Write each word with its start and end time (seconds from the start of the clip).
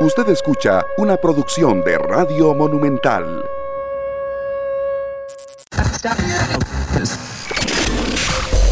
Usted 0.00 0.28
escucha 0.28 0.84
una 0.96 1.16
producción 1.16 1.84
de 1.84 1.96
Radio 1.96 2.52
Monumental. 2.52 3.44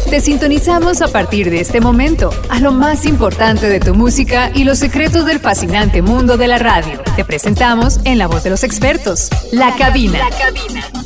Te 0.09 0.19
sintonizamos 0.19 1.01
a 1.01 1.07
partir 1.07 1.49
de 1.49 1.61
este 1.61 1.79
momento 1.79 2.29
a 2.49 2.59
lo 2.59 2.73
más 2.73 3.05
importante 3.05 3.69
de 3.69 3.79
tu 3.79 3.95
música 3.95 4.51
y 4.53 4.65
los 4.65 4.79
secretos 4.79 5.25
del 5.25 5.39
fascinante 5.39 6.01
mundo 6.01 6.35
de 6.35 6.47
la 6.47 6.59
radio. 6.59 7.01
Te 7.15 7.23
presentamos 7.23 7.99
en 8.03 8.17
la 8.17 8.27
voz 8.27 8.43
de 8.43 8.49
los 8.49 8.63
expertos, 8.63 9.29
La 9.51 9.75
Cabina. 9.75 10.19
La 10.19 10.37
Cabina. 10.37 11.02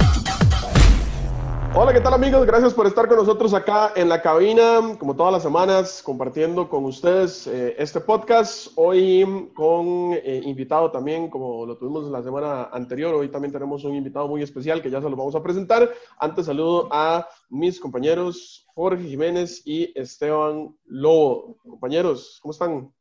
Hola, 1.80 1.94
¿qué 1.94 2.02
tal 2.02 2.16
amigos? 2.16 2.44
Gracias 2.48 2.74
por 2.74 2.88
estar 2.88 3.08
con 3.08 3.18
nosotros 3.18 3.54
acá 3.54 3.94
en 3.96 4.10
la 4.10 4.20
cabina, 4.20 4.98
como 4.98 5.16
todas 5.16 5.32
las 5.32 5.44
semanas, 5.44 6.02
compartiendo 6.02 6.68
con 6.68 6.86
ustedes 6.86 7.46
eh, 7.46 7.76
este 7.78 8.00
podcast. 8.00 8.70
Hoy 8.74 9.52
con 9.54 10.14
eh, 10.14 10.42
invitado 10.44 10.90
también, 10.90 11.30
como 11.30 11.68
lo 11.68 11.78
tuvimos 11.78 12.10
la 12.10 12.24
semana 12.24 12.64
anterior, 12.74 13.14
hoy 13.14 13.30
también 13.30 13.52
tenemos 13.52 13.84
un 13.84 13.94
invitado 13.94 14.28
muy 14.28 14.42
especial 14.42 14.82
que 14.82 14.90
ya 14.90 15.00
se 15.00 15.08
lo 15.08 15.16
vamos 15.16 15.36
a 15.36 15.44
presentar. 15.44 15.88
Antes 16.18 16.48
saludo 16.48 16.90
a 16.92 17.28
mis 17.48 17.80
compañeros 17.80 18.66
Jorge 18.74 19.04
Jiménez 19.04 19.62
y 19.64 19.92
Esteban 19.94 20.76
Lobo. 20.88 21.58
Compañeros, 21.62 22.40
¿cómo 22.42 22.54
están? 22.54 22.92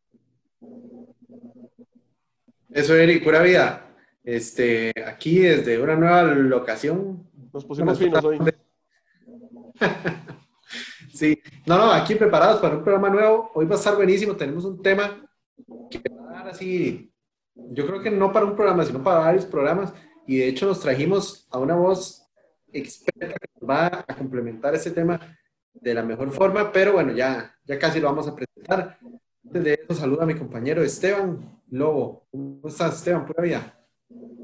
Eso, 2.70 2.94
Eric, 2.94 3.24
pura 3.24 3.40
vida. 3.40 3.86
Este, 4.22 4.92
aquí 5.06 5.38
desde 5.38 5.80
una 5.80 5.96
nueva 5.96 6.24
locación. 6.24 7.26
Nos 7.54 7.64
pusimos 7.64 7.98
finos 7.98 8.22
hoy. 8.22 8.38
sí, 11.14 11.40
no, 11.66 11.78
no, 11.78 11.92
aquí 11.92 12.14
preparados 12.14 12.60
para 12.60 12.76
un 12.76 12.82
programa 12.84 13.10
nuevo. 13.10 13.50
Hoy 13.54 13.66
va 13.66 13.74
a 13.74 13.78
estar 13.78 13.96
buenísimo. 13.96 14.36
Tenemos 14.36 14.64
un 14.64 14.82
tema 14.82 15.28
que 15.90 16.02
va 16.08 16.30
a 16.30 16.32
dar 16.34 16.48
así, 16.48 17.12
yo 17.54 17.86
creo 17.86 18.02
que 18.02 18.10
no 18.10 18.32
para 18.32 18.46
un 18.46 18.54
programa, 18.56 18.84
sino 18.84 19.02
para 19.02 19.20
varios 19.20 19.46
programas. 19.46 19.92
Y 20.26 20.38
de 20.38 20.48
hecho 20.48 20.66
nos 20.66 20.80
trajimos 20.80 21.46
a 21.50 21.58
una 21.58 21.76
voz 21.76 22.26
experta 22.72 23.34
que 23.38 23.48
nos 23.60 23.70
va 23.70 24.04
a 24.06 24.16
complementar 24.16 24.74
ese 24.74 24.90
tema 24.90 25.20
de 25.72 25.94
la 25.94 26.02
mejor 26.02 26.30
forma. 26.32 26.72
Pero 26.72 26.92
bueno, 26.92 27.12
ya, 27.12 27.54
ya 27.64 27.78
casi 27.78 28.00
lo 28.00 28.08
vamos 28.08 28.28
a 28.28 28.34
presentar. 28.34 28.98
Antes 29.44 29.64
de 29.64 29.74
eso, 29.74 29.94
saludo 30.00 30.22
a 30.22 30.26
mi 30.26 30.34
compañero 30.34 30.82
Esteban 30.82 31.62
Lobo. 31.70 32.26
¿Cómo 32.30 32.60
estás, 32.66 32.96
Esteban? 32.96 33.24
Pura 33.24 33.42
vida. 33.42 33.75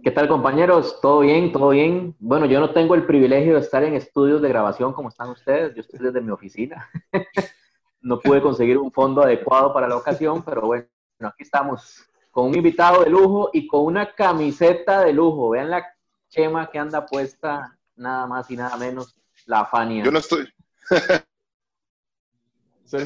¿Qué 0.02 0.10
tal 0.10 0.26
compañeros? 0.26 0.98
¿Todo 1.00 1.20
bien? 1.20 1.52
¿Todo 1.52 1.68
bien? 1.68 2.16
Bueno, 2.18 2.46
yo 2.46 2.58
no 2.58 2.72
tengo 2.72 2.96
el 2.96 3.06
privilegio 3.06 3.54
de 3.54 3.60
estar 3.60 3.84
en 3.84 3.94
estudios 3.94 4.42
de 4.42 4.48
grabación 4.48 4.92
como 4.92 5.10
están 5.10 5.30
ustedes, 5.30 5.76
yo 5.76 5.80
estoy 5.80 6.00
desde 6.00 6.20
mi 6.20 6.32
oficina. 6.32 6.90
no 8.00 8.18
pude 8.18 8.42
conseguir 8.42 8.78
un 8.78 8.90
fondo 8.90 9.22
adecuado 9.22 9.72
para 9.72 9.86
la 9.86 9.96
ocasión, 9.96 10.42
pero 10.42 10.62
bueno, 10.62 10.88
aquí 11.20 11.44
estamos 11.44 12.04
con 12.32 12.48
un 12.48 12.56
invitado 12.56 13.04
de 13.04 13.10
lujo 13.10 13.50
y 13.52 13.68
con 13.68 13.84
una 13.84 14.12
camiseta 14.12 15.04
de 15.04 15.12
lujo. 15.12 15.50
Vean 15.50 15.70
la 15.70 15.86
chema 16.28 16.68
que 16.68 16.80
anda 16.80 17.06
puesta, 17.06 17.78
nada 17.94 18.26
más 18.26 18.50
y 18.50 18.56
nada 18.56 18.76
menos, 18.76 19.14
la 19.46 19.66
Fania. 19.66 20.02
Yo 20.02 20.10
no 20.10 20.18
estoy. 20.18 20.52
no 22.92 22.98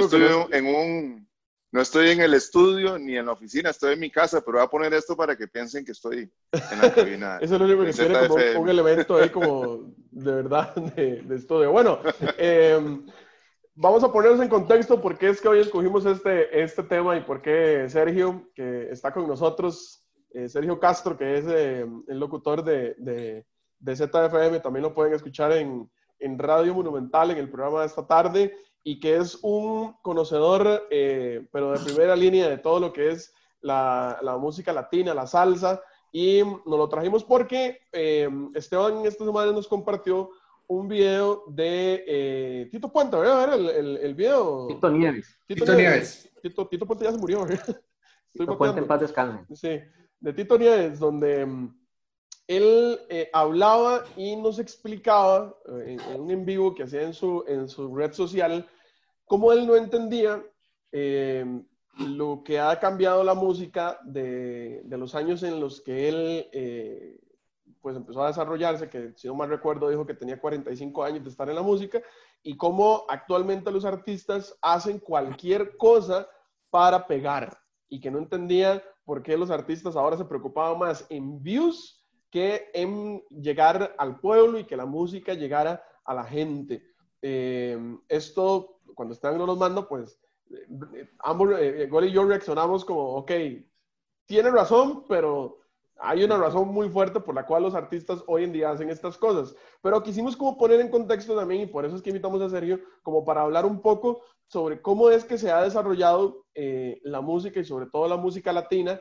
estoy 0.00 0.22
en 0.50 0.66
un 0.66 1.29
no 1.72 1.80
estoy 1.80 2.10
en 2.10 2.20
el 2.20 2.34
estudio 2.34 2.98
ni 2.98 3.16
en 3.16 3.26
la 3.26 3.32
oficina, 3.32 3.70
estoy 3.70 3.94
en 3.94 4.00
mi 4.00 4.10
casa, 4.10 4.40
pero 4.40 4.58
voy 4.58 4.66
a 4.66 4.70
poner 4.70 4.92
esto 4.92 5.16
para 5.16 5.36
que 5.36 5.46
piensen 5.46 5.84
que 5.84 5.92
estoy 5.92 6.30
en 6.52 6.80
la 6.80 6.92
cabina. 6.94 7.38
Eso 7.40 7.54
es 7.54 7.60
lo 7.60 7.66
único 7.66 7.84
que 7.84 7.92
quiere 7.92 8.28
como 8.28 8.60
un 8.62 8.68
elemento 8.68 9.16
ahí 9.16 9.28
como 9.30 9.92
de 10.10 10.32
verdad 10.32 10.74
de, 10.74 11.24
estudio. 11.34 11.70
Bueno, 11.70 12.00
em, 12.38 13.06
vamos 13.74 14.02
a 14.02 14.12
ponernos 14.12 14.40
en 14.40 14.48
contexto 14.48 15.00
por 15.00 15.16
qué 15.16 15.28
es 15.28 15.40
que 15.40 15.46
hoy 15.46 15.60
escogimos 15.60 16.04
este, 16.06 16.60
este 16.60 16.82
tema 16.82 17.16
y 17.16 17.20
por 17.20 17.40
qué 17.40 17.86
Sergio, 17.88 18.50
que 18.54 18.90
está 18.90 19.12
con 19.12 19.28
nosotros, 19.28 20.08
eh, 20.32 20.48
Sergio 20.48 20.80
Castro, 20.80 21.16
que 21.16 21.38
es 21.38 21.44
eh, 21.48 21.86
el 22.08 22.18
locutor 22.18 22.64
de, 22.64 22.96
de, 22.98 23.46
de, 23.78 23.96
ZFM, 23.96 24.58
también 24.60 24.82
lo 24.82 24.94
pueden 24.94 25.14
escuchar 25.14 25.52
en, 25.52 25.88
en 26.18 26.38
Radio 26.38 26.74
Monumental 26.74 27.30
en 27.30 27.38
el 27.38 27.48
programa 27.48 27.80
de 27.80 27.86
esta 27.86 28.04
tarde 28.04 28.56
y 28.82 29.00
que 29.00 29.16
es 29.16 29.38
un 29.42 29.94
conocedor, 30.02 30.86
eh, 30.90 31.46
pero 31.52 31.72
de 31.72 31.84
primera 31.84 32.16
línea 32.16 32.48
de 32.48 32.58
todo 32.58 32.80
lo 32.80 32.92
que 32.92 33.10
es 33.10 33.34
la, 33.60 34.18
la 34.22 34.38
música 34.38 34.72
latina, 34.72 35.14
la 35.14 35.26
salsa, 35.26 35.82
y 36.12 36.42
nos 36.42 36.66
lo 36.66 36.88
trajimos 36.88 37.24
porque 37.24 37.80
eh, 37.92 38.28
Esteban 38.54 39.04
esta 39.06 39.24
semana 39.24 39.52
nos 39.52 39.68
compartió 39.68 40.30
un 40.66 40.88
video 40.88 41.44
de 41.48 42.04
eh, 42.06 42.68
Tito 42.70 42.92
Puente, 42.92 43.16
¿verdad? 43.16 43.54
El, 43.54 43.68
el, 43.68 43.96
el, 43.98 44.14
video. 44.14 44.68
Tito 44.68 44.90
Nieves. 44.90 45.38
Tito, 45.46 45.74
Nieves. 45.74 46.30
Tito, 46.42 46.66
Tito, 46.68 46.86
Puente 46.86 47.04
ya 47.04 47.12
se 47.12 47.18
murió. 47.18 47.44
Tito 48.32 48.56
Puente 48.56 48.80
en 48.80 48.86
paz 48.86 49.00
descanse. 49.00 49.54
Sí, 49.54 49.80
de 50.20 50.32
Tito 50.32 50.56
Nieves, 50.56 51.00
donde 51.00 51.44
mm, 51.44 51.79
él 52.50 52.98
eh, 53.08 53.30
hablaba 53.32 54.02
y 54.16 54.34
nos 54.34 54.58
explicaba 54.58 55.54
eh, 55.68 55.96
en, 56.10 56.20
un 56.20 56.30
en 56.32 56.44
vivo 56.44 56.74
que 56.74 56.82
hacía 56.82 57.02
en 57.02 57.14
su, 57.14 57.44
en 57.46 57.68
su 57.68 57.94
red 57.94 58.12
social 58.12 58.68
cómo 59.24 59.52
él 59.52 59.68
no 59.68 59.76
entendía 59.76 60.42
eh, 60.90 61.44
lo 61.98 62.42
que 62.42 62.58
ha 62.58 62.80
cambiado 62.80 63.22
la 63.22 63.34
música 63.34 64.00
de, 64.02 64.82
de, 64.82 64.98
los 64.98 65.14
años 65.14 65.44
en 65.44 65.60
los 65.60 65.80
que 65.80 66.08
él 66.08 67.20
pues 67.80 67.96
empezó 67.96 68.24
a 68.24 68.28
desarrollarse, 68.28 68.88
que 68.88 69.12
si 69.14 69.28
no 69.28 69.36
mal 69.36 69.48
recuerdo 69.48 69.88
dijo 69.88 70.04
que 70.04 70.14
tenía 70.14 70.40
45 70.40 71.04
años 71.04 71.22
de 71.22 71.30
estar 71.30 71.48
en 71.48 71.54
la 71.54 71.62
música, 71.62 72.02
y 72.42 72.56
cómo 72.56 73.04
actualmente 73.08 73.70
los 73.70 73.84
artistas 73.84 74.58
hacen 74.60 74.98
cualquier 74.98 75.76
cosa 75.76 76.28
para 76.68 77.06
pegar, 77.06 77.56
y 77.88 78.00
que 78.00 78.10
no 78.10 78.18
entendía 78.18 78.82
por 79.04 79.22
qué 79.22 79.36
los 79.36 79.50
artistas 79.50 79.96
ahora 79.96 80.16
se 80.16 80.24
preocupaban 80.24 80.78
más 80.78 81.06
en 81.08 81.42
views 81.42 81.99
que 82.30 82.70
en 82.72 83.22
llegar 83.28 83.94
al 83.98 84.20
pueblo 84.20 84.58
y 84.58 84.64
que 84.64 84.76
la 84.76 84.86
música 84.86 85.34
llegara 85.34 85.84
a 86.04 86.14
la 86.14 86.24
gente. 86.24 86.82
Eh, 87.22 87.78
esto, 88.08 88.80
cuando 88.94 89.14
están 89.14 89.36
no 89.36 89.46
los 89.46 89.58
mando, 89.58 89.88
pues 89.88 90.18
eh, 90.50 91.08
ambos, 91.18 91.50
eh, 91.58 91.86
Gol 91.90 92.06
y 92.06 92.12
yo 92.12 92.24
reaccionamos 92.24 92.84
como, 92.84 93.16
ok, 93.16 93.32
tiene 94.26 94.50
razón, 94.50 95.04
pero 95.08 95.58
hay 95.98 96.24
una 96.24 96.38
razón 96.38 96.68
muy 96.68 96.88
fuerte 96.88 97.20
por 97.20 97.34
la 97.34 97.44
cual 97.44 97.64
los 97.64 97.74
artistas 97.74 98.22
hoy 98.26 98.44
en 98.44 98.52
día 98.52 98.70
hacen 98.70 98.90
estas 98.90 99.18
cosas. 99.18 99.54
Pero 99.82 100.02
quisimos 100.02 100.36
como 100.36 100.56
poner 100.56 100.80
en 100.80 100.88
contexto 100.88 101.36
también, 101.36 101.62
y 101.62 101.66
por 101.66 101.84
eso 101.84 101.96
es 101.96 102.02
que 102.02 102.10
invitamos 102.10 102.40
a 102.40 102.48
Sergio, 102.48 102.80
como 103.02 103.24
para 103.24 103.42
hablar 103.42 103.66
un 103.66 103.82
poco 103.82 104.22
sobre 104.46 104.80
cómo 104.80 105.10
es 105.10 105.24
que 105.24 105.36
se 105.36 105.50
ha 105.50 105.62
desarrollado 105.62 106.46
la 107.02 107.20
música 107.20 107.60
y 107.60 107.64
sobre 107.64 107.86
todo 107.86 108.08
la 108.08 108.16
música 108.16 108.52
latina 108.52 109.00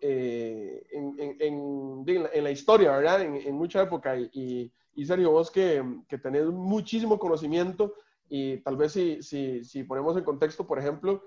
eh, 0.00 0.86
en, 0.90 1.16
en, 1.18 1.36
en, 1.40 2.28
en, 2.32 2.44
la 2.44 2.50
historia, 2.50 2.92
¿verdad? 2.92 3.22
En, 3.22 3.54
mucha 3.54 3.82
época. 3.82 4.16
Y, 4.16 4.72
y, 4.94 5.04
Sergio, 5.06 5.30
vos 5.30 5.50
que, 5.50 5.82
que, 6.08 6.18
tenés 6.18 6.46
muchísimo 6.46 7.18
conocimiento 7.18 7.94
y 8.28 8.58
tal 8.58 8.76
vez 8.76 8.92
si, 8.92 9.22
si, 9.22 9.64
si, 9.64 9.84
ponemos 9.84 10.16
en 10.16 10.24
contexto, 10.24 10.66
por 10.66 10.78
ejemplo, 10.78 11.22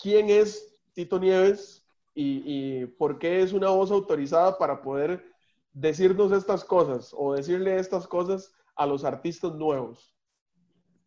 ¿quién 0.00 0.30
es 0.30 0.74
Tito 0.92 1.18
Nieves 1.18 1.84
y, 2.14 2.42
y 2.44 2.86
por 2.86 3.18
qué 3.18 3.42
es 3.42 3.52
una 3.52 3.70
voz 3.70 3.90
autorizada 3.90 4.56
para 4.56 4.80
poder 4.80 5.24
decirnos 5.72 6.32
estas 6.32 6.64
cosas 6.64 7.14
o 7.16 7.34
decirle 7.34 7.78
estas 7.78 8.06
cosas 8.06 8.52
a 8.76 8.86
los 8.86 9.04
artistas 9.04 9.54
nuevos? 9.54 10.14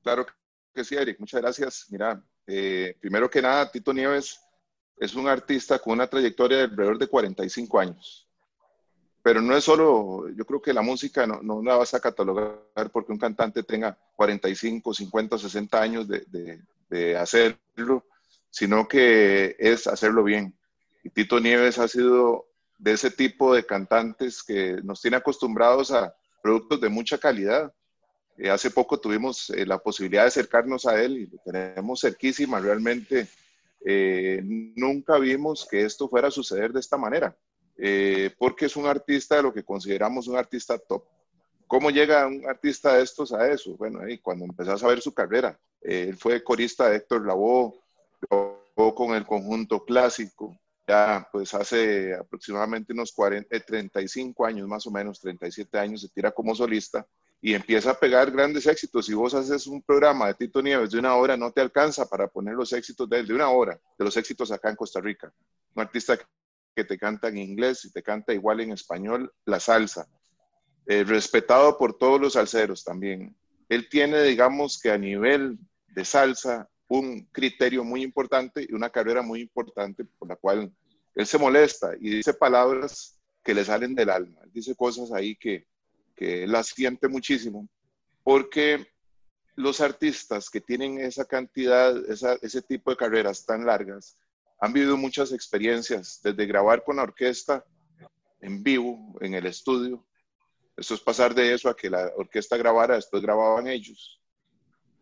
Claro 0.01 0.25
que 0.73 0.83
sí, 0.83 0.95
Eric. 0.95 1.19
Muchas 1.19 1.41
gracias. 1.41 1.87
Mira, 1.89 2.23
eh, 2.47 2.97
primero 2.99 3.29
que 3.29 3.41
nada, 3.41 3.71
Tito 3.71 3.93
Nieves 3.93 4.39
es 4.97 5.15
un 5.15 5.27
artista 5.27 5.79
con 5.79 5.93
una 5.93 6.07
trayectoria 6.07 6.57
de 6.57 6.63
alrededor 6.63 6.97
de 6.97 7.07
45 7.07 7.79
años. 7.79 8.27
Pero 9.21 9.41
no 9.41 9.55
es 9.55 9.63
solo, 9.63 10.29
yo 10.35 10.45
creo 10.45 10.61
que 10.61 10.73
la 10.73 10.81
música 10.81 11.25
no, 11.25 11.41
no 11.41 11.63
la 11.63 11.77
vas 11.77 11.93
a 11.93 12.01
catalogar 12.01 12.91
porque 12.91 13.13
un 13.13 13.17
cantante 13.17 13.63
tenga 13.63 13.97
45, 14.17 14.93
50, 14.93 15.37
60 15.37 15.81
años 15.81 16.07
de, 16.07 16.61
de, 16.89 17.17
hacerlo, 17.17 18.05
sino 18.49 18.87
que 18.87 19.55
es 19.57 19.87
hacerlo 19.87 20.23
bien. 20.23 20.53
Y 21.03 21.09
Tito 21.09 21.39
Nieves 21.39 21.79
ha 21.79 21.87
sido 21.87 22.47
de 22.77 22.91
ese 22.91 23.11
tipo 23.11 23.55
de 23.55 23.65
cantantes 23.65 24.43
que 24.43 24.81
nos 24.83 25.01
tiene 25.01 25.17
acostumbrados 25.17 25.91
a 25.91 26.13
productos 26.41 26.81
de 26.81 26.89
mucha 26.89 27.17
calidad. 27.17 27.73
Eh, 28.37 28.49
hace 28.49 28.71
poco 28.71 28.99
tuvimos 28.99 29.49
eh, 29.51 29.65
la 29.65 29.77
posibilidad 29.77 30.23
de 30.23 30.27
acercarnos 30.27 30.85
a 30.85 31.01
él 31.01 31.17
y 31.17 31.27
lo 31.27 31.37
tenemos 31.45 32.01
cerquísima, 32.01 32.59
realmente 32.59 33.27
eh, 33.85 34.41
nunca 34.43 35.17
vimos 35.17 35.67
que 35.69 35.83
esto 35.83 36.07
fuera 36.07 36.29
a 36.29 36.31
suceder 36.31 36.71
de 36.71 36.79
esta 36.79 36.97
manera, 36.97 37.35
eh, 37.77 38.33
porque 38.37 38.65
es 38.65 38.75
un 38.75 38.85
artista 38.85 39.35
de 39.35 39.43
lo 39.43 39.53
que 39.53 39.63
consideramos 39.63 40.27
un 40.27 40.37
artista 40.37 40.77
top. 40.77 41.03
¿Cómo 41.67 41.89
llega 41.89 42.27
un 42.27 42.47
artista 42.47 42.95
de 42.95 43.03
estos 43.03 43.33
a 43.33 43.49
eso? 43.51 43.75
Bueno, 43.77 43.99
ahí 44.01 44.19
cuando 44.19 44.45
empezás 44.45 44.83
a 44.83 44.87
ver 44.87 45.01
su 45.01 45.13
carrera, 45.13 45.59
eh, 45.81 46.07
él 46.09 46.17
fue 46.17 46.43
corista 46.43 46.89
de 46.89 46.97
Héctor 46.97 47.25
Lavoe, 47.25 47.73
con 48.75 49.13
el 49.13 49.25
conjunto 49.25 49.85
clásico, 49.85 50.57
ya 50.87 51.27
pues 51.31 51.53
hace 51.53 52.13
aproximadamente 52.15 52.93
unos 52.93 53.11
40, 53.11 53.59
35 53.59 54.45
años 54.45 54.67
más 54.67 54.87
o 54.87 54.91
menos, 54.91 55.19
37 55.19 55.77
años, 55.77 56.01
se 56.01 56.09
tira 56.09 56.31
como 56.31 56.55
solista 56.55 57.05
y 57.45 57.55
empieza 57.55 57.91
a 57.91 57.99
pegar 57.99 58.31
grandes 58.31 58.65
éxitos. 58.67 59.05
Si 59.05 59.13
vos 59.13 59.33
haces 59.33 59.67
un 59.67 59.81
programa 59.81 60.27
de 60.27 60.33
Tito 60.35 60.61
Nieves 60.61 60.91
de 60.91 60.99
una 60.99 61.15
hora, 61.15 61.35
no 61.35 61.51
te 61.51 61.59
alcanza 61.59 62.07
para 62.07 62.29
poner 62.29 62.53
los 62.53 62.71
éxitos 62.71 63.09
de 63.09 63.19
él, 63.19 63.27
de 63.27 63.33
una 63.33 63.49
hora, 63.49 63.77
de 63.99 64.05
los 64.05 64.15
éxitos 64.15 64.49
acá 64.49 64.69
en 64.69 64.77
Costa 64.77 65.01
Rica. 65.01 65.29
un 65.75 65.81
artista 65.81 66.17
que 66.73 66.85
te 66.85 66.97
canta 66.97 67.27
en 67.27 67.37
inglés 67.37 67.83
y 67.83 67.91
te 67.91 68.01
canta 68.01 68.33
igual 68.33 68.61
en 68.61 68.71
español 68.71 69.29
la 69.43 69.59
salsa, 69.59 70.07
eh, 70.85 71.03
respetado 71.03 71.77
por 71.77 71.97
todos 71.97 72.19
los 72.19 72.33
salseros 72.33 72.81
también. 72.85 73.35
Él 73.67 73.89
tiene, 73.89 74.23
digamos 74.23 74.79
que 74.81 74.91
a 74.91 74.97
nivel 74.97 75.59
de 75.89 76.05
salsa, 76.05 76.69
un 76.87 77.25
criterio 77.25 77.83
muy 77.83 78.03
importante 78.03 78.65
y 78.69 78.73
una 78.73 78.89
carrera 78.89 79.21
muy 79.21 79.41
importante 79.41 80.05
por 80.05 80.29
la 80.29 80.37
cual 80.37 80.71
él 81.13 81.27
se 81.27 81.37
molesta 81.37 81.91
y 81.99 82.09
dice 82.09 82.33
palabras 82.33 83.19
que 83.43 83.53
le 83.53 83.65
salen 83.65 83.95
del 83.95 84.09
alma. 84.09 84.39
dice 84.53 84.75
cosas 84.75 85.11
ahí 85.11 85.35
que, 85.35 85.67
que 86.23 86.47
las 86.47 86.67
siente 86.67 87.09
muchísimo, 87.09 87.67
porque 88.23 88.87
los 89.55 89.81
artistas 89.81 90.49
que 90.49 90.61
tienen 90.61 90.99
esa 90.99 91.25
cantidad, 91.25 91.93
ese 92.41 92.61
tipo 92.61 92.91
de 92.91 92.97
carreras 92.97 93.45
tan 93.45 93.65
largas, 93.65 94.17
han 94.61 94.71
vivido 94.71 94.95
muchas 94.95 95.33
experiencias, 95.33 96.21
desde 96.23 96.45
grabar 96.45 96.81
con 96.85 96.95
la 96.95 97.03
orquesta 97.03 97.65
en 98.39 98.63
vivo, 98.63 99.17
en 99.19 99.33
el 99.33 99.45
estudio. 99.45 100.05
Eso 100.77 100.93
es 100.93 101.01
pasar 101.01 101.35
de 101.35 101.53
eso 101.53 101.67
a 101.67 101.75
que 101.75 101.89
la 101.89 102.09
orquesta 102.15 102.55
grabara, 102.55 102.95
después 102.95 103.21
grababan 103.21 103.67
ellos. 103.67 104.21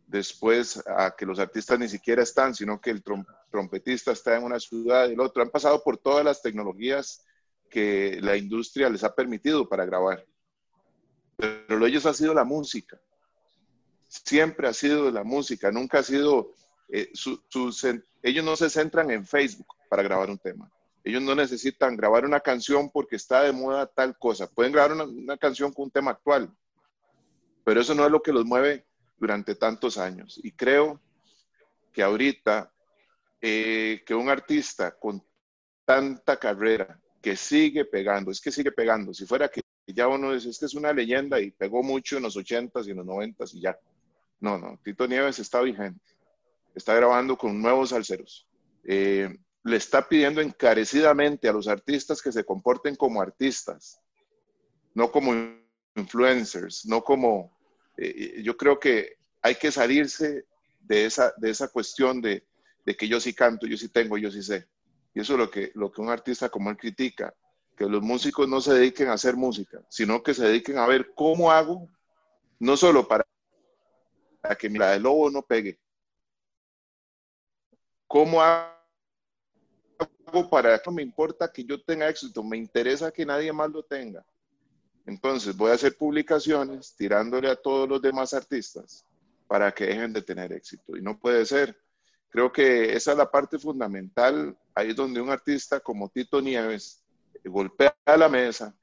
Después 0.07 0.81
a 0.88 1.15
que 1.15 1.27
los 1.27 1.38
artistas 1.38 1.77
ni 1.77 1.88
siquiera 1.88 2.23
están, 2.23 2.56
sino 2.56 2.81
que 2.81 2.89
el 2.89 3.03
trompetista 3.03 4.12
está 4.12 4.35
en 4.38 4.44
una 4.44 4.59
ciudad 4.59 5.07
y 5.07 5.13
el 5.13 5.19
otro. 5.19 5.44
Han 5.44 5.51
pasado 5.51 5.83
por 5.83 6.00
todas 6.00 6.25
las 6.25 6.41
tecnologías 6.41 7.23
que 7.69 8.18
la 8.21 8.35
industria 8.35 8.89
les 8.89 9.03
ha 9.03 9.13
permitido 9.13 9.69
para 9.69 9.85
grabar. 9.85 10.25
Pero 11.42 11.80
lo 11.80 11.88
ellos 11.88 12.06
ha 12.06 12.14
sido 12.14 12.34
la 12.36 12.44
música. 12.44 13.02
Siempre 14.08 14.68
ha 14.68 14.74
sido 14.74 15.10
la 15.10 15.24
música, 15.24 15.72
nunca 15.72 16.00
ha 16.00 16.04
sido... 16.04 16.54
Eh, 16.90 17.12
ellos 18.22 18.46
no 18.46 18.56
se 18.56 18.70
centran 18.70 19.10
en 19.10 19.26
Facebook 19.26 19.68
para 19.90 20.04
grabar 20.04 20.30
un 20.30 20.38
tema. 20.38 20.70
Ellos 21.04 21.22
no 21.22 21.34
necesitan 21.34 21.98
grabar 21.98 22.26
una 22.26 22.42
canción 22.42 22.92
porque 22.92 23.16
está 23.16 23.42
de 23.42 23.54
moda 23.54 23.88
tal 23.88 24.18
cosa. 24.20 24.48
Pueden 24.48 24.72
grabar 24.72 24.94
una, 24.94 25.38
canción 25.38 25.74
con 25.74 25.86
un 25.86 25.92
tema 25.92 26.12
actual, 26.12 26.54
pero 27.64 27.82
eso 27.82 27.96
no 27.96 28.06
es 28.06 28.12
lo 28.12 28.22
que 28.22 28.34
los 28.34 28.46
mueve 28.46 28.86
durante 29.18 29.56
tantos 29.56 29.98
años. 29.98 30.40
Y 30.44 30.52
creo 30.52 31.02
que 31.92 32.04
ahorita 32.04 32.72
eh, 33.42 34.04
que 34.06 34.14
un 34.14 34.30
artista 34.30 34.92
con 35.00 35.26
tanta 35.86 36.38
carrera 36.38 37.02
que 37.20 37.36
sigue 37.36 37.86
pegando, 37.86 38.30
es 38.30 38.40
que 38.40 38.52
sigue 38.52 38.72
pegando. 38.72 39.14
Si 39.14 39.26
fuera 39.26 39.50
que 39.50 39.62
ya 39.88 40.07
uno 40.07 40.33
dice, 40.33 40.50
este 40.50 40.66
es 40.66 40.74
una 40.74 40.94
leyenda 40.94 41.39
y 41.39 41.51
pegó 41.51 41.83
mucho 41.83 42.18
en 42.18 42.24
los 42.24 42.38
80s 42.38 42.88
y 42.88 42.92
en 42.92 42.98
los 42.98 43.06
90s 43.06 43.54
y 43.54 43.62
ya. 43.62 43.78
No, 44.39 44.57
no, 44.57 44.80
Tito 44.83 45.07
Nieves 45.07 45.39
está 45.39 45.62
vigente. 45.62 46.01
Está 46.74 46.95
grabando 46.95 47.38
con 47.38 47.62
nuevos 47.62 47.89
salseros. 47.89 48.48
Eh, 48.83 49.30
le 49.63 49.78
está 49.78 50.07
pidiendo 50.07 50.42
encarecidamente 50.42 51.48
a 51.48 51.54
los 51.54 51.68
artistas 51.68 52.22
que 52.22 52.31
se 52.31 52.44
comporten 52.44 52.95
como 52.95 53.22
artistas, 53.22 54.00
no 54.94 55.12
como 55.12 55.33
influencers, 55.95 56.86
no 56.86 57.04
como... 57.04 57.56
Eh, 57.98 58.42
yo 58.44 58.57
creo 58.57 58.80
que 58.80 59.18
hay 59.42 59.56
que 59.56 59.72
salirse 59.72 60.45
de 60.80 61.06
esa, 61.06 61.33
de 61.38 61.50
esa 61.50 61.68
cuestión 61.68 62.22
de, 62.22 62.44
de 62.86 62.95
que 62.95 63.07
yo 63.07 63.19
sí 63.19 63.33
canto, 63.33 63.68
yo 63.68 63.78
sí 63.78 63.89
tengo, 63.89 64.18
yo 64.18 64.31
sí 64.31 64.42
sé. 64.42 64.68
Y 65.13 65.19
eso 65.19 65.33
es 65.33 65.39
lo 65.39 65.51
que, 65.51 65.72
lo 65.75 65.92
que 65.92 66.01
un 66.01 66.10
artista 66.10 66.50
como 66.50 66.69
él 66.69 66.78
critica, 66.78 67.33
que 67.75 67.85
los 67.85 68.01
músicos 68.01 68.47
no 68.47 68.62
se 68.62 68.73
dediquen 68.73 69.09
a 69.09 69.13
hacer 69.13 69.35
música, 69.35 69.81
sino 69.89 70.21
que 70.21 70.33
se 70.33 70.45
dediquen 70.45 70.77
a 70.77 70.88
ver 70.88 71.13
cómo 71.15 71.51
hago, 71.51 71.89
no 72.59 72.77
solo 72.77 73.07
para, 73.07 73.25
que 74.57 74.69
la 74.69 74.91
de 74.91 75.00
lobo 75.00 75.29
no 75.29 75.41
pegue, 75.41 75.79
cómo 78.07 78.41
hago 78.41 78.71
para 80.50 80.79
que 80.79 80.91
me 80.91 81.01
importa 81.01 81.51
que 81.51 81.63
yo 81.63 81.81
tenga 81.81 82.09
éxito, 82.09 82.44
me 82.44 82.57
interesa 82.57 83.12
que 83.12 83.25
nadie 83.25 83.51
más 83.51 83.69
lo 83.69 83.83
tenga. 83.83 84.25
Entonces 85.06 85.57
voy 85.57 85.71
a 85.71 85.75
hacer 85.75 85.97
publicaciones 85.97 86.95
tirándole 86.95 87.50
a 87.50 87.56
todos 87.56 87.89
los 87.89 88.01
demás 88.01 88.33
artistas 88.33 89.06
para 89.47 89.71
que 89.71 89.88
dejen 89.88 90.13
de 90.13 90.21
tener 90.21 90.53
éxito. 90.53 90.95
Y 90.95 91.01
no 91.01 91.19
puede 91.19 91.45
ser. 91.45 91.75
Creo 92.29 92.51
que 92.51 92.95
esa 92.95 93.12
es 93.12 93.18
la 93.18 93.29
parte 93.29 93.59
fundamental 93.59 94.56
ahí 94.75 94.89
es 94.89 94.95
donde 94.95 95.21
un 95.21 95.29
artista 95.29 95.79
como 95.79 96.09
Tito 96.09 96.41
Nieves 96.41 97.00
golpea 97.50 97.96
la 98.06 98.30
mesa 98.30 98.74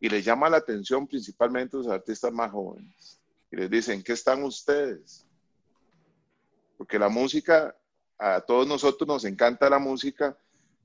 y 0.00 0.08
le 0.08 0.22
llama 0.22 0.50
la 0.50 0.56
atención 0.58 1.06
principalmente 1.06 1.76
a 1.76 1.80
los 1.80 1.88
artistas 1.88 2.32
más 2.32 2.50
jóvenes. 2.50 3.20
Y 3.50 3.56
les 3.56 3.70
dicen, 3.70 4.02
¿qué 4.02 4.12
están 4.12 4.42
ustedes? 4.42 5.26
Porque 6.76 6.98
la 6.98 7.08
música, 7.08 7.76
a 8.18 8.40
todos 8.40 8.66
nosotros 8.66 9.06
nos 9.06 9.24
encanta 9.24 9.70
la 9.70 9.78
música. 9.78 10.36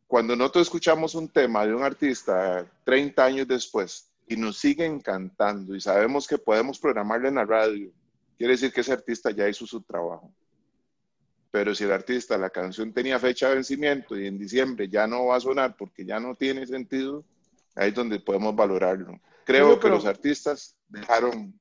Cuando 0.06 0.36
nosotros 0.36 0.68
escuchamos 0.68 1.16
un 1.16 1.28
tema 1.28 1.66
de 1.66 1.74
un 1.74 1.84
artista 1.84 2.66
30 2.84 3.26
años 3.26 3.48
después 3.48 4.08
y 4.28 4.36
nos 4.36 4.58
sigue 4.58 4.86
encantando 4.86 5.76
y 5.76 5.82
sabemos 5.82 6.28
que 6.28 6.38
podemos 6.38 6.78
programarle 6.78 7.30
en 7.30 7.36
la 7.36 7.46
radio, 7.46 7.92
quiere 8.38 8.54
decir 8.54 8.72
que 8.72 8.82
ese 8.82 8.94
artista 8.94 9.32
ya 9.32 9.50
hizo 9.50 9.66
su 9.66 9.82
trabajo. 9.82 10.32
Pero 11.57 11.74
si 11.74 11.86
el 11.86 11.92
artista, 11.92 12.38
la 12.38 12.51
canción 12.51 12.94
tenía 12.94 13.18
fecha 13.18 13.50
de 13.50 13.56
vencimiento 13.56 14.15
y 14.15 14.27
en 14.27 14.38
diciembre 14.38 14.88
ya 14.88 15.07
no 15.07 15.25
va 15.25 15.38
a 15.38 15.39
sonar 15.39 15.75
porque 15.75 16.06
ya 16.06 16.19
no 16.19 16.36
tiene 16.36 16.68
sentido, 16.68 17.24
ahí 17.75 17.89
es 17.89 17.95
donde 17.95 18.19
podemos 18.19 18.56
valorarlo. 18.56 19.19
Creo 19.44 19.80
que 19.80 19.89
los 19.89 20.06
artistas 20.06 20.77
dejaron... 20.88 21.59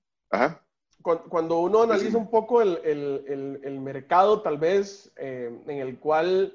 Cuando 1.00 1.60
uno 1.60 1.84
analiza 1.84 2.18
un 2.18 2.28
poco 2.28 2.60
el, 2.60 2.78
el, 2.84 3.58
el, 3.64 3.80
mercado, 3.80 4.42
tal 4.42 4.58
vez, 4.58 5.10
eh, 5.16 5.50
en 5.66 5.78
el 5.78 5.98
cual 5.98 6.52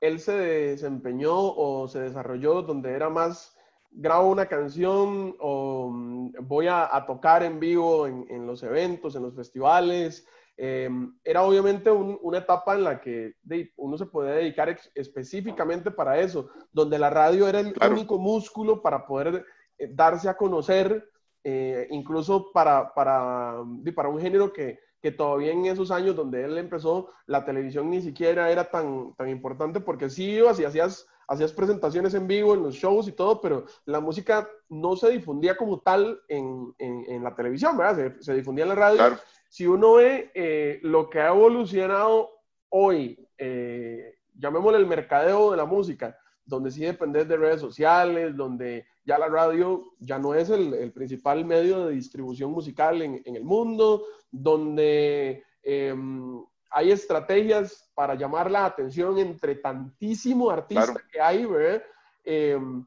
él 0.00 0.20
se 0.20 0.36
desempeñó 0.36 1.34
o 1.34 1.88
se 1.88 1.98
desarrolló, 1.98 2.62
donde 2.62 2.92
era 2.92 3.10
más 3.10 3.56
grabo 3.90 4.30
una 4.30 4.46
canción 4.46 5.34
o 5.40 5.90
mm, 5.90 6.34
voy 6.42 6.68
a, 6.68 6.94
a 6.94 7.04
tocar 7.04 7.42
en 7.42 7.58
vivo 7.58 8.06
en, 8.06 8.28
en, 8.30 8.46
los 8.46 8.62
eventos, 8.62 9.16
en 9.16 9.22
los 9.24 9.34
festivales, 9.34 10.24
Em, 10.58 11.14
era 11.22 11.42
obviamente 11.42 11.90
una 11.90 12.38
etapa 12.38 12.74
en 12.74 12.84
la 12.84 12.98
que 12.98 13.34
uno 13.76 13.98
se 13.98 14.06
podía 14.06 14.32
dedicar 14.32 14.74
específicamente 14.94 15.90
para 15.90 16.18
eso, 16.18 16.48
donde 16.72 16.98
la 16.98 17.10
radio 17.10 17.46
era 17.46 17.60
el 17.60 17.74
único 17.90 18.18
músculo 18.18 18.80
para 18.80 19.06
poder 19.06 19.44
eh, 19.78 19.90
darse 19.92 20.30
a 20.30 20.36
conocer, 20.36 21.10
eh, 21.44 21.86
incluso 21.90 22.52
para, 22.52 22.94
para, 22.94 23.62
para 23.94 24.08
un 24.08 24.18
género 24.18 24.50
que, 24.52 24.80
que, 25.02 25.12
todavía 25.12 25.52
en 25.52 25.66
esos 25.66 25.90
años 25.90 26.16
donde 26.16 26.42
él 26.44 26.56
empezó, 26.56 27.10
la 27.26 27.44
televisión 27.44 27.90
ni 27.90 28.00
siquiera 28.00 28.50
era 28.50 28.70
tan, 28.70 29.14
tan 29.14 29.28
importante, 29.28 29.80
porque 29.80 30.08
sí 30.08 30.30
ibas 30.30 30.58
y 30.58 30.64
hacías 30.64 31.06
hacías 31.28 31.52
presentaciones 31.52 32.14
en 32.14 32.28
vivo 32.28 32.54
en 32.54 32.62
los 32.62 32.76
shows 32.76 33.08
y 33.08 33.12
todo, 33.12 33.40
pero 33.40 33.64
la 33.84 33.98
música 33.98 34.48
no 34.68 34.94
se 34.94 35.10
difundía 35.10 35.56
como 35.56 35.80
tal 35.80 36.20
en, 36.28 36.72
en, 36.78 37.24
la 37.24 37.34
televisión, 37.34 37.76
¿verdad? 37.76 38.14
Se, 38.16 38.22
se, 38.22 38.34
difundía 38.34 38.62
en 38.62 38.68
la 38.68 38.74
radio. 38.76 38.96
Claro 38.98 39.16
si 39.48 39.66
uno 39.66 39.94
ve 39.94 40.30
eh, 40.34 40.80
lo 40.82 41.08
que 41.08 41.20
ha 41.20 41.28
evolucionado 41.28 42.30
hoy, 42.70 43.28
eh, 43.38 44.18
llamémosle 44.34 44.78
el 44.78 44.86
mercadeo 44.86 45.50
de 45.50 45.56
la 45.56 45.64
música, 45.64 46.18
donde 46.44 46.70
sí 46.70 46.82
dependes 46.82 47.26
de 47.28 47.36
redes 47.36 47.60
sociales, 47.60 48.36
donde 48.36 48.86
ya 49.04 49.18
la 49.18 49.28
radio 49.28 49.92
ya 49.98 50.18
no 50.18 50.34
es 50.34 50.50
el, 50.50 50.92
principal 50.92 51.44
medio 51.44 51.86
de 51.86 51.94
distribución 51.94 52.52
musical 52.52 53.02
en, 53.02 53.22
el 53.24 53.44
mundo, 53.44 54.04
donde 54.30 55.42
em, 55.62 56.44
hay 56.70 56.92
estrategias 56.92 57.90
para 57.94 58.14
llamar 58.14 58.50
la 58.50 58.66
atención 58.66 59.18
entre 59.18 59.56
tantísimo 59.56 60.50
artista 60.50 60.94
que 61.10 61.20
hay, 61.20 61.44
¿verdad? 61.46 61.82
Em, 62.24 62.84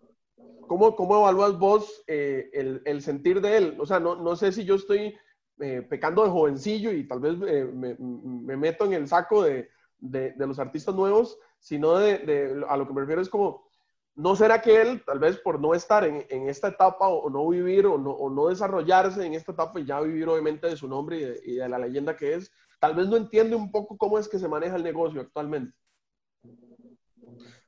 ¿cómo, 0.68 0.96
¿cómo, 0.96 1.20
evalúas 1.20 1.58
vos 1.58 2.04
eh, 2.08 2.50
el, 2.54 2.82
el, 2.86 3.02
sentir 3.02 3.42
de 3.42 3.58
él? 3.58 3.78
O 3.80 3.86
sea, 3.86 4.00
no, 4.00 4.16
no 4.16 4.36
sé 4.36 4.52
si 4.52 4.64
yo 4.64 4.76
estoy 4.76 5.18
eh, 5.60 5.82
pecando 5.82 6.24
de 6.24 6.30
jovencillo 6.30 6.92
y 6.92 7.08
tal 7.08 7.20
vez 7.20 7.36
eh, 7.48 7.66
me, 7.66 7.96
me, 8.00 8.56
meto 8.56 8.86
en 8.86 8.94
el 8.94 9.08
saco 9.08 9.44
de, 9.44 9.70
de, 10.00 10.34
los 10.38 10.60
artistas 10.60 10.96
nuevos, 10.96 11.38
sino 11.60 11.98
de, 11.98 12.64
a 12.68 12.78
lo 12.78 12.88
que 12.88 12.94
me 12.94 13.02
refiero 13.02 13.22
es 13.22 13.30
como, 13.30 13.68
¿no 14.16 14.36
será 14.36 14.62
que 14.62 14.82
él, 14.82 15.04
tal 15.06 15.20
vez 15.20 15.38
por 15.38 15.60
no 15.60 15.74
estar 15.74 16.06
en, 16.06 16.26
en 16.30 16.48
esta 16.50 16.70
etapa 16.70 17.08
o, 17.08 17.30
no 17.30 17.48
vivir 17.48 17.86
o 17.86 17.98
no, 17.98 18.12
o 18.12 18.30
no, 18.30 18.48
desarrollarse 18.48 19.26
en 19.26 19.34
esta 19.34 19.52
etapa 19.52 19.80
y 19.80 19.86
ya 19.86 20.00
vivir 20.02 20.28
obviamente 20.30 20.68
de 20.68 20.78
su 20.78 20.88
nombre 20.88 21.40
y 21.44 21.56
de, 21.56 21.70
la 21.70 21.80
leyenda 21.80 22.16
que 22.16 22.36
es, 22.36 22.52
tal 22.80 22.96
vez 22.96 23.08
no 23.08 23.18
entiende 23.18 23.56
un 23.56 23.72
poco 23.72 23.98
cómo 23.98 24.18
es 24.18 24.28
que 24.28 24.40
se 24.40 24.48
maneja 24.48 24.76
el 24.76 24.84
negocio 24.84 25.22
actualmente? 25.22 25.76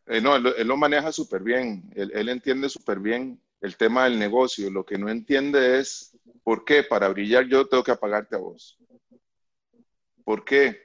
Eh, 0.07 0.21
no, 0.21 0.35
él, 0.35 0.67
lo 0.67 0.77
maneja 0.77 1.11
súper 1.11 1.43
bien, 1.43 1.89
él, 1.95 2.11
él 2.13 2.29
entiende 2.29 2.69
súper 2.69 2.99
bien 2.99 3.39
el 3.61 3.77
tema 3.77 4.05
del 4.05 4.17
negocio, 4.17 4.71
lo 4.71 4.85
que 4.85 4.97
no 4.97 5.09
entiende 5.09 5.79
es 5.79 6.10
¿Por 6.43 6.65
qué? 6.65 6.83
Para 6.83 7.09
brillar 7.09 7.45
yo 7.45 7.67
tengo 7.67 7.83
que 7.83 7.91
apagarte 7.91 8.35
a 8.35 8.39
vos. 8.39 8.77
¿Por 10.23 10.43
qué? 10.43 10.81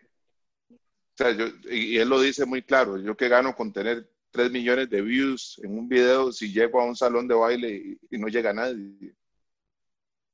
O 0.70 1.16
sea, 1.16 1.30
yo, 1.32 1.46
y 1.70 1.98
él 1.98 2.08
lo 2.08 2.20
dice 2.20 2.44
muy 2.44 2.62
claro, 2.62 2.98
yo 2.98 3.16
que 3.16 3.28
gano 3.28 3.54
con 3.54 3.72
tener 3.72 4.10
3 4.30 4.50
millones 4.50 4.90
de 4.90 5.00
views 5.00 5.58
en 5.62 5.78
un 5.78 5.88
video 5.88 6.30
si 6.30 6.52
llego 6.52 6.80
a 6.80 6.84
un 6.84 6.94
salón 6.94 7.26
de 7.26 7.34
baile 7.34 7.98
y, 8.10 8.18
no 8.18 8.28
llega 8.28 8.52
nadie. 8.52 9.14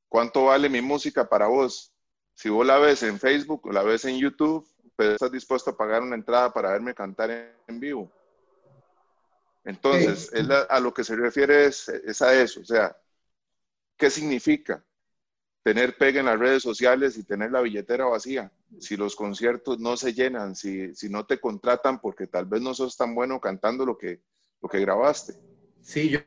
¿Cuánto 0.09 0.47
vale 0.47 0.69
mi 0.69 0.81
música 0.81 1.29
para 1.29 1.47
vos? 1.47 1.93
Si 2.35 2.49
vos 2.49 2.67
la 2.67 2.79
ves 2.79 3.03
en 3.05 3.21
Facebook 3.21 3.67
o 3.67 3.73
la 3.73 3.83
ves 3.83 4.05
en 4.05 4.19
YouTube, 4.19 4.67
pero 4.97 5.13
estás 5.13 5.31
dispuesto 5.31 5.71
a 5.71 5.77
pagar 5.77 6.03
una 6.03 6.17
entrada 6.17 6.53
para 6.53 6.73
verme 6.73 6.95
cantar 6.95 7.31
en, 7.31 7.81
vivo. 7.81 8.11
Entonces, 9.65 10.31
él 10.33 10.51
a, 10.51 10.81
lo 10.81 10.93
que 10.93 11.05
se 11.05 11.15
refiere 11.15 11.67
es, 11.67 11.89
es 11.89 12.21
a 12.21 12.35
eso, 12.35 12.61
o 12.61 12.65
sea, 12.65 12.97
¿qué 13.97 14.11
significa 14.11 14.85
tener 15.63 15.97
pega 15.97 16.21
en 16.21 16.27
las 16.27 16.39
redes 16.39 16.63
sociales 16.63 17.17
y 17.17 17.25
tener 17.25 17.51
la 17.53 17.61
billetera 17.61 18.07
vacía? 18.07 18.51
Si 18.79 18.97
los 18.97 19.17
conciertos 19.17 19.79
no 19.79 19.97
se 19.97 20.13
llenan, 20.13 20.57
si, 20.57 20.95
si 20.95 21.09
no 21.09 21.25
te 21.25 21.39
contratan 21.39 22.01
porque 22.01 22.27
tal 22.27 22.47
vez 22.47 22.61
no 22.63 22.75
sos 22.75 22.97
tan 22.97 23.15
bueno 23.15 23.41
cantando 23.41 23.87
lo 23.87 23.97
que, 23.97 24.21
lo 24.61 24.69
que 24.69 24.81
grabaste. 24.81 25.35
Sí, 25.81 26.09
yo, 26.09 26.21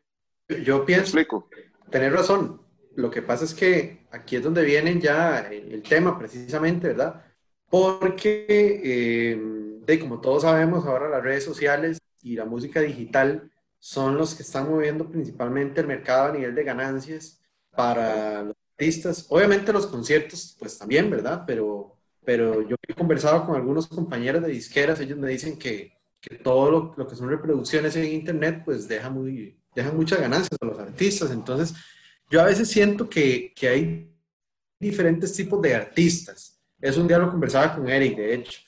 yo 0.63 0.86
pienso, 0.86 1.06
explico? 1.06 1.50
tener 1.89 2.13
razón. 2.13 2.62
Lo 2.96 3.12
que 3.12 3.22
pasa 3.22 3.44
es 3.44 3.54
que 3.54 4.08
aquí 4.12 4.38
es 4.38 4.44
donde 4.44 4.63
viene 4.63 5.00
ya 5.00 5.39
el, 5.39 5.84
tema 5.84 6.18
precisamente, 6.18 6.88
¿verdad? 6.88 7.25
Porque, 7.70 8.46
eh, 8.50 9.38
de, 9.86 10.00
como 10.00 10.22
todos 10.22 10.44
sabemos, 10.44 10.86
ahora 10.86 11.10
las 11.10 11.24
redes 11.24 11.44
sociales 11.44 12.00
y 12.22 12.36
la 12.36 12.46
música 12.46 12.80
digital 12.80 13.51
son 13.80 14.18
los 14.18 14.34
que 14.34 14.44
están 14.44 14.70
moviendo 14.70 15.10
principalmente 15.10 15.82
el 15.82 15.88
mercado 15.88 16.30
a 16.30 16.32
nivel 16.32 16.56
de 16.56 16.63
ganancias 16.63 17.42
para 17.75 18.44
los 18.44 18.56
Obviamente 19.29 19.72
los 19.72 19.88
conciertos, 19.88 20.55
pues 20.60 20.77
también, 20.77 21.10
¿verdad? 21.10 21.44
Pero, 21.48 21.98
pero 22.24 22.62
yo 22.67 22.75
he 22.88 22.94
conversado 22.94 23.46
con 23.46 23.55
algunos 23.55 23.88
compañeros 23.88 24.44
de 24.44 24.50
disqueras, 24.50 25.00
ellos 25.00 25.17
me 25.17 25.29
dicen 25.29 25.58
que, 25.58 25.94
que 26.20 26.36
todo 26.36 26.94
lo, 26.98 27.08
que 27.08 27.15
son 27.15 27.29
reproducciones 27.29 27.96
en 27.96 28.05
Internet, 28.05 28.63
pues 28.65 28.88
deja, 28.88 29.10
muy, 29.10 29.58
deja 29.74 29.91
muchas 29.91 30.20
ganancias 30.20 30.58
a 30.60 30.65
los 30.65 30.79
artistas. 30.79 31.32
Entonces, 31.32 31.75
yo 32.29 32.41
a 32.41 32.46
veces 32.46 32.70
siento 32.70 33.10
que, 33.10 33.53
que 33.55 33.67
hay 33.67 34.12
diferentes 34.79 35.34
tipos 35.34 35.62
de 35.62 35.75
artistas. 35.75 36.60
Es 36.82 36.98
un 36.98 37.08
día 37.08 37.17
lo 37.17 37.32
conversaba 37.32 37.75
con 37.75 37.88
Eric, 37.88 38.17
de 38.17 38.34
hecho. 38.36 38.60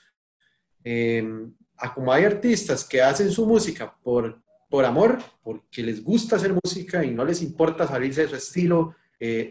Eh, 0.83 1.49
como 1.93 2.11
hay 2.11 2.23
artistas 2.23 2.83
que 2.83 3.01
hacen 3.01 3.31
su 3.31 3.45
música 3.45 3.93
por, 4.01 4.41
por 4.69 4.85
amor, 4.85 5.19
porque 5.43 5.83
les 5.83 6.03
gusta 6.03 6.37
hacer 6.37 6.53
música 6.63 7.03
y 7.03 7.11
no 7.11 7.25
les 7.25 7.41
importa 7.41 7.87
salirse 7.87 8.21
de 8.21 8.29
su 8.29 8.35
estilo, 8.35 8.95
eh, 9.19 9.49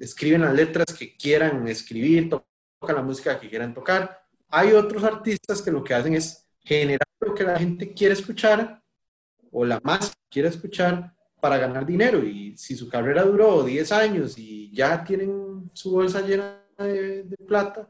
escriben 0.00 0.42
las 0.42 0.54
letras 0.54 0.86
que 0.96 1.16
quieran 1.16 1.66
escribir, 1.68 2.28
tocan 2.28 2.96
la 2.96 3.02
música 3.02 3.40
que 3.40 3.48
quieran 3.48 3.74
tocar. 3.74 4.22
Hay 4.48 4.72
otros 4.72 5.04
artistas 5.04 5.62
que 5.62 5.70
lo 5.70 5.82
que 5.82 5.94
hacen 5.94 6.14
es 6.14 6.46
generar 6.60 7.06
lo 7.20 7.34
que 7.34 7.44
la 7.44 7.58
gente 7.58 7.92
quiere 7.92 8.14
escuchar 8.14 8.82
o 9.50 9.64
la 9.64 9.80
más 9.82 10.12
quiere 10.28 10.48
escuchar 10.48 11.14
para 11.40 11.58
ganar 11.58 11.86
dinero. 11.86 12.22
Y 12.22 12.56
si 12.56 12.76
su 12.76 12.88
carrera 12.88 13.22
duró 13.22 13.62
10 13.62 13.92
años 13.92 14.36
y 14.36 14.70
ya 14.72 15.02
tienen 15.02 15.70
su 15.72 15.92
bolsa 15.92 16.20
llena 16.20 16.62
de, 16.78 17.24
plata, 17.46 17.88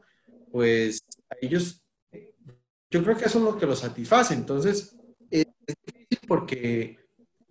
pues 0.51 1.01
ellos, 1.41 1.83
yo 2.89 3.03
creo 3.03 3.17
que 3.17 3.25
eso 3.25 3.39
es 3.39 3.43
lo 3.43 3.57
que 3.57 3.65
los 3.65 3.79
satisface. 3.79 4.33
Entonces, 4.33 4.95
es 5.29 5.45
difícil 5.65 6.19
porque 6.27 6.99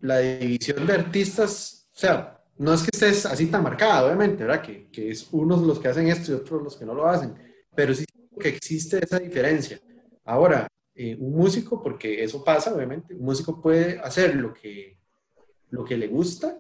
la 0.01 0.19
división 0.19 0.87
de 0.87 0.95
artistas, 0.95 1.89
o 1.95 1.99
sea, 1.99 2.36
no 2.59 2.73
es 2.73 2.83
que 2.83 2.91
estés 2.93 3.27
así 3.27 3.47
tan 3.47 3.63
marcada, 3.63 4.07
obviamente, 4.07 4.45
¿verdad? 4.45 4.63
Que, 4.63 4.89
que 4.91 5.11
es 5.11 5.29
unos 5.33 5.63
los 5.63 5.79
que 5.79 5.89
hacen 5.89 6.09
esto 6.09 6.33
y 6.33 6.35
otros 6.35 6.63
los 6.63 6.77
que 6.77 6.87
no 6.87 6.95
lo 6.95 7.07
hacen, 7.07 7.35
pero 7.75 7.95
sí 7.95 8.05
que 8.39 8.49
existe 8.49 9.03
esa 9.03 9.19
diferencia. 9.19 9.81
Ahora, 10.25 10.69
eh, 10.95 11.17
un 11.21 11.37
músico, 11.37 11.83
porque 11.83 12.25
eso 12.25 12.43
pasa, 12.43 12.75
obviamente, 12.75 13.15
un 13.15 13.25
músico 13.25 13.61
puede 13.61 13.99
hacer 14.01 14.35
lo 14.37 14.55
que, 14.55 14.99
lo 15.71 15.85
que 15.85 15.97
le 15.97 16.09
gusta 16.09 16.59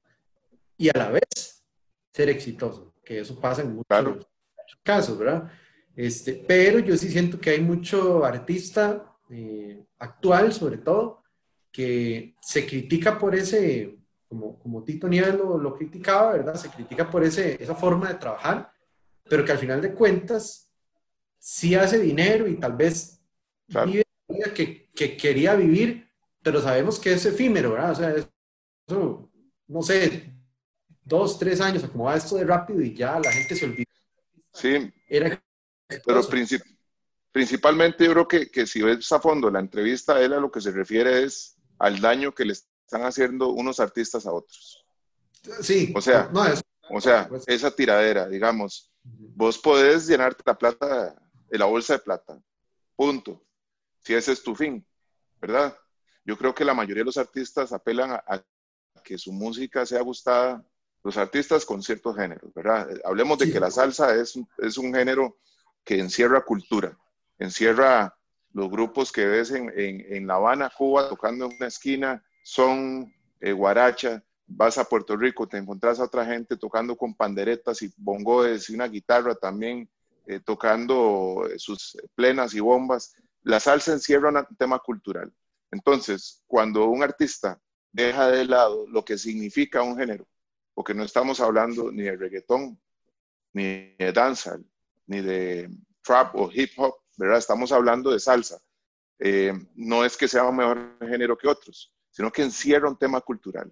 y 0.76 0.91
a 0.91 0.99
la 0.99 1.11
vez 1.11 1.65
ser 2.12 2.29
exitoso, 2.29 2.95
que 3.05 3.21
eso 3.21 3.41
pasa 3.41 3.62
en 3.62 3.75
muchos, 3.75 4.26
casos, 4.83 5.19
¿verdad? 5.19 5.50
Este, 5.95 6.45
pero 6.47 6.79
yo 6.81 6.97
sí 6.97 7.09
siento 7.09 7.41
que 7.41 7.50
hay 7.50 7.61
mucho 7.61 8.25
artista 8.25 9.17
eh, 9.31 9.83
actual, 9.99 10.53
sobre 10.53 10.79
todo, 10.79 11.23
que 11.73 12.35
se 12.41 12.67
critica 12.67 13.19
por 13.19 13.35
ese, 13.35 13.99
como, 14.37 14.59
como 14.59 14.85
Tito 14.85 15.09
Nieves 15.09 15.35
lo, 15.35 15.57
lo, 15.59 15.75
criticaba, 15.75 16.33
¿verdad? 16.33 16.55
Se 16.57 16.69
critica 16.69 17.11
por 17.11 17.25
ese, 17.25 17.62
esa 17.62 17.75
forma 17.75 18.09
de 18.09 18.16
trabajar, 18.16 18.71
pero 19.25 19.45
que 19.45 19.52
al 19.52 19.59
final 19.59 19.81
de 19.81 19.95
cuentas 19.95 20.71
sí 21.38 21.75
hace 21.75 21.99
dinero 21.99 22.47
y 22.47 22.57
tal 22.57 22.76
vez 22.76 23.21
vive 23.69 24.05
la 24.28 24.35
vida 24.37 24.55
que, 24.55 24.90
que, 24.95 25.16
quería 25.16 25.55
vivir, 25.55 26.11
pero 26.43 26.61
sabemos 26.61 26.99
que 26.99 27.14
es 27.14 27.25
efímero, 27.25 27.73
¿verdad? 27.73 27.93
O 27.93 27.95
sea, 27.95 28.14
eso, 28.14 29.31
no 29.69 29.83
sé, 29.83 30.33
dos, 31.02 31.38
tres 31.38 31.61
años, 31.61 31.85
como 31.85 32.05
va 32.05 32.16
esto 32.16 32.37
de 32.37 32.45
rápido 32.45 32.83
y 32.83 32.95
ya 32.95 33.19
la 33.19 33.33
gente 33.33 33.57
se 33.57 33.64
olvida. 33.64 33.87
Sí, 34.52 34.93
Era 35.09 35.43
pero 36.05 36.21
principalmente 37.33 38.05
yo 38.05 38.12
creo 38.12 38.28
que, 38.28 38.50
que 38.50 38.66
si 38.66 38.83
ves 38.83 39.11
a 39.12 39.21
fondo 39.21 39.50
la 39.50 39.61
entrevista, 39.61 40.21
él 40.21 40.33
a 40.33 40.40
lo 40.40 40.50
que 40.50 40.61
se 40.61 40.73
refiere 40.73 41.23
es 41.23 41.57
al 41.78 42.00
daño 42.00 42.35
que 42.35 42.45
le 42.45 42.55
están 42.87 43.02
haciendo 43.02 43.49
unos 43.50 43.81
artistas 43.81 44.26
a 44.26 44.33
otros. 44.33 44.87
Sí. 45.61 45.93
O 45.95 46.00
sea, 46.00 46.31
no, 46.33 46.47
es, 46.47 46.62
o 46.88 47.00
sea 47.00 47.28
pues 47.28 47.45
esa 47.47 47.71
tiradera, 47.71 48.28
digamos, 48.28 48.93
vos 49.02 49.59
podés 49.59 50.07
llenarte 50.07 50.43
la 50.47 50.57
plata, 50.57 51.16
de 51.49 51.59
la 51.59 51.66
bolsa 51.66 51.95
de 51.95 51.99
plata, 52.00 52.40
punto. 52.95 53.43
Si 54.00 54.14
ese 54.14 54.33
es 54.33 54.43
tu 54.43 54.55
fin, 54.55 54.87
¿verdad? 55.40 55.76
Yo 56.25 56.38
creo 56.38 56.55
que 56.55 56.64
la 56.64 56.75
mayoría 56.75 57.02
de 57.02 57.07
los 57.07 57.16
artistas 57.16 57.73
apelan 57.73 58.12
a, 58.12 58.45
que 59.02 59.19
su 59.19 59.33
música 59.33 59.85
sea 59.85 60.02
gustada, 60.02 60.64
los 61.02 61.16
artistas 61.16 61.64
con 61.64 61.83
ciertos 61.83 62.16
géneros, 62.16 62.52
¿verdad? 62.55 62.88
Hablemos 63.05 63.38
de 63.38 63.52
que 63.52 63.61
la 63.61 63.71
salsa 63.71 64.14
es, 64.14 64.38
es 64.59 64.78
un 64.78 64.95
género 64.95 65.38
que 65.85 65.99
encierra 65.99 66.45
cultura, 66.45 66.97
encierra 67.38 68.16
los 68.52 68.71
grupos 68.71 69.12
que 69.12 69.26
ves 69.26 69.50
en, 69.50 69.71
en, 69.76 70.26
La 70.26 70.35
Habana, 70.35 70.73
Cuba, 70.76 71.09
tocando 71.09 71.45
en 71.45 71.57
una 71.57 71.66
esquina, 71.66 72.25
son 72.47 73.12
eh, 73.41 73.50
guaracha, 73.50 74.23
vas 74.47 74.79
a 74.79 74.85
Puerto 74.85 75.17
Rico, 75.17 75.49
te 75.49 75.57
encontrás 75.59 75.99
a 75.99 76.05
otra 76.05 76.25
gente 76.25 76.57
tocando 76.57 76.97
con 76.97 77.12
panderetas 77.12 77.83
y 77.83 77.93
bongoes 77.97 78.71
y 78.71 78.75
una 78.75 78.87
guitarra 78.87 79.35
también, 79.35 79.91
eh, 80.26 80.38
tocando 80.38 81.49
eh, 81.50 81.59
sus 81.59 81.99
plenas 82.15 82.55
y 82.55 82.61
bombas. 82.61 83.17
La 83.43 83.59
salsa 83.59 83.95
encierra 83.95 84.29
un 84.29 84.57
tema 84.57 84.79
cultural. 84.79 85.35
Entonces, 85.73 86.45
cuando 86.47 86.85
un 86.87 87.03
artista 87.03 87.61
deja 87.91 88.29
de 88.29 88.45
lado 88.45 88.87
lo 88.87 89.05
que 89.05 89.19
significa 89.19 89.83
un 89.83 89.99
género, 89.99 90.29
porque 90.73 90.95
no 90.95 91.03
estamos 91.03 91.41
hablando 91.41 91.91
ni 91.91 92.05
de 92.05 92.17
reggaetón, 92.17 92.81
ni 93.55 93.97
de 93.99 94.12
danza, 94.15 94.57
ni 95.09 95.21
de 95.21 95.69
trap 96.00 96.37
o 96.37 96.49
hip 96.53 96.71
hop, 96.76 96.95
¿verdad? 97.17 97.38
Estamos 97.38 97.73
hablando 97.73 98.12
de 98.12 98.21
salsa. 98.21 98.61
Eh, 99.19 99.53
no 99.75 100.05
es 100.05 100.17
que 100.17 100.29
sea 100.29 100.45
un 100.45 100.55
mejor 100.55 100.97
género 101.00 101.37
que 101.37 101.49
otros, 101.49 101.93
sino 102.16 102.32
que 102.32 102.42
encierra 102.42 102.88
un 102.88 102.96
tema 102.96 103.20
cultural. 103.20 103.70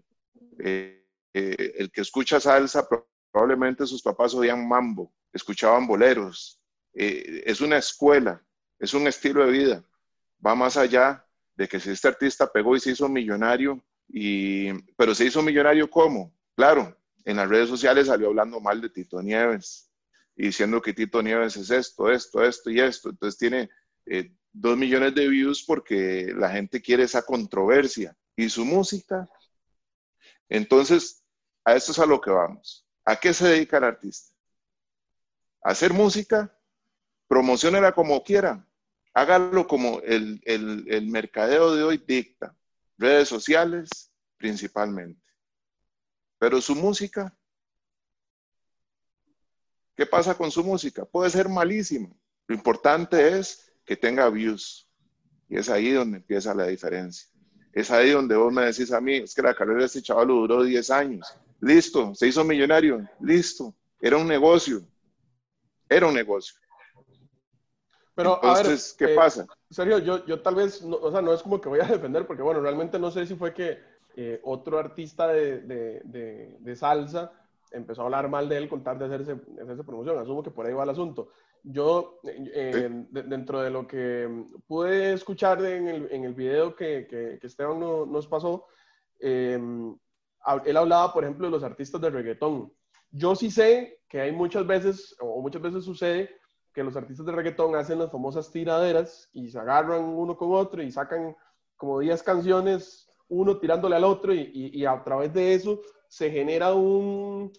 Eh, 0.59 1.03
eh, 1.33 1.73
el 1.79 1.91
que 1.91 2.03
escucha 2.03 2.39
salsa, 2.39 2.87
probablemente 3.33 3.87
sus 3.87 4.03
papás 4.03 4.35
oían 4.35 4.69
mambo, 4.69 5.15
escuchaban 5.33 5.87
boleros. 5.87 6.61
es 6.93 7.63
una 7.63 7.79
escuela, 7.79 8.45
es 8.79 8.93
un 8.93 9.07
estilo 9.07 9.47
de 9.47 9.51
vida. 9.51 9.85
Va 10.47 10.55
más 10.55 10.77
allá 10.77 11.27
de 11.57 11.67
que 11.67 11.81
si 11.81 11.89
este 11.89 12.09
artista 12.09 12.53
pegó 12.53 12.77
y 12.77 12.81
se 12.81 12.91
hizo 12.91 13.09
millonario, 13.09 13.83
y, 14.09 14.75
pero 14.95 15.15
se 15.15 15.25
hizo 15.25 15.43
millonario 15.43 15.89
¿cómo? 15.89 16.37
Claro, 16.55 16.95
en 17.25 17.39
las 17.39 17.49
redes 17.49 17.71
sociales 17.71 18.09
salió 18.09 18.27
hablando 18.27 18.61
mal 18.61 18.79
de 18.83 18.91
Tito 18.91 19.23
Nieves, 19.23 19.91
y 20.37 20.49
diciendo 20.49 20.83
que 20.83 20.93
Tito 20.93 21.23
Nieves 21.23 21.57
es 21.57 21.71
esto, 21.71 22.11
esto, 22.11 22.45
esto 22.45 22.71
y 22.71 22.79
esto. 22.79 23.09
Entonces 23.09 23.39
tiene 23.39 23.71
eh, 24.05 24.31
dos 24.53 24.77
millones 24.77 25.15
de 25.15 25.29
views 25.29 25.65
porque 25.67 26.31
la 26.37 26.51
gente 26.51 26.83
quiere 26.83 27.05
esa 27.05 27.23
controversia. 27.23 28.15
¿Y 28.37 28.49
su 28.49 28.65
música? 28.65 29.29
Entonces, 30.49 31.23
a 31.65 31.75
esto 31.75 31.93
es 31.93 31.99
a 31.99 32.07
lo 32.07 32.21
que 32.21 32.31
vamos. 32.31 32.87
¿A 33.05 33.17
qué 33.17 33.33
se 33.33 33.49
dedica 33.49 33.79
el 33.79 33.85
artista? 33.85 34.35
¿A 35.63 35.71
hacer 35.71 35.93
música? 35.93 36.57
Promocionela 37.29 37.93
como 37.93 38.23
quiera. 38.23 38.67
Hágalo 39.13 39.67
como 39.67 40.01
el, 40.01 40.43
el, 40.45 40.85
el 40.89 41.07
mercadeo 41.09 41.75
de 41.75 41.83
hoy 41.83 41.99
dicta. 42.07 42.57
Redes 42.99 43.29
sociales 43.29 44.13
principalmente. 44.37 45.23
Pero 46.39 46.61
su 46.61 46.75
música, 46.75 47.37
¿Qué 49.97 50.07
pasa 50.07 50.37
con 50.37 50.51
su 50.51 50.65
música? 50.65 51.05
Puede 51.05 51.31
ser 51.31 51.49
malísima. 51.49 52.11
Lo 52.49 52.55
importante 52.55 53.39
es 53.39 53.73
que 53.85 53.97
tenga 53.97 54.29
views. 54.29 54.89
Y 55.49 55.57
es 55.57 55.69
ahí 55.69 55.93
donde 55.93 56.19
empieza 56.19 56.55
la 56.55 56.67
diferencia. 56.67 57.29
Es 57.75 57.91
ahí 57.91 58.11
donde 58.11 58.37
vos 58.37 58.53
me 58.53 58.65
decís 58.65 58.93
a 58.93 59.01
mí, 59.01 59.17
es 59.17 59.35
que 59.35 59.43
la 59.43 59.55
carrera 59.55 59.81
de 59.81 59.87
este 59.87 60.01
chaval 60.01 60.29
duró 60.29 60.63
10 60.63 60.91
años. 60.91 61.27
Listo, 61.61 62.15
se 62.15 62.29
hizo 62.29 62.45
millonario. 62.45 63.07
Listo. 63.21 63.75
Era 64.01 64.17
un 64.17 64.29
negocio. 64.29 64.83
Era 65.89 66.07
un 66.07 66.15
negocio. 66.15 66.55
Pero, 68.15 68.37
Entonces, 68.37 68.95
a 68.95 68.97
ver, 69.01 69.09
¿qué 69.09 69.13
eh, 69.13 69.17
pasa? 69.17 69.47
En 69.71 69.75
serio, 69.75 69.99
yo, 69.99 70.25
yo 70.25 70.41
tal 70.41 70.55
vez, 70.55 70.83
no, 70.83 70.97
o 70.97 71.11
sea, 71.11 71.21
no 71.21 71.35
es 71.35 71.43
como 71.43 71.61
que 71.61 71.69
voy 71.69 71.81
a 71.81 71.87
defender, 71.87 72.27
porque 72.27 72.43
bueno, 72.43 72.61
realmente 72.61 72.99
no 72.99 73.11
sé 73.11 73.27
si 73.27 73.35
fue 73.35 73.53
que 73.53 73.81
eh, 74.15 74.41
otro 74.45 74.79
artista 74.79 75.27
de, 75.27 75.63
de, 75.63 76.01
de, 76.05 76.57
de 76.61 76.77
salsa 76.77 77.33
empezó 77.75 78.03
a 78.03 78.05
hablar 78.05 78.29
mal 78.29 78.49
de 78.49 78.57
él 78.57 78.69
con 78.69 78.83
tal 78.83 78.99
de 78.99 79.07
hacerse, 79.07 79.37
hacerse 79.63 79.85
promoción. 79.85 80.19
Asumo 80.19 80.43
que 80.43 80.51
por 80.51 80.67
ahí 80.67 80.73
va 80.73 80.85
el 80.85 80.91
asunto. 80.91 81.31
Yo, 81.63 82.21
eh, 82.25 82.89
dentro 83.11 83.61
de 83.61 83.71
lo 83.71 83.87
que 83.87 84.29
pude 84.67 85.13
escuchar 85.13 85.65
en 85.65 85.89
el, 85.89 86.09
en 86.11 86.25
el 86.25 86.35
video 86.35 86.77
que, 86.77 87.07
que, 87.09 87.39
Esteban 87.47 87.81
nos 87.81 88.27
pasó, 88.27 88.67
eh, 89.21 89.59
él 90.65 90.77
hablaba, 90.77 91.13
por 91.13 91.25
ejemplo, 91.25 91.47
de 91.47 91.51
los 91.51 91.65
artistas 91.65 92.01
de 92.01 92.11
reggaetón. 92.11 92.73
Yo 93.11 93.35
sí 93.35 93.51
sé 93.51 94.01
que 94.09 94.21
hay 94.21 94.33
muchas 94.33 94.67
veces, 94.67 95.17
o 95.21 95.41
muchas 95.41 95.63
veces 95.63 95.85
sucede, 95.85 96.31
que 96.75 96.83
los 96.83 96.97
artistas 96.97 97.25
de 97.25 97.33
reggaetón 97.33 97.77
hacen 97.77 97.99
las 97.99 98.11
famosas 98.11 98.51
tiraderas 98.51 99.31
y 99.33 99.49
se 99.49 99.59
agarran 99.59 100.03
uno 100.03 100.37
con 100.37 100.53
otro 100.53 100.83
y 100.83 100.91
sacan 100.91 101.35
como 101.77 102.01
10 102.01 102.23
canciones, 102.23 103.09
uno 103.29 103.59
tirándole 103.59 103.97
al 103.97 104.05
otro 104.05 104.35
y, 104.35 104.51
y, 104.53 104.85
a 104.85 105.03
través 105.03 105.33
de 105.33 105.55
eso 105.55 105.81
se 106.09 106.31
genera 106.31 106.75
un, 106.75 107.53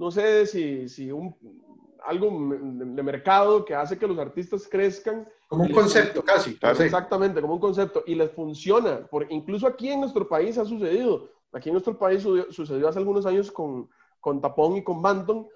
no 0.00 0.10
sé 0.10 0.46
si, 0.46 0.88
si 0.88 1.12
un, 1.12 1.36
algo 2.06 2.30
de 2.30 3.02
mercado 3.02 3.66
que 3.66 3.74
hace 3.74 3.98
que 3.98 4.06
los 4.06 4.18
artistas 4.18 4.66
crezcan. 4.66 5.28
Como 5.46 5.64
un 5.64 5.72
concepto 5.72 6.24
casi. 6.24 6.58
Exactamente, 6.62 7.42
como 7.42 7.52
un 7.54 7.60
concepto. 7.60 8.02
Y 8.06 8.14
les 8.14 8.30
funciona. 8.30 9.06
Por, 9.06 9.30
incluso 9.30 9.66
aquí 9.66 9.90
en 9.90 10.00
nuestro 10.00 10.26
país 10.26 10.56
ha 10.56 10.64
sucedido. 10.64 11.28
Aquí 11.52 11.68
en 11.68 11.74
nuestro 11.74 11.98
país 11.98 12.22
sucedió 12.22 12.88
hace 12.88 12.98
algunos 12.98 13.26
años 13.26 13.52
con, 13.52 13.90
con 14.20 14.40
Tapón 14.40 14.78
y 14.78 14.82
con 14.82 15.02
Banton. 15.02 15.46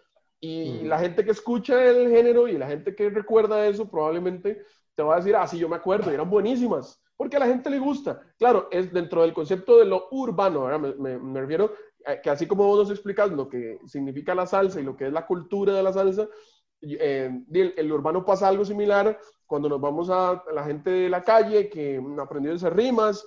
Y 0.41 0.83
la 0.83 0.99
gente 0.99 1.25
que 1.25 1.31
escucha 1.31 1.83
el 1.83 2.11
género 2.11 2.47
y 2.47 2.59
la 2.59 2.67
gente 2.67 2.95
que 2.95 3.09
recuerda 3.09 3.67
eso 3.67 3.89
probablemente 3.89 4.63
te 4.95 5.03
va 5.03 5.15
a 5.15 5.17
decir, 5.17 5.35
ah, 5.37 5.47
sí, 5.47 5.59
yo 5.59 5.71
me 5.71 5.77
acuerdo, 5.77 6.11
eran 6.11 6.29
buenísimas, 6.29 7.03
porque 7.17 7.37
a 7.37 7.41
la 7.41 7.47
gente 7.47 7.71
le 7.71 7.79
gusta. 7.79 8.21
Claro, 8.39 8.69
es 8.71 8.93
dentro 8.93 9.23
del 9.23 9.33
concepto 9.33 9.79
de 9.79 9.87
lo 9.87 10.09
urbano, 10.11 10.79
me, 10.79 11.19
me, 11.19 11.41
refiero 11.41 11.73
que 12.23 12.31
así 12.31 12.47
como 12.47 12.67
vos 12.67 12.81
nos 12.81 12.91
explicas 12.91 13.31
lo 13.31 13.49
que 13.49 13.79
significa 13.87 14.35
la 14.35 14.47
salsa 14.47 14.81
y 14.81 14.85
lo 14.85 14.97
que 14.97 15.07
es 15.07 15.13
la 15.13 15.27
cultura 15.27 15.75
de 15.75 15.83
la 15.83 15.93
salsa, 15.93 16.29
eh, 16.83 17.31
el, 17.53 17.75
el, 17.77 17.93
urbano 17.93 18.25
pasa 18.25 18.49
algo 18.49 18.65
similar 18.65 19.19
cuando 19.47 19.69
nos 19.69 19.81
vamos 19.81 20.11
a 20.11 20.43
la 20.53 20.65
gente 20.65 20.91
de 20.91 21.09
la 21.09 21.23
calle 21.23 21.69
que 21.69 22.03
aprendió 22.21 22.53
a 22.53 22.57
hacer 22.57 22.75
rimas, 22.75 23.27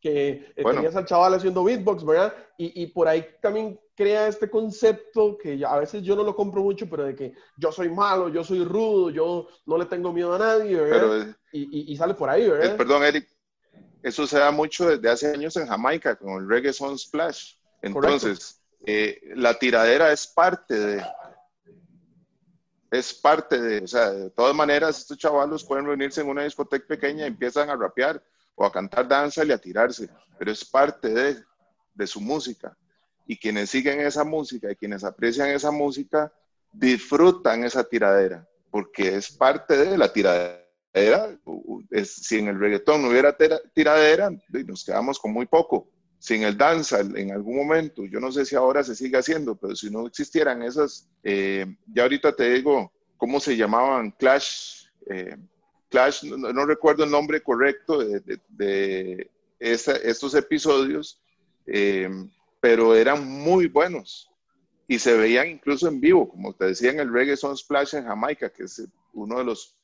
que 0.00 0.52
eh, 0.54 0.64
tenías 0.64 0.94
al 0.94 1.04
chaval 1.04 1.34
haciendo 1.34 1.64
beatbox, 1.64 2.04
¿verdad? 2.04 2.32
Y, 2.58 2.82
y, 2.82 2.86
por 2.88 3.08
ahí 3.08 3.26
también 3.40 3.80
crea 3.96 4.28
este 4.28 4.48
concepto 4.48 5.36
que 5.36 5.64
a 5.66 5.78
veces 5.78 6.02
yo 6.02 6.14
no 6.14 6.22
lo 6.22 6.36
compro 6.36 6.62
mucho, 6.62 6.88
pero 6.88 7.04
de 7.04 7.14
que 7.14 7.32
yo 7.56 7.72
soy 7.72 7.88
malo, 7.88 8.28
yo 8.28 8.44
soy 8.44 8.62
rudo, 8.64 9.10
yo 9.10 9.48
no 9.64 9.78
le 9.78 9.86
tengo 9.86 10.12
miedo 10.12 10.34
a 10.34 10.38
nadie, 10.38 10.76
¿verdad? 10.76 11.34
y, 11.50 11.92
y, 11.92 11.96
sale 11.96 12.14
por 12.14 12.28
ahí, 12.28 12.48
¿verdad? 12.48 12.76
perdón, 12.76 13.02
Eric, 13.02 13.26
eso 14.02 14.26
se 14.26 14.38
da 14.38 14.50
mucho 14.52 14.88
desde 14.88 15.08
hace 15.08 15.32
años 15.32 15.56
en 15.56 15.66
Jamaica 15.66 16.16
con 16.16 16.42
el 16.42 16.48
reggae 16.48 16.72
son 16.72 16.98
splash. 16.98 17.54
Entonces, 17.86 18.60
eh, 18.84 19.20
la 19.34 19.54
tiradera 19.58 20.12
es 20.12 20.26
parte 20.26 20.74
de, 20.74 21.04
es 22.90 23.14
parte 23.14 23.60
de, 23.60 23.84
o 23.84 23.86
sea, 23.86 24.10
de 24.10 24.30
todas 24.30 24.54
maneras, 24.54 24.98
estos 24.98 25.18
chavalos 25.18 25.64
pueden 25.64 25.86
reunirse 25.86 26.20
en 26.20 26.28
una 26.28 26.44
discoteca 26.44 26.86
pequeña 26.86 27.24
y 27.24 27.28
empiezan 27.28 27.70
a 27.70 27.76
rapear 27.76 28.22
o 28.54 28.64
a 28.64 28.72
cantar 28.72 29.06
danza 29.06 29.44
y 29.44 29.52
a 29.52 29.58
tirarse, 29.58 30.08
pero 30.38 30.50
es 30.50 30.64
parte 30.64 31.08
de, 31.08 31.36
de 31.94 32.06
su 32.06 32.20
música. 32.20 32.76
Y 33.26 33.36
quienes 33.36 33.70
siguen 33.70 34.00
esa 34.00 34.24
música 34.24 34.70
y 34.70 34.76
quienes 34.76 35.02
aprecian 35.04 35.48
esa 35.48 35.70
música 35.70 36.32
disfrutan 36.72 37.64
esa 37.64 37.84
tiradera, 37.84 38.46
porque 38.70 39.16
es 39.16 39.30
parte 39.30 39.76
de 39.76 39.98
la 39.98 40.12
tiradera. 40.12 40.62
Es, 41.90 42.14
si 42.14 42.38
en 42.38 42.48
el 42.48 42.58
reggaetón 42.58 43.02
no 43.02 43.08
hubiera 43.08 43.36
tiradera, 43.74 44.30
nos 44.48 44.84
quedamos 44.84 45.18
con 45.18 45.32
muy 45.32 45.46
poco. 45.46 45.88
Sin 46.18 46.42
el 46.42 46.56
danza, 46.56 47.00
en 47.00 47.30
algún 47.30 47.56
momento, 47.56 48.04
yo 48.04 48.20
no 48.20 48.32
sé 48.32 48.44
si 48.44 48.56
ahora 48.56 48.82
se 48.82 48.96
sigue 48.96 49.18
haciendo, 49.18 49.54
pero 49.54 49.76
si 49.76 49.90
no 49.90 50.06
existieran 50.06 50.62
esas, 50.62 51.08
eh, 51.22 51.66
ya 51.86 52.04
ahorita 52.04 52.34
te 52.34 52.50
digo 52.54 52.92
cómo 53.16 53.38
se 53.38 53.56
llamaban 53.56 54.10
Clash, 54.12 54.86
eh, 55.08 55.36
Clash, 55.88 56.24
no, 56.24 56.66
recuerdo 56.66 57.04
el 57.04 57.10
nombre 57.10 57.42
correcto 57.42 57.98
de, 57.98 59.30
estos 59.58 60.34
episodios, 60.34 61.20
eh, 61.66 62.08
pero 62.60 62.94
eran 62.94 63.26
muy 63.26 63.68
buenos 63.68 64.30
y 64.88 64.98
se 64.98 65.16
veían 65.16 65.48
incluso 65.48 65.88
en 65.88 66.00
vivo, 66.00 66.28
como 66.28 66.54
te 66.54 66.66
decía 66.66 66.90
en 66.90 67.00
el 67.00 67.12
Reggae 67.12 67.36
Son 67.36 67.56
Splash 67.56 67.94
en 67.94 68.04
Jamaica, 68.04 68.50
que 68.50 68.64
es 68.64 68.86
uno 69.12 69.38
de 69.38 69.44
los, 69.44 69.75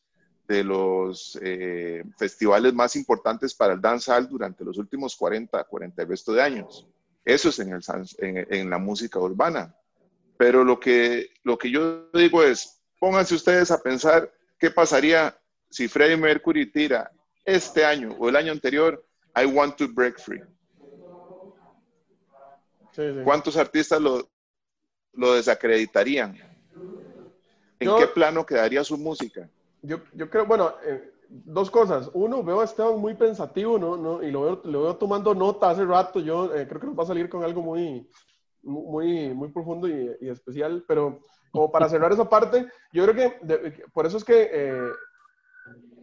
de 0.48 0.64
los 0.64 1.38
eh, 1.42 2.04
festivales 2.18 2.74
más 2.74 2.96
importantes 2.96 3.54
para 3.54 3.74
el 3.74 3.80
dancehall 3.80 4.28
durante 4.28 4.64
los 4.64 4.78
últimos 4.78 5.16
40, 5.16 5.64
40 5.64 6.04
resto 6.04 6.32
de 6.32 6.42
años. 6.42 6.86
Eso 7.24 7.50
es 7.50 7.58
en, 7.60 7.72
el, 7.72 7.82
en, 8.18 8.46
en, 8.50 8.70
la 8.70 8.78
música 8.78 9.18
urbana. 9.18 9.74
Pero 10.36 10.64
lo 10.64 10.80
que, 10.80 11.30
lo 11.44 11.56
que 11.56 11.70
yo 11.70 12.10
digo 12.12 12.42
es, 12.42 12.80
pónganse 12.98 13.34
ustedes 13.34 13.70
a 13.70 13.80
pensar 13.80 14.32
qué 14.58 14.70
pasaría 14.70 15.36
si 15.70 15.88
Freddie 15.88 16.16
Mercury 16.16 16.70
tira 16.70 17.10
este 17.44 17.84
año 17.84 18.14
o 18.18 18.28
el 18.28 18.36
año 18.36 18.52
anterior, 18.52 19.04
I 19.34 19.46
Want 19.46 19.76
to 19.76 19.88
Break 19.88 20.20
Free. 20.20 20.42
¿Cuántos 23.24 23.56
artistas 23.56 24.00
lo, 24.00 24.28
lo 25.14 25.34
desacreditarían? 25.34 26.36
¿En 27.78 27.96
qué 27.96 28.06
plano 28.06 28.44
quedaría 28.44 28.84
su 28.84 28.98
música? 28.98 29.48
Yo, 29.82 29.98
yo 30.14 30.30
creo, 30.30 30.46
bueno, 30.46 30.72
eh, 30.84 31.12
dos 31.28 31.70
cosas. 31.70 32.10
Uno, 32.14 32.42
veo 32.42 32.60
a 32.60 32.64
Esteban 32.64 32.98
muy 32.98 33.14
pensativo, 33.14 33.78
¿no? 33.78 33.96
¿no? 33.96 34.22
Y 34.22 34.30
lo 34.30 34.42
veo, 34.42 34.60
lo 34.64 34.82
veo 34.82 34.96
tomando 34.96 35.34
nota 35.34 35.70
hace 35.70 35.84
rato. 35.84 36.20
Yo 36.20 36.54
eh, 36.54 36.66
creo 36.66 36.80
que 36.80 36.86
nos 36.86 36.98
va 36.98 37.04
a 37.04 37.06
salir 37.06 37.28
con 37.28 37.44
algo 37.44 37.62
muy, 37.62 38.08
muy, 38.62 39.34
muy 39.34 39.48
profundo 39.50 39.88
y, 39.88 40.16
y 40.20 40.28
especial. 40.28 40.84
Pero 40.86 41.20
como 41.50 41.70
para 41.70 41.88
cerrar 41.88 42.12
esa 42.12 42.28
parte, 42.28 42.66
yo 42.92 43.04
creo 43.04 43.14
que 43.14 43.84
por 43.92 44.06
eso 44.06 44.16
es 44.16 44.24
que 44.24 44.48
eh, 44.52 44.90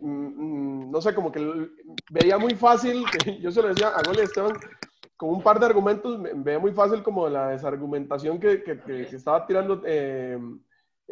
Mm, 0.02 0.88
mm, 0.88 0.92
no 0.92 1.02
sé, 1.02 1.14
como 1.14 1.32
que 1.32 1.70
veía 2.10 2.38
muy 2.38 2.56
fácil, 2.56 3.04
que 3.26 3.40
yo 3.40 3.52
se 3.52 3.62
lo 3.62 3.70
decía 3.70 3.90
a 3.90 4.02
Gole 4.04 4.24
Esteban, 4.24 4.54
con 5.18 5.30
un 5.30 5.44
par 5.44 5.60
de 5.60 5.66
argumentos, 5.66 6.18
veía 6.36 6.60
muy 6.60 6.72
fácil 6.72 7.04
como 7.04 7.28
la 7.28 7.50
desargumentación 7.50 8.40
que, 8.40 8.64
que, 8.64 8.80
que, 8.80 9.02
estaba 9.02 9.46
tirando 9.46 9.82
eh, 9.86 10.40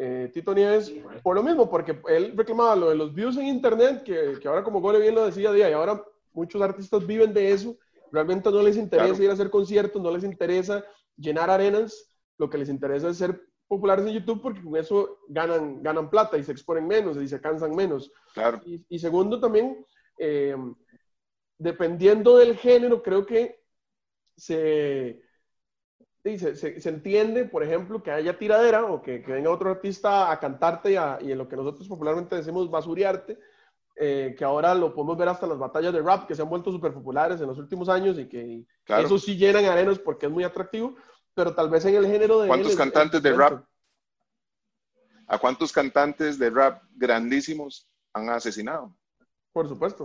eh, 0.00 0.30
Tito 0.32 0.54
Nieves, 0.54 0.92
por 1.24 1.34
lo 1.34 1.42
mismo, 1.42 1.68
porque 1.68 2.00
él 2.08 2.32
reclamaba 2.36 2.76
lo 2.76 2.90
de 2.90 2.94
los 2.94 3.12
views 3.12 3.36
en 3.36 3.46
Internet, 3.46 4.04
que, 4.04 4.38
que 4.40 4.46
ahora 4.46 4.62
como 4.62 4.80
Gole 4.80 5.00
bien 5.00 5.16
lo 5.16 5.26
decía, 5.26 5.52
día, 5.52 5.68
y 5.68 5.72
ahora 5.72 6.02
muchos 6.32 6.62
artistas 6.62 7.04
viven 7.04 7.34
de 7.34 7.50
eso, 7.50 7.76
realmente 8.12 8.48
no 8.48 8.62
les 8.62 8.76
interesa 8.76 9.22
ir 9.22 9.30
a 9.30 9.32
hacer 9.32 9.50
conciertos, 9.50 10.00
no 10.00 10.12
les 10.12 10.22
interesa 10.22 10.84
llenar 11.16 11.50
arenas, 11.50 12.14
lo 12.38 12.48
que 12.48 12.58
les 12.58 12.68
interesa 12.68 13.08
es 13.08 13.16
ser 13.16 13.42
populares 13.66 14.06
en 14.06 14.12
YouTube 14.12 14.40
porque 14.40 14.62
con 14.62 14.76
eso 14.76 15.18
ganan, 15.28 15.82
ganan 15.82 16.08
plata 16.08 16.38
y 16.38 16.44
se 16.44 16.52
exponen 16.52 16.86
menos 16.86 17.16
y 17.16 17.26
se 17.26 17.40
cansan 17.40 17.74
menos. 17.74 18.10
Claro. 18.34 18.60
Y, 18.64 18.98
segundo 19.00 19.40
también, 19.40 19.84
eh, 20.16 20.56
dependiendo 21.58 22.38
del 22.38 22.56
género, 22.56 23.02
creo 23.02 23.26
que 23.26 23.60
se, 24.36 25.20
se, 26.36 26.56
se, 26.56 26.88
entiende, 26.88 27.44
por 27.44 27.62
ejemplo, 27.62 28.02
que 28.02 28.10
haya 28.10 28.36
tiradera 28.36 28.84
o 28.84 29.00
que, 29.00 29.22
que 29.22 29.32
venga 29.32 29.50
otro 29.50 29.70
artista 29.70 30.32
a 30.32 30.40
cantarte 30.40 30.92
y, 30.92 30.96
a, 30.96 31.18
y, 31.20 31.30
en 31.30 31.38
lo 31.38 31.48
que 31.48 31.56
nosotros 31.56 31.86
popularmente 31.86 32.34
decimos 32.34 32.68
basuriarte, 32.68 33.38
eh, 33.94 34.34
que 34.36 34.44
ahora 34.44 34.74
lo 34.74 34.92
podemos 34.92 35.16
ver 35.16 35.28
hasta 35.28 35.46
las 35.46 35.58
batallas 35.58 35.92
de 35.92 36.02
rap 36.02 36.26
que 36.26 36.34
se 36.34 36.42
han 36.42 36.48
vuelto 36.48 36.72
súper 36.72 36.92
populares 36.92 37.40
en 37.40 37.46
los 37.46 37.58
últimos 37.58 37.88
años 37.88 38.18
y 38.18 38.28
que 38.28 38.64
eso 38.86 39.18
sí 39.18 39.36
llenan 39.36 39.64
arenas 39.64 39.98
porque 39.98 40.26
es 40.26 40.32
muy 40.32 40.44
atractivo 40.44 40.96
pero 41.38 41.54
tal 41.54 41.70
vez 41.70 41.84
en 41.84 41.94
el 41.94 42.04
género 42.04 42.40
de... 42.40 42.48
¿Cuántos 42.48 42.74
cantantes 42.74 43.22
de 43.22 43.32
rap? 43.32 43.64
¿A 45.28 45.38
cuántos 45.38 45.70
cantantes 45.70 46.36
de 46.36 46.50
rap 46.50 46.82
grandísimos 46.96 47.88
han 48.12 48.28
asesinado? 48.30 48.92
Por 49.52 49.68
supuesto. 49.68 50.04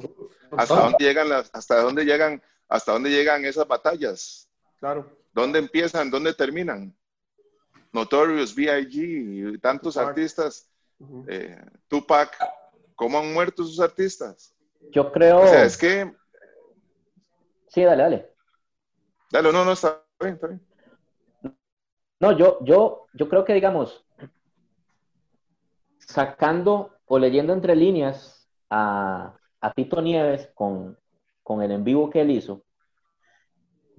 ¿Hasta 0.56 0.76
dónde 0.76 0.98
llegan 1.00 1.30
las, 1.30 1.50
hasta 1.52 1.82
dónde 1.82 2.06
llegan, 2.06 2.40
hasta 2.68 2.92
dónde 2.92 3.10
llegan 3.10 3.46
esas 3.46 3.68
batallas? 3.68 4.48
Claro. 4.78 5.10
¿Dónde 5.34 5.60
empiezan? 5.60 6.10
¿Dónde 6.10 6.34
terminan? 6.34 6.96
Notorious, 7.92 8.56
B.I.G. 8.56 9.60
tantos 9.60 9.98
artistas. 9.98 10.70
Eh, 11.28 11.60
Tupac, 11.88 12.38
¿cómo 12.96 13.20
han 13.20 13.34
muerto 13.34 13.64
sus 13.64 13.80
artistas? 13.80 14.56
Yo 14.92 15.12
creo. 15.12 15.42
O 15.42 15.48
sea, 15.48 15.66
es 15.66 15.78
que. 15.78 16.14
Sí, 17.68 17.82
dale, 17.82 18.04
dale. 18.04 18.34
Dale, 19.32 19.52
no, 19.52 19.66
no, 19.66 19.72
está 19.72 20.02
bien, 20.20 20.36
está 20.36 20.48
bien. 20.48 20.62
No, 22.20 22.32
yo, 22.32 22.60
yo, 22.64 23.08
yo 23.14 23.28
creo 23.28 23.44
que, 23.44 23.54
digamos, 23.54 24.06
sacando 25.98 26.92
o 27.06 27.20
leyendo 27.20 27.54
entre 27.54 27.76
líneas 27.76 28.48
a, 28.70 29.38
Tito 29.76 30.02
Nieves 30.02 30.50
con, 30.54 30.98
el 31.62 31.72
en 31.72 31.84
vivo 31.84 32.10
que 32.10 32.22
él 32.22 32.32
hizo, 32.32 32.64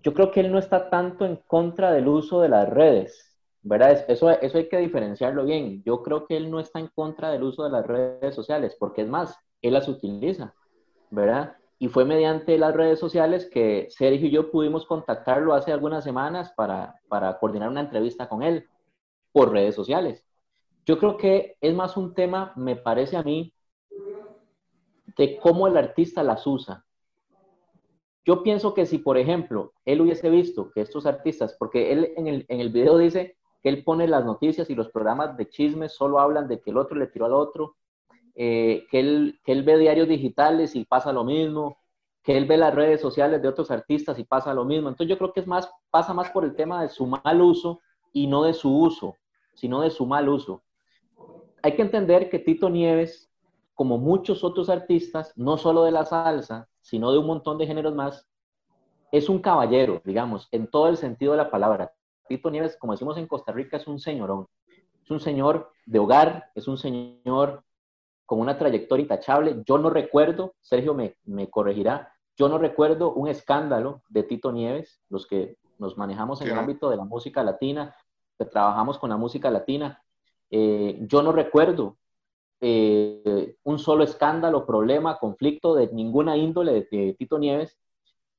yo 0.04 0.14
creo 0.14 0.30
que 0.30 0.40
él 0.40 0.52
no 0.52 0.58
está 0.58 0.90
tanto 0.90 1.24
en 1.26 1.36
contra 1.46 1.90
del 1.90 2.06
uso 2.06 2.40
de 2.40 2.48
las 2.48 2.68
redes, 2.68 3.36
¿verdad? 3.62 4.04
Eso, 4.08 4.30
eso 4.30 4.58
hay 4.58 4.68
que 4.68 4.78
diferenciarlo 4.78 5.44
bien. 5.44 5.82
Yo 5.84 6.02
creo 6.02 6.26
que 6.26 6.36
él 6.36 6.50
no 6.50 6.60
está 6.60 6.78
en 6.78 6.88
contra 6.94 7.30
del 7.30 7.42
uso 7.42 7.64
de 7.64 7.70
las 7.70 7.84
redes 7.86 8.34
sociales, 8.34 8.76
porque 8.78 9.02
es 9.02 9.08
más, 9.08 9.36
él 9.62 9.72
las 9.72 9.88
utiliza, 9.88 10.54
¿verdad? 11.10 11.56
y 11.78 11.88
fue 11.88 12.04
mediante 12.04 12.56
las 12.56 12.74
redes 12.74 12.98
sociales 12.98 13.48
que 13.52 13.88
Sergio 13.90 14.28
y 14.28 14.30
yo 14.30 14.50
pudimos 14.50 14.86
contactarlo 14.86 15.54
hace 15.54 15.72
algunas 15.72 16.04
semanas 16.04 16.52
para, 16.56 17.00
para 17.08 17.38
coordinar 17.38 17.68
una 17.68 17.80
entrevista 17.80 18.28
con 18.28 18.42
él. 18.42 18.66
por 19.32 19.52
redes 19.52 19.74
sociales. 19.74 20.24
Yo 20.86 20.98
creo 20.98 21.16
que 21.16 21.56
es 21.60 21.74
más 21.74 21.96
un 21.96 22.14
tema, 22.14 22.52
me 22.56 22.76
parece 22.76 23.16
a 23.16 23.22
mí, 23.22 23.52
de 25.16 25.38
cómo 25.38 25.66
el 25.66 25.76
artista 25.76 26.22
las 26.22 26.46
usa. 26.46 26.84
Yo 28.24 28.42
pienso 28.42 28.72
que 28.74 28.86
si, 28.86 28.98
por 28.98 29.18
ejemplo, 29.18 29.72
él 29.84 30.00
hubiese 30.00 30.30
visto 30.30 30.70
que 30.70 30.80
estos 30.80 31.06
artistas, 31.06 31.54
porque 31.58 31.92
él 31.92 32.12
en 32.16 32.26
el, 32.26 32.46
en 32.48 32.60
el 32.60 32.70
video 32.70 32.96
dice 32.96 33.36
que 33.62 33.68
él 33.68 33.84
pone 33.84 34.08
las 34.08 34.24
noticias 34.24 34.70
y 34.70 34.74
los 34.74 34.90
programas 34.90 35.36
de 35.36 35.48
chismes 35.48 35.92
solo 35.92 36.18
hablan 36.18 36.48
de 36.48 36.60
que 36.60 36.70
el 36.70 36.78
otro 36.78 36.96
le 36.96 37.06
tiró 37.06 37.26
al 37.26 37.32
otro, 37.32 37.76
eh, 38.34 38.86
que, 38.90 39.00
él, 39.00 39.40
que 39.44 39.52
él 39.52 39.62
ve 39.62 39.78
diarios 39.78 40.08
digitales 40.08 40.74
y 40.74 40.84
pasa 40.84 41.12
lo 41.12 41.24
mismo, 41.24 41.78
que 42.22 42.36
él 42.36 42.46
ve 42.46 42.56
las 42.56 42.74
redes 42.74 43.00
sociales 43.00 43.40
de 43.42 43.48
otros 43.48 43.70
artistas 43.70 44.18
y 44.18 44.24
pasa 44.24 44.54
lo 44.54 44.64
mismo. 44.64 44.88
Entonces 44.88 45.10
yo 45.10 45.18
creo 45.18 45.32
que 45.32 45.40
es 45.40 45.46
más, 45.46 45.70
pasa 45.90 46.14
más 46.14 46.30
por 46.30 46.44
el 46.44 46.56
tema 46.56 46.82
de 46.82 46.88
su 46.88 47.06
mal 47.06 47.40
uso 47.40 47.80
y 48.12 48.26
no 48.26 48.44
de 48.44 48.54
su 48.54 48.74
uso, 48.74 49.16
sino 49.54 49.82
de 49.82 49.90
su 49.90 50.06
mal 50.06 50.28
uso. 50.28 50.62
Hay 51.62 51.76
que 51.76 51.82
entender 51.82 52.28
que 52.30 52.38
Tito 52.38 52.68
Nieves, 52.70 53.30
como 53.74 53.98
muchos 53.98 54.44
otros 54.44 54.68
artistas, 54.70 55.32
no 55.36 55.58
solo 55.58 55.84
de 55.84 55.90
la 55.90 56.04
salsa, 56.04 56.68
sino 56.80 57.12
de 57.12 57.18
un 57.18 57.26
montón 57.26 57.58
de 57.58 57.66
géneros 57.66 57.94
más, 57.94 58.26
es 59.12 59.28
un 59.28 59.40
caballero, 59.40 60.00
digamos, 60.04 60.48
en 60.50 60.66
todo 60.66 60.88
el 60.88 60.96
sentido 60.96 61.32
de 61.32 61.38
la 61.38 61.50
palabra. 61.50 61.92
Tito 62.28 62.50
Nieves, 62.50 62.76
como 62.76 62.92
decimos 62.92 63.18
en 63.18 63.26
Costa 63.26 63.52
Rica, 63.52 63.76
es 63.76 63.86
un 63.86 63.98
señorón. 63.98 64.46
Es 65.02 65.10
un 65.10 65.20
señor 65.20 65.70
de 65.86 65.98
hogar, 65.98 66.50
es 66.54 66.66
un 66.66 66.78
señor 66.78 67.62
con 68.26 68.40
una 68.40 68.56
trayectoria 68.56 69.02
intachable. 69.02 69.62
Yo 69.66 69.78
no 69.78 69.90
recuerdo, 69.90 70.54
Sergio 70.62 70.94
me, 70.94 71.16
me 71.24 71.50
corregirá, 71.50 72.14
yo 72.36 72.48
no 72.48 72.58
recuerdo 72.58 73.12
un 73.12 73.28
escándalo 73.28 74.02
de 74.08 74.24
Tito 74.24 74.50
Nieves, 74.50 75.00
los 75.08 75.26
que 75.26 75.56
nos 75.78 75.96
manejamos 75.96 76.40
en 76.40 76.48
el 76.48 76.58
ámbito 76.58 76.90
de 76.90 76.96
la 76.96 77.04
música 77.04 77.42
latina, 77.42 77.94
que 78.38 78.44
trabajamos 78.44 78.98
con 78.98 79.10
la 79.10 79.16
música 79.16 79.50
latina. 79.50 80.02
Eh, 80.50 80.98
yo 81.02 81.22
no 81.22 81.32
recuerdo 81.32 81.96
eh, 82.66 83.56
un 83.64 83.78
solo 83.78 84.04
escándalo, 84.04 84.64
problema, 84.64 85.18
conflicto 85.18 85.74
de 85.74 85.88
ninguna 85.88 86.34
índole 86.34 86.88
de, 86.90 87.14
Tito 87.18 87.38
Nieves. 87.38 87.78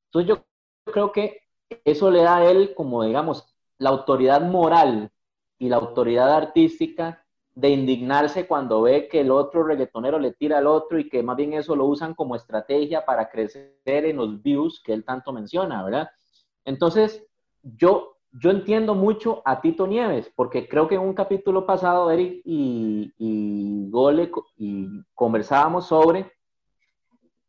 Entonces 0.08 0.30
yo 0.30 0.46
creo 0.92 1.12
que 1.12 1.42
eso 1.84 2.10
le 2.10 2.24
da 2.24 2.38
a 2.38 2.50
él 2.50 2.74
como, 2.74 3.04
digamos, 3.04 3.56
la 3.78 3.92
autoridad 3.92 4.42
moral 4.42 5.12
y 5.60 5.70
la 5.70 5.76
autoridad 5.76 6.34
artística 6.34 7.24
de 7.54 7.70
indignarse 7.70 8.48
cuando 8.48 8.82
ve 8.82 9.08
que 9.08 9.22
el 9.22 9.30
otro 9.30 9.64
reggaetonero 9.64 10.18
le 10.18 10.34
tira 10.34 10.58
al 10.58 10.66
otro 10.66 10.98
y 10.98 11.08
que 11.08 11.22
más 11.22 11.38
bien 11.38 11.54
eso 11.54 11.76
lo 11.76 11.86
usan 11.86 12.16
como 12.16 12.36
estrategia 12.36 13.06
para 13.06 13.30
crecer 13.30 13.76
en 13.86 14.18
los 14.18 14.42
views 14.42 14.82
que 14.84 14.94
él 14.94 15.06
tanto 15.06 15.34
menciona, 15.34 15.84
¿verdad? 15.84 16.10
Entonces, 16.66 17.24
yo, 17.62 18.15
yo 18.38 18.52
entiendo 18.52 18.96
mucho 18.96 19.42
a 19.46 19.62
Tito 19.62 19.88
Nieves, 19.88 20.32
porque 20.36 20.68
creo 20.68 20.88
que 20.88 20.96
en 20.96 21.02
un 21.02 21.14
capítulo 21.14 21.66
pasado 21.66 22.12
Eric 22.12 22.42
y, 22.44 23.14
y 23.18 23.90
Gole 23.90 24.30
y 24.58 24.88
conversábamos 25.14 25.88
sobre 25.88 26.32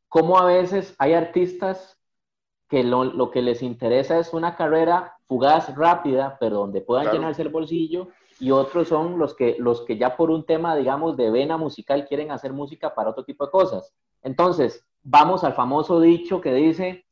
cómo 0.09 0.38
a 0.38 0.44
veces 0.44 0.94
hay 0.99 1.14
artistas 1.14 1.99
que 2.68 2.85
lo, 2.85 3.05
lo, 3.05 3.31
que 3.31 3.42
les 3.42 3.62
interesa 3.62 4.18
es 4.18 4.33
una 4.33 4.57
carrera 4.57 5.16
fugaz, 5.27 5.75
rápida, 5.77 6.37
pero 6.38 6.59
donde 6.59 6.81
puedan 6.81 7.12
llenarse 7.12 7.42
el 7.42 7.49
bolsillo 7.49 8.09
y 8.38 8.51
otros 8.51 8.88
son 8.88 9.18
los 9.18 9.35
que, 9.35 9.57
los 9.59 9.83
que 9.83 9.96
ya 9.96 10.16
por 10.16 10.31
un 10.31 10.44
tema, 10.44 10.77
digamos, 10.77 11.16
de 11.16 11.31
vena 11.31 11.57
musical 11.57 12.07
quieren 12.07 12.31
hacer 12.31 12.53
música 12.53 12.94
para 12.94 13.11
otro 13.11 13.25
tipo 13.25 13.44
de 13.44 13.51
cosas. 13.51 13.92
Entonces, 14.22 14.85
vamos 15.03 15.42
al 15.42 15.55
famoso 15.55 16.01
dicho 16.01 16.40
que 16.40 16.53
dice 16.53 17.07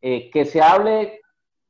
eh, 0.00 0.30
que 0.30 0.44
se 0.44 0.62
hable, 0.62 1.20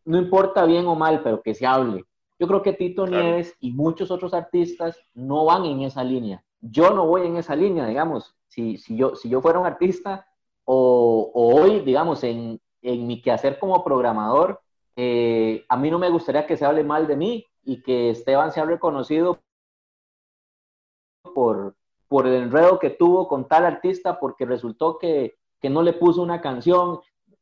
no 0.05 0.19
importa 0.19 0.65
bien 0.65 0.87
o 0.87 0.95
mal, 0.95 1.23
pero 1.23 1.43
que 1.43 1.55
se 1.55 1.67
hable. 1.67 2.05
Yo 2.39 2.47
creo 2.47 2.63
que 2.63 2.73
Tito 2.73 3.07
Nieves 3.07 3.55
y 3.61 3.73
muchos 3.73 4.11
otros 4.11 4.33
artistas 4.33 4.99
no 5.15 5.45
van 5.45 5.65
en 5.67 5.83
esa 5.83 6.03
línea. 6.03 6.43
Yo 6.61 6.91
no 6.91 7.07
voy 7.07 7.27
en 7.27 7.37
esa 7.37 7.55
línea, 7.55 7.87
digamos. 7.87 8.35
Si, 8.49 8.79
si, 8.79 8.97
yo, 8.97 9.15
si 9.15 9.29
yo 9.29 9.41
fuera 9.41 9.59
un 9.59 9.67
artista 9.67 10.27
o, 10.65 11.31
hoy, 11.35 11.81
digamos, 11.81 12.25
en, 12.25 12.61
en 12.83 13.07
mi 13.07 13.21
quehacer 13.21 13.59
como 13.59 13.85
programador, 13.85 14.61
eh, 14.97 15.65
a 15.69 15.77
mí 15.77 15.91
no 15.91 15.99
me 15.99 16.11
gustaría 16.11 16.47
que 16.47 16.57
se 16.57 16.65
hable 16.65 16.83
mal 16.83 17.07
de 17.07 17.17
mí, 17.17 17.47
y 17.65 17.83
que 17.83 18.11
Esteban 18.11 18.53
se 18.53 18.61
ha 18.61 18.65
reconocido 18.65 19.41
por, 21.35 21.77
por 22.09 22.27
el 22.27 22.35
enredo 22.35 22.79
que 22.79 22.91
tuvo 22.91 23.29
con 23.29 23.47
tal 23.47 23.65
artista 23.65 24.19
porque 24.19 24.47
resultó 24.47 24.99
que, 24.99 25.39
que 25.61 25.71
no 25.71 25.83
le 25.83 25.93
puso 25.93 26.23
una 26.23 26.41
canción. 26.41 27.01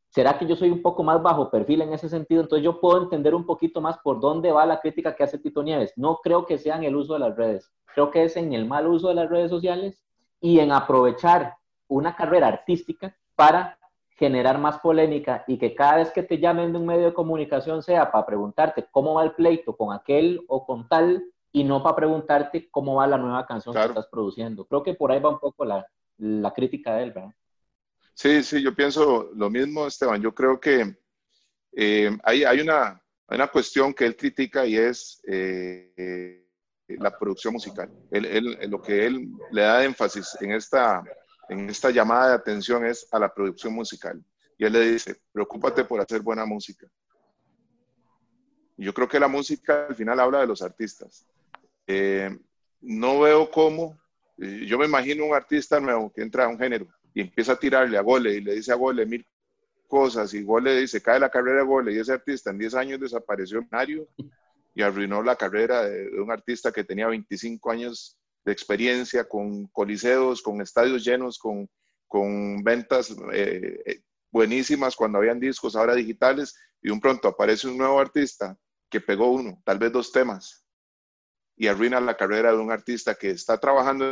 ¿Será 0.08 0.38
que 0.38 0.46
yo 0.46 0.56
soy 0.56 0.70
un 0.70 0.82
poco 0.82 1.02
más 1.02 1.22
bajo 1.22 1.50
perfil 1.50 1.82
en 1.82 1.92
ese 1.92 2.08
sentido? 2.08 2.42
Entonces 2.42 2.64
yo 2.64 2.80
puedo 2.80 3.02
entender 3.02 3.34
un 3.34 3.44
poquito 3.44 3.80
más 3.80 3.98
por 3.98 4.20
dónde 4.20 4.50
va 4.52 4.64
la 4.66 4.80
crítica 4.80 5.14
que 5.14 5.22
hace 5.22 5.38
Tito 5.38 5.62
Nieves. 5.62 5.92
No 5.96 6.20
creo 6.22 6.46
que 6.46 6.58
sea 6.58 6.76
en 6.76 6.84
el 6.84 6.96
uso 6.96 7.14
de 7.14 7.20
las 7.20 7.36
redes, 7.36 7.70
creo 7.94 8.10
que 8.10 8.24
es 8.24 8.36
en 8.36 8.52
el 8.52 8.66
mal 8.66 8.86
uso 8.86 9.08
de 9.08 9.14
las 9.14 9.28
redes 9.28 9.50
sociales 9.50 10.02
y 10.40 10.60
en 10.60 10.72
aprovechar 10.72 11.56
una 11.88 12.16
carrera 12.16 12.48
artística 12.48 13.16
para 13.34 13.78
generar 14.18 14.58
más 14.58 14.80
polémica 14.80 15.44
y 15.46 15.58
que 15.58 15.74
cada 15.74 15.96
vez 15.96 16.10
que 16.10 16.24
te 16.24 16.38
llamen 16.38 16.72
de 16.72 16.78
un 16.78 16.86
medio 16.86 17.06
de 17.06 17.14
comunicación 17.14 17.82
sea 17.82 18.10
para 18.10 18.26
preguntarte 18.26 18.86
cómo 18.90 19.14
va 19.14 19.22
el 19.22 19.32
pleito 19.32 19.76
con 19.76 19.94
aquel 19.94 20.40
o 20.48 20.66
con 20.66 20.88
tal 20.88 21.24
y 21.52 21.64
no 21.64 21.82
para 21.82 21.96
preguntarte 21.96 22.68
cómo 22.70 22.96
va 22.96 23.06
la 23.06 23.16
nueva 23.16 23.46
canción 23.46 23.74
que 23.74 23.84
estás 23.84 24.08
produciendo. 24.08 24.64
Creo 24.66 24.82
que 24.82 24.94
por 24.94 25.12
ahí 25.12 25.20
va 25.20 25.30
un 25.30 25.38
poco 25.38 25.64
la, 25.64 25.86
la, 26.18 26.52
crítica 26.52 26.96
de 26.96 27.04
él, 27.04 27.12
¿verdad? 27.12 27.32
Sí, 28.20 28.42
sí, 28.42 28.60
yo 28.60 28.74
pienso 28.74 29.30
lo 29.36 29.48
mismo, 29.48 29.86
Esteban. 29.86 30.20
Yo 30.20 30.34
creo 30.34 30.58
que 30.58 30.96
eh, 31.70 32.10
hay, 32.24 32.42
hay, 32.42 32.60
una, 32.60 33.00
una 33.28 33.46
cuestión 33.46 33.94
que 33.94 34.06
él 34.06 34.16
critica 34.16 34.66
y 34.66 34.76
es 34.76 35.22
eh, 35.28 36.44
la 36.88 37.16
producción 37.16 37.52
musical. 37.52 37.88
Él, 38.10 38.24
él, 38.24 38.58
lo 38.68 38.82
que 38.82 39.06
él 39.06 39.30
le 39.52 39.62
da 39.62 39.84
énfasis 39.84 40.36
en 40.40 40.50
esta 40.50 41.04
en 41.48 41.70
esta 41.70 41.90
llamada 41.90 42.30
de 42.30 42.34
atención 42.34 42.84
es 42.84 43.06
a 43.12 43.20
la 43.20 43.32
producción 43.32 43.72
musical. 43.72 44.20
Y 44.58 44.64
él 44.64 44.72
le 44.72 44.90
dice, 44.90 45.22
preocúpate 45.30 45.84
por 45.84 46.00
hacer 46.00 46.20
buena 46.20 46.44
música. 46.44 46.88
Yo 48.76 48.92
creo 48.92 49.08
que 49.08 49.20
la 49.20 49.28
música 49.28 49.86
al 49.86 49.94
final 49.94 50.18
habla 50.18 50.40
de 50.40 50.48
los 50.48 50.60
artistas. 50.60 51.24
Eh, 51.86 52.36
no 52.80 53.20
veo 53.20 53.48
cómo, 53.48 53.96
eh, 54.38 54.66
yo 54.66 54.76
me 54.76 54.86
imagino 54.86 55.24
un 55.24 55.34
artista 55.34 55.78
nuevo 55.78 56.12
que 56.12 56.22
entra 56.22 56.46
a 56.46 56.48
un 56.48 56.58
género 56.58 56.88
y 57.18 57.22
empieza 57.22 57.54
a 57.54 57.58
tirarle 57.58 57.98
a 57.98 58.02
Gole 58.02 58.34
y 58.34 58.40
le 58.40 58.54
dice 58.54 58.70
a 58.70 58.76
Gole 58.76 59.04
mil 59.04 59.26
cosas 59.88 60.32
y 60.34 60.44
Gole 60.44 60.78
dice, 60.78 61.02
cae 61.02 61.18
la 61.18 61.28
carrera 61.28 61.62
de 61.62 61.66
Gole 61.66 61.92
y 61.92 61.98
ese 61.98 62.12
artista 62.12 62.50
en 62.50 62.58
10 62.58 62.74
años 62.76 63.00
desapareció 63.00 63.66
Mario 63.72 64.06
y 64.72 64.82
arruinó 64.82 65.20
la 65.24 65.34
carrera 65.34 65.82
de, 65.82 66.10
de 66.10 66.20
un 66.20 66.30
artista 66.30 66.70
que 66.70 66.84
tenía 66.84 67.08
25 67.08 67.72
años 67.72 68.16
de 68.44 68.52
experiencia, 68.52 69.28
con 69.28 69.66
coliseos, 69.66 70.42
con 70.42 70.60
estadios 70.60 71.04
llenos, 71.04 71.40
con, 71.40 71.68
con 72.06 72.62
ventas 72.62 73.12
eh, 73.32 74.00
buenísimas 74.30 74.94
cuando 74.94 75.18
habían 75.18 75.40
discos, 75.40 75.74
ahora 75.74 75.96
digitales, 75.96 76.56
y 76.80 76.90
un 76.90 77.00
pronto 77.00 77.26
aparece 77.26 77.66
un 77.66 77.78
nuevo 77.78 77.98
artista 77.98 78.56
que 78.88 79.00
pegó 79.00 79.32
uno, 79.32 79.60
tal 79.64 79.80
vez 79.80 79.90
dos 79.90 80.12
temas, 80.12 80.64
y 81.56 81.66
arruina 81.66 82.00
la 82.00 82.16
carrera 82.16 82.52
de 82.52 82.58
un 82.58 82.70
artista 82.70 83.16
que 83.16 83.30
está 83.30 83.58
trabajando 83.58 84.06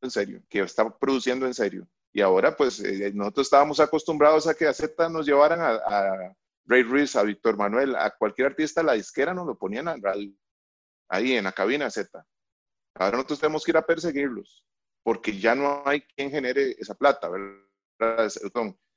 en 0.00 0.10
serio, 0.12 0.40
que 0.48 0.60
está 0.60 0.96
produciendo 0.96 1.44
en 1.46 1.54
serio. 1.54 1.88
Y 2.12 2.20
ahora, 2.20 2.56
pues, 2.56 2.80
eh, 2.80 3.12
nosotros 3.14 3.46
estábamos 3.46 3.78
acostumbrados 3.80 4.46
a 4.46 4.54
que 4.54 4.66
a 4.66 4.72
Z 4.72 5.08
nos 5.08 5.26
llevaran 5.26 5.60
a, 5.60 5.70
a 5.74 6.36
Ray 6.66 6.82
Ruiz, 6.82 7.16
a 7.16 7.22
Víctor 7.22 7.56
Manuel, 7.56 7.94
a 7.96 8.10
cualquier 8.10 8.48
artista, 8.48 8.82
la 8.82 8.94
disquera 8.94 9.34
nos 9.34 9.46
lo 9.46 9.56
ponían 9.56 9.88
al 9.88 10.02
radio, 10.02 10.32
ahí 11.08 11.34
en 11.34 11.44
la 11.44 11.52
cabina 11.52 11.90
Z. 11.90 12.24
Ahora 12.94 13.16
nosotros 13.16 13.40
tenemos 13.40 13.64
que 13.64 13.70
ir 13.70 13.76
a 13.76 13.86
perseguirlos, 13.86 14.64
porque 15.02 15.38
ya 15.38 15.54
no 15.54 15.82
hay 15.84 16.02
quien 16.02 16.30
genere 16.30 16.76
esa 16.78 16.94
plata, 16.94 17.28
¿verdad? 17.28 18.30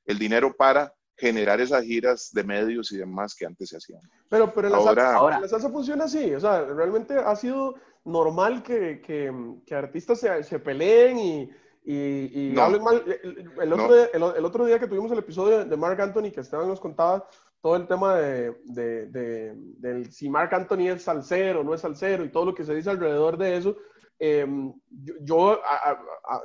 El 0.06 0.18
dinero 0.18 0.54
para 0.56 0.94
generar 1.16 1.60
esas 1.60 1.84
giras 1.84 2.30
de 2.32 2.42
medios 2.42 2.90
y 2.90 2.96
demás 2.96 3.34
que 3.34 3.46
antes 3.46 3.68
se 3.68 3.76
hacían. 3.76 4.00
Pero, 4.28 4.52
pero 4.52 4.68
la, 4.68 4.80
salsa, 4.80 5.40
la 5.40 5.48
salsa 5.48 5.70
funciona 5.70 6.04
así, 6.04 6.34
o 6.34 6.40
sea, 6.40 6.64
realmente 6.64 7.14
ha 7.16 7.36
sido 7.36 7.74
normal 8.04 8.62
que, 8.62 9.00
que, 9.00 9.32
que 9.64 9.74
artistas 9.74 10.18
se, 10.20 10.42
se, 10.42 10.58
peleen 10.58 11.18
y, 11.18 11.50
y, 11.84 12.52
y 12.52 12.58
hablen 12.58 12.82
mal. 12.82 13.04
El, 13.60 13.72
otro 13.72 13.94
día, 13.94 14.08
el, 14.14 14.44
otro 14.44 14.64
día, 14.64 14.78
que 14.78 14.86
tuvimos 14.86 15.12
el 15.12 15.18
episodio 15.18 15.64
de 15.64 15.76
Mark 15.76 16.00
Anthony, 16.00 16.30
que 16.32 16.40
Esteban 16.40 16.66
nos 16.66 16.80
contaba 16.80 17.28
todo 17.60 17.76
el 17.76 17.86
tema 17.86 18.16
de, 18.16 18.56
de, 18.64 19.06
de, 19.06 19.54
del 19.54 20.10
si 20.10 20.28
Mark 20.28 20.54
Anthony 20.54 20.88
es 20.88 21.02
salsero 21.02 21.60
o 21.60 21.64
no 21.64 21.74
es 21.74 21.82
salsero 21.82 22.24
y 22.24 22.30
todo 22.30 22.46
lo 22.46 22.54
que 22.54 22.64
se 22.64 22.74
dice 22.74 22.90
alrededor 22.90 23.36
de 23.36 23.56
eso. 23.56 23.76
Em, 24.18 24.72
yo, 25.20 25.60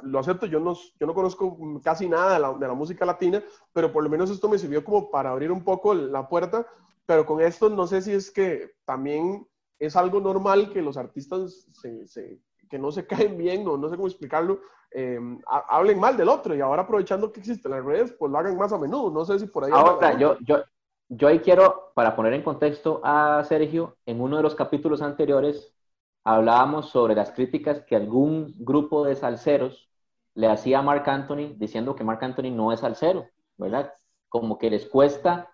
lo 0.02 0.19
acepto, 0.19 0.45
yo 0.45 0.60
no, 0.60 0.73
yo 0.99 1.08
no 1.08 1.13
conozco 1.13 1.58
casi 1.84 2.10
nada 2.10 2.34
de 2.34 2.39
la, 2.39 2.54
de 2.54 2.67
la, 2.67 2.73
música 2.73 3.06
latina, 3.06 3.43
pero 3.71 3.91
por 3.91 4.04
lo 4.04 4.10
menos 4.10 4.30
esto 4.30 4.49
me 4.49 4.58
sirvió 4.58 4.84
como 4.84 5.12
para 5.12 5.30
abrir 5.30 5.52
un 5.52 5.63
poco 5.63 5.93
la 5.93 6.28
puerta, 6.28 6.65
pero 7.06 7.25
con 7.25 7.41
esto 7.41 7.69
no 7.69 7.88
sé 7.88 8.02
si 8.02 8.12
es 8.12 8.32
que 8.32 8.71
también 8.86 9.47
es 9.78 9.95
algo 9.95 10.19
normal 10.19 10.71
que 10.71 10.82
los 10.82 10.97
artistas 10.97 11.67
se, 11.73 12.06
se, 12.08 12.39
que 12.69 12.79
no 12.79 12.91
se 12.91 13.05
caen 13.08 13.38
bien, 13.38 13.67
o 13.67 13.77
no 13.77 13.89
sé 13.89 13.95
cómo 13.95 14.08
explicarlo, 14.08 14.62
em, 14.91 15.39
hablen 15.69 15.99
mal 15.99 16.15
del 16.15 16.29
otro 16.29 16.55
y 16.55 16.62
ahora 16.62 16.84
aprovechando 16.84 17.32
que 17.32 17.39
existen 17.39 17.71
las 17.71 17.84
redes, 17.84 18.13
pues 18.17 18.32
lo 18.32 18.38
hagan 18.38 18.58
más 18.58 18.71
a 18.73 18.77
menudo. 18.77 19.12
No 19.12 19.25
sé 19.25 19.39
si 19.39 19.47
por 19.47 19.65
ahí... 19.65 19.71
Ahora, 19.73 20.17
yo, 20.17 20.38
yo, 20.41 20.63
yo 21.10 21.27
ahí 21.27 21.39
quiero, 21.39 21.91
para 21.95 22.15
poner 22.15 22.34
en 22.34 22.43
contexto 22.43 23.01
a 23.03 23.43
Sergio, 23.43 23.97
en 24.05 24.21
uno 24.21 24.38
de 24.38 24.43
los 24.43 24.55
capítulos 24.55 25.01
anteriores, 25.01 25.73
hablábamos 26.23 26.89
sobre 26.89 27.15
las 27.15 27.32
críticas 27.32 27.82
que 27.82 27.95
algún 27.95 28.53
grupo 28.58 29.05
de 29.05 29.15
salseros 29.15 29.89
le 30.36 30.47
hacía 30.47 30.79
a 30.79 30.84
Mark 30.84 31.10
Anthony 31.10 31.55
diciendo 31.58 31.95
que 31.95 32.03
Mark 32.03 32.23
Anthony 32.23 32.51
no 32.51 32.71
es 32.71 32.82
salsero, 32.82 33.27
¿verdad? 33.58 33.93
Como 34.29 34.58
que 34.58 34.69
les 34.69 34.86
cuesta 34.86 35.49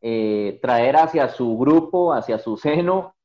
eh, 0.00 0.58
traer 0.62 0.96
hacia 0.96 1.28
su 1.28 1.56
grupo, 1.58 2.12
hacia 2.12 2.38
su 2.38 2.56
seno 2.56 3.16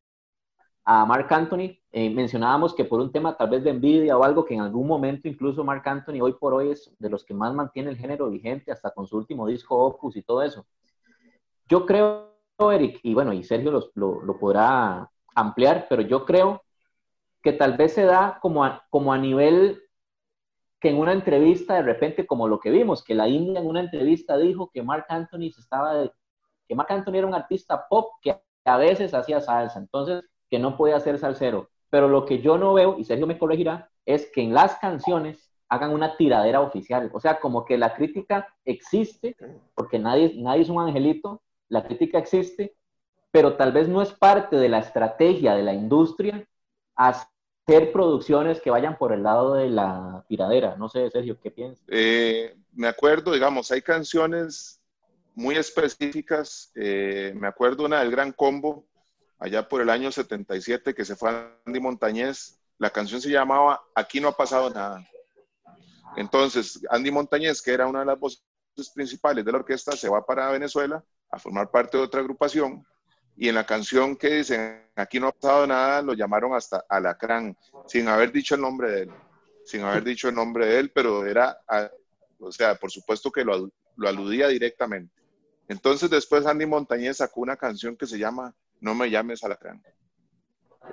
a 0.86 1.06
Mark 1.06 1.27
Anthony. 1.32 1.77
Eh, 1.95 2.10
mencionábamos 2.10 2.73
que 2.73 2.86
por 2.86 2.99
un 2.99 3.12
tema 3.12 3.38
tal 3.38 3.51
vez 3.51 3.63
de 3.63 3.69
envidia 3.69 4.17
o 4.17 4.23
algo 4.23 4.43
que 4.43 4.56
en 4.56 4.62
algún 4.62 4.88
momento 4.88 5.27
incluso 5.27 5.63
Mark 5.63 5.84
Anthony 5.86 6.21
hoy 6.21 6.34
por 6.34 6.51
hoy 6.51 6.71
es 6.71 6.91
de 6.97 7.08
los 7.08 7.23
que 7.23 7.36
más 7.36 7.53
mantiene 7.53 7.91
el 7.91 7.97
género 7.97 8.32
vigente 8.32 8.71
hasta 8.71 8.89
con 8.89 9.06
su 9.06 9.15
último 9.15 9.45
disco 9.45 9.77
Opus 9.77 10.15
y 10.15 10.23
todo 10.23 10.41
eso. 10.41 10.65
Yo 11.69 11.86
creo, 11.86 12.32
Eric, 12.71 12.99
y 13.03 13.13
bueno, 13.13 13.32
y 13.32 13.43
Sergio 13.43 13.71
lo, 13.93 14.23
lo, 14.23 14.39
podrá 14.39 15.08
ampliar, 15.36 15.86
pero 15.88 16.01
yo 16.01 16.25
creo 16.25 16.63
que 17.43 17.53
tal 17.53 17.77
vez 17.77 17.93
se 17.93 18.06
da 18.06 18.39
como 18.41 18.65
a, 18.65 18.84
como 18.89 19.13
a 19.13 19.19
nivel 19.19 19.84
que 20.79 20.89
en 20.89 20.97
una 20.97 21.13
entrevista 21.13 21.75
de 21.75 21.84
repente 21.84 22.25
como 22.25 22.47
lo 22.47 22.60
que 22.60 22.71
vimos, 22.71 23.03
que 23.03 23.13
la 23.13 23.27
India 23.27 23.60
en 23.60 23.67
una 23.67 23.82
entrevista 23.82 24.36
dijo 24.38 24.71
que 24.73 24.82
Mark 24.82 25.06
Anthony 25.10 25.51
se 25.53 25.62
estaba, 25.62 26.12
que 26.67 26.75
Mark 26.75 26.91
Anthony 26.91 27.17
era 27.17 27.27
un 27.27 27.36
artista 27.36 27.88
pop 27.88 28.13
que 28.19 28.36
a 28.65 28.77
veces 28.77 29.13
hacía 29.13 29.41
salsa. 29.41 29.77
Entonces, 29.77 30.23
que 30.49 30.60
no 30.60 30.77
puede 30.77 30.93
hacer 30.93 31.17
salsero. 31.17 31.69
Pero 31.93 32.08
lo 32.08 32.25
que 32.25 32.41
yo 32.41 32.58
no 32.58 32.73
veo, 32.73 32.97
y 32.97 33.03
Sergio 33.03 33.27
me 33.27 33.38
corregirá, 33.38 33.88
es 34.03 34.25
que 34.34 34.41
en 34.41 34.51
las 34.51 34.77
canciones 34.79 35.53
hagan 35.69 35.91
una 35.91 36.17
tiradera 36.17 36.60
oficial. 36.60 37.12
O 37.13 37.19
sea, 37.19 37.39
como 37.39 37.65
que 37.65 37.77
la 37.77 37.93
crítica 37.93 38.47
existe, 38.65 39.36
porque 39.75 39.99
nadie, 39.99 40.34
nadie 40.38 40.63
es 40.63 40.69
un 40.69 40.82
angelito, 40.82 41.43
la 41.69 41.84
crítica 41.84 42.17
existe, 42.17 42.75
pero 43.29 43.58
tal 43.58 43.73
vez 43.73 43.88
no 43.88 44.01
es 44.01 44.12
parte 44.12 44.56
de 44.56 44.69
la 44.69 44.79
estrategia 44.79 45.53
de 45.53 45.62
la 45.62 45.75
industria 45.75 46.43
hacer 46.95 47.91
producciones 47.91 48.60
que 48.60 48.71
vayan 48.71 48.97
por 48.97 49.13
el 49.13 49.21
lado 49.21 49.53
de 49.53 49.69
la 49.69 50.25
tiradera. 50.27 50.75
No 50.75 50.89
sé, 50.89 51.12
Sergio, 51.12 51.39
¿qué 51.39 51.51
piensas? 51.51 51.86
Eh, 51.89 52.56
me 52.71 52.88
acuerdo, 52.88 53.34
digamos, 53.34 53.69
hay 53.69 53.84
canciones 53.84 54.82
muy 55.36 55.58
específicas. 55.58 56.71
Eh, 56.73 57.36
me 57.36 57.45
acuerdo 57.45 57.86
una 57.86 57.99
del 57.99 58.10
Gran 58.10 58.32
Combo, 58.32 58.84
allá 59.43 59.67
por 59.67 59.82
el 59.82 59.89
año 59.89 60.10
77 60.10 60.93
que 60.93 61.03
se 61.03 61.17
fue 61.17 61.29
Andy 61.65 61.79
Montañez. 61.82 62.58
La 62.77 62.89
canción 62.89 63.19
se 63.19 63.29
llamaba 63.29 63.84
Aquí 63.93 64.21
no 64.21 64.29
ha 64.29 64.38
pasado 64.38 64.69
nada. 64.69 65.06
Entonces, 66.15 66.79
Andy 66.89 67.12
Montañez, 67.12 67.62
que 67.62 67.73
era 67.73 67.86
una 67.86 67.99
de 67.99 68.06
las 68.06 68.19
voces 68.19 68.41
principales 68.95 69.43
de 69.43 69.51
la 69.51 69.58
orquesta, 69.58 69.91
se 69.97 70.08
va 70.08 70.25
para 70.25 70.49
Venezuela 70.49 71.03
a 71.29 71.39
formar 71.39 71.69
parte 71.69 71.97
de 71.97 72.03
otra 72.03 72.21
agrupación. 72.21 72.86
Y 73.36 73.49
en 73.49 73.56
la 73.56 73.65
canción 73.65 74.15
que 74.15 74.29
dicen 74.29 74.82
Aquí 74.95 75.19
no 75.19 75.27
ha 75.27 75.32
pasado 75.34 75.67
nada, 75.67 76.01
lo 76.01 76.13
llamaron 76.13 76.53
hasta 76.53 76.86
Alacrán, 76.88 77.58
sin 77.88 78.08
haber 78.08 78.32
dicho 78.32 78.56
el 78.56 78.62
nombre 78.62 78.91
de 78.91 79.01
él. 79.01 79.12
Sin 79.65 79.82
haber 79.82 80.03
dicho 80.03 80.29
el 80.29 80.36
nombre 80.36 80.67
de 80.67 80.79
él, 80.79 80.91
pero 80.91 81.25
era, 81.25 81.58
o 82.39 82.51
sea, 82.51 82.75
por 82.75 82.91
supuesto 82.91 83.32
que 83.32 83.43
lo, 83.43 83.69
aludía 84.08 84.47
directamente. 84.47 85.13
Entonces, 85.67 86.10
después 86.10 86.45
Andy 86.45 86.65
Montañez 86.65 87.17
sacó 87.17 87.41
una 87.41 87.58
canción 87.58 87.97
que 87.97 88.06
se 88.06 88.19
llama 88.19 88.53
no 88.84 88.93
me 88.93 89.10
llames 89.10 89.43
alacrán, 89.43 89.82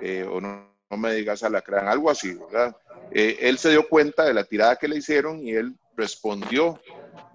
eh, 0.01 0.23
o 0.23 0.39
no, 0.39 0.73
no, 0.89 0.97
me 0.97 1.13
digas 1.13 1.43
alacrán, 1.43 1.89
algo 1.89 2.09
así, 2.09 2.33
¿verdad? 2.33 2.75
Eh, 3.11 3.37
él 3.41 3.57
se 3.57 3.69
dio 3.69 3.87
cuenta 3.87 4.23
de 4.23 4.33
la 4.33 4.45
tirada 4.45 4.77
que 4.77 4.87
le 4.87 4.97
hicieron 4.97 5.45
y 5.45 5.51
él 5.51 5.77
respondió 5.97 6.79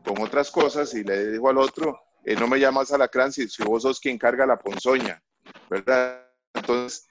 con 0.02 0.20
otras 0.22 0.50
cosas 0.50 0.94
y 0.94 1.04
le 1.04 1.32
dijo 1.32 1.50
al 1.50 1.58
otro, 1.58 2.00
eh, 2.24 2.34
no 2.36 2.48
me 2.48 2.58
llamas 2.58 2.90
alacrán 2.90 3.32
si, 3.32 3.46
si, 3.48 3.62
vos 3.62 3.82
sos 3.82 4.00
quien 4.00 4.16
carga 4.16 4.46
la 4.46 4.58
ponzoña, 4.58 5.22
¿verdad? 5.68 6.26
Entonces, 6.54 7.06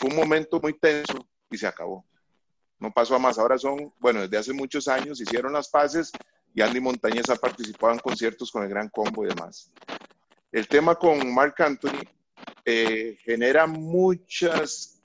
fue 0.00 0.08
un 0.08 0.16
momento 0.16 0.58
muy 0.60 0.72
tenso 0.72 1.28
y 1.50 1.58
se 1.58 1.66
acabó. 1.66 2.06
No 2.78 2.90
pasó 2.90 3.14
a 3.16 3.18
más. 3.18 3.38
Ahora 3.38 3.58
son, 3.58 3.92
bueno, 3.98 4.22
desde 4.22 4.38
hace 4.38 4.52
muchos 4.54 4.88
años 4.88 5.20
hicieron 5.20 5.52
las 5.52 5.68
paces 5.68 6.10
y 6.54 6.62
Andy 6.62 6.80
Montañez 6.80 7.28
ha 7.28 7.36
participado 7.36 7.92
en 7.92 7.98
conciertos 7.98 8.50
con 8.50 8.62
el 8.62 8.70
Gran 8.70 8.88
Combo 8.88 9.26
y 9.26 9.28
demás. 9.28 9.70
El 10.50 10.66
tema 10.66 10.94
con 10.94 11.34
Mark 11.34 11.54
Anthony 11.58 12.00
eh, 12.70 13.16
genera 13.24 13.66
muchas 13.66 15.00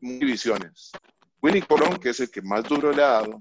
divisiones. 0.00 0.90
Willy 1.40 1.62
Colón, 1.62 1.98
que 1.98 2.08
es 2.08 2.18
el 2.18 2.28
que 2.28 2.42
más 2.42 2.64
duro 2.64 2.90
le 2.90 3.00
ha 3.00 3.10
dado, 3.10 3.40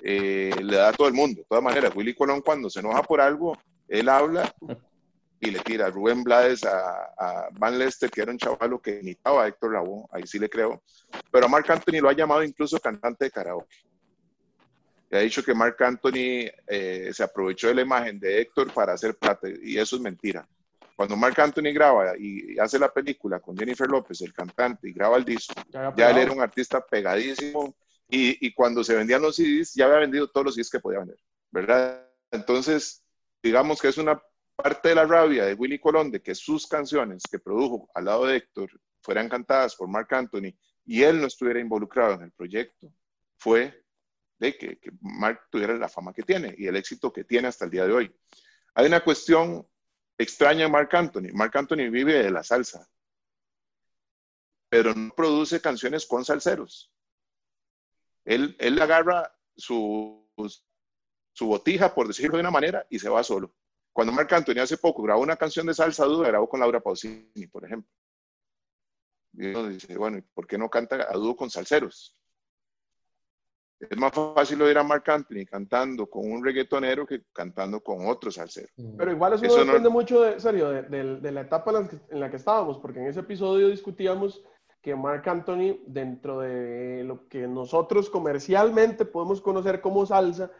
eh, 0.00 0.54
le 0.62 0.76
da 0.76 0.90
a 0.90 0.92
todo 0.92 1.08
el 1.08 1.14
mundo. 1.14 1.40
De 1.40 1.46
todas 1.48 1.64
maneras, 1.64 1.92
Willy 1.96 2.14
Colón 2.14 2.40
cuando 2.40 2.70
se 2.70 2.78
enoja 2.78 3.02
por 3.02 3.20
algo, 3.20 3.58
él 3.88 4.08
habla 4.08 4.54
y 5.40 5.50
le 5.50 5.58
tira 5.58 5.86
a 5.86 5.90
Rubén 5.90 6.22
Blades, 6.22 6.64
a, 6.64 7.48
Van 7.54 7.80
Lester, 7.80 8.08
que 8.08 8.22
era 8.22 8.30
un 8.30 8.38
chaval 8.38 8.80
que 8.80 9.00
imitaba 9.00 9.42
a 9.42 9.48
Héctor 9.48 9.72
Lavoe, 9.72 10.06
ahí 10.12 10.24
sí 10.24 10.38
le 10.38 10.48
creo. 10.48 10.80
Pero 11.32 11.46
a 11.46 11.48
Mark 11.48 11.68
Anthony 11.68 12.00
lo 12.00 12.10
ha 12.10 12.12
llamado 12.12 12.44
incluso 12.44 12.78
cantante 12.78 13.24
de 13.24 13.32
karaoke. 13.32 13.76
Y 15.10 15.16
ha 15.16 15.18
dicho 15.18 15.42
que 15.42 15.52
Mark 15.52 15.82
Anthony 15.82 16.46
eh, 16.68 17.10
se 17.12 17.24
aprovechó 17.24 17.66
de 17.66 17.74
la 17.74 17.82
imagen 17.82 18.20
de 18.20 18.42
Héctor 18.42 18.72
para 18.72 18.92
hacer 18.92 19.16
plata, 19.16 19.48
y 19.60 19.76
eso 19.76 19.96
es 19.96 20.02
mentira. 20.02 20.46
Cuando 21.00 21.16
Mark 21.16 21.40
Anthony 21.40 21.72
graba 21.72 22.12
y 22.18 22.58
hace 22.58 22.78
la 22.78 22.92
película 22.92 23.40
con 23.40 23.56
Jennifer 23.56 23.88
López, 23.88 24.20
el 24.20 24.34
cantante, 24.34 24.86
y 24.86 24.92
graba 24.92 25.16
el 25.16 25.24
disco, 25.24 25.54
ya, 25.96 26.10
él 26.10 26.18
era 26.18 26.30
un 26.30 26.42
artista 26.42 26.84
pegadísimo 26.84 27.74
y, 28.06 28.46
y, 28.46 28.52
cuando 28.52 28.84
se 28.84 28.94
vendían 28.94 29.22
los 29.22 29.36
CDs 29.36 29.72
ya 29.72 29.86
había 29.86 30.00
vendido 30.00 30.28
todos 30.28 30.44
los 30.44 30.54
CDs 30.56 30.68
que 30.68 30.78
podía 30.78 30.98
vender, 30.98 31.16
¿verdad? 31.50 32.06
Entonces, 32.30 33.02
digamos 33.42 33.80
que 33.80 33.88
es 33.88 33.96
una 33.96 34.22
parte 34.54 34.90
de 34.90 34.94
la 34.94 35.06
rabia 35.06 35.46
de 35.46 35.54
Willy 35.54 35.78
Colón 35.78 36.10
de 36.10 36.20
que 36.20 36.34
sus 36.34 36.66
canciones 36.66 37.22
que 37.30 37.38
produjo 37.38 37.88
al 37.94 38.04
lado 38.04 38.26
de 38.26 38.36
Héctor 38.36 38.70
fueran 39.00 39.30
cantadas 39.30 39.76
por 39.76 39.88
Mark 39.88 40.08
Anthony 40.10 40.52
y 40.84 41.02
él 41.02 41.18
no 41.18 41.28
estuviera 41.28 41.60
involucrado 41.60 42.12
en 42.12 42.24
el 42.24 42.32
proyecto, 42.32 42.92
fue 43.38 43.86
de 44.38 44.54
que, 44.54 44.78
que 44.78 44.90
Mark 45.00 45.48
tuviera 45.50 45.74
la 45.78 45.88
fama 45.88 46.12
que 46.12 46.24
tiene 46.24 46.54
y 46.58 46.66
el 46.66 46.76
éxito 46.76 47.10
que 47.10 47.24
tiene 47.24 47.48
hasta 47.48 47.64
el 47.64 47.70
día 47.70 47.86
de 47.86 47.92
hoy. 47.94 48.14
Hay 48.74 48.84
una 48.86 49.00
cuestión 49.00 49.66
extraña 50.22 50.66
a 50.66 50.68
Mark 50.68 50.94
Anthony. 50.94 51.32
Mark 51.32 51.56
Anthony 51.56 51.90
vive 51.90 52.22
de 52.22 52.30
la 52.30 52.44
salsa, 52.44 52.86
pero 54.68 54.94
no 54.94 55.14
produce 55.14 55.60
canciones 55.60 56.06
con 56.06 56.24
salseros. 56.24 56.92
Él, 58.24 58.54
él 58.58 58.80
agarra 58.80 59.34
su, 59.56 60.28
su 61.32 61.46
botija, 61.46 61.94
por 61.94 62.06
decirlo 62.06 62.36
de 62.36 62.42
una 62.42 62.50
manera, 62.50 62.86
y 62.90 62.98
se 62.98 63.08
va 63.08 63.24
solo. 63.24 63.54
Cuando 63.92 64.12
Mark 64.12 64.32
Anthony 64.34 64.60
hace 64.60 64.76
poco 64.76 65.02
grabó 65.02 65.22
una 65.22 65.36
canción 65.36 65.66
de 65.66 65.74
salsa 65.74 66.04
dura, 66.04 66.28
grabó 66.28 66.48
con 66.48 66.60
Laura 66.60 66.80
Pausini, 66.80 67.46
por 67.50 67.64
ejemplo. 67.64 67.90
Y 69.32 69.46
uno 69.46 69.68
dice, 69.68 69.96
bueno, 69.96 70.22
¿por 70.34 70.46
qué 70.46 70.58
no 70.58 70.68
canta 70.68 71.06
a 71.08 71.14
dúo 71.14 71.34
con 71.34 71.50
salseros? 71.50 72.14
Es 73.80 73.96
más 73.96 74.12
fácil 74.12 74.60
oír 74.60 74.76
a 74.76 74.82
Marc 74.82 75.08
Anthony 75.08 75.46
cantando 75.50 76.06
con 76.06 76.30
un 76.30 76.44
reggaetonero 76.44 77.06
que 77.06 77.22
cantando 77.32 77.80
con 77.80 78.06
otro 78.06 78.30
salsero. 78.30 78.68
Mm. 78.76 78.96
Pero 78.98 79.12
igual 79.12 79.32
eso, 79.32 79.46
no 79.46 79.64
depende 79.64 79.88
mucho, 79.88 80.20
de, 80.20 80.38
serio, 80.38 80.68
de, 80.68 81.32
la 81.32 81.40
etapa 81.40 81.70
en 81.70 82.20
la, 82.20 82.30
que, 82.30 82.36
estábamos, 82.36 82.78
porque 82.78 83.00
en 83.00 83.06
ese 83.06 83.20
episodio 83.20 83.68
discutíamos 83.68 84.44
que 84.82 84.94
Marc 84.94 85.26
Anthony, 85.28 85.78
dentro 85.86 86.40
de 86.40 87.04
lo 87.04 87.26
que 87.28 87.46
nosotros 87.46 88.10
comercialmente 88.10 89.06
podemos 89.06 89.40
conocer 89.40 89.80
como 89.80 90.04
salsa, 90.04 90.50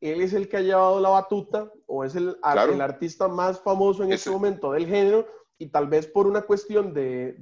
él 0.00 0.20
es 0.20 0.32
el 0.32 0.48
que 0.48 0.56
ha 0.56 0.60
llevado 0.60 1.00
la 1.00 1.08
batuta 1.10 1.72
o 1.86 2.04
es 2.04 2.14
el, 2.16 2.36
el 2.72 2.80
artista 2.80 3.28
más 3.28 3.60
famoso 3.60 4.02
en 4.04 4.12
este 4.12 4.30
momento 4.30 4.72
del 4.72 4.86
género 4.86 5.26
y 5.58 5.66
tal 5.66 5.88
vez 5.88 6.06
por 6.06 6.28
una 6.28 6.42
cuestión 6.42 6.94
de, 6.94 7.34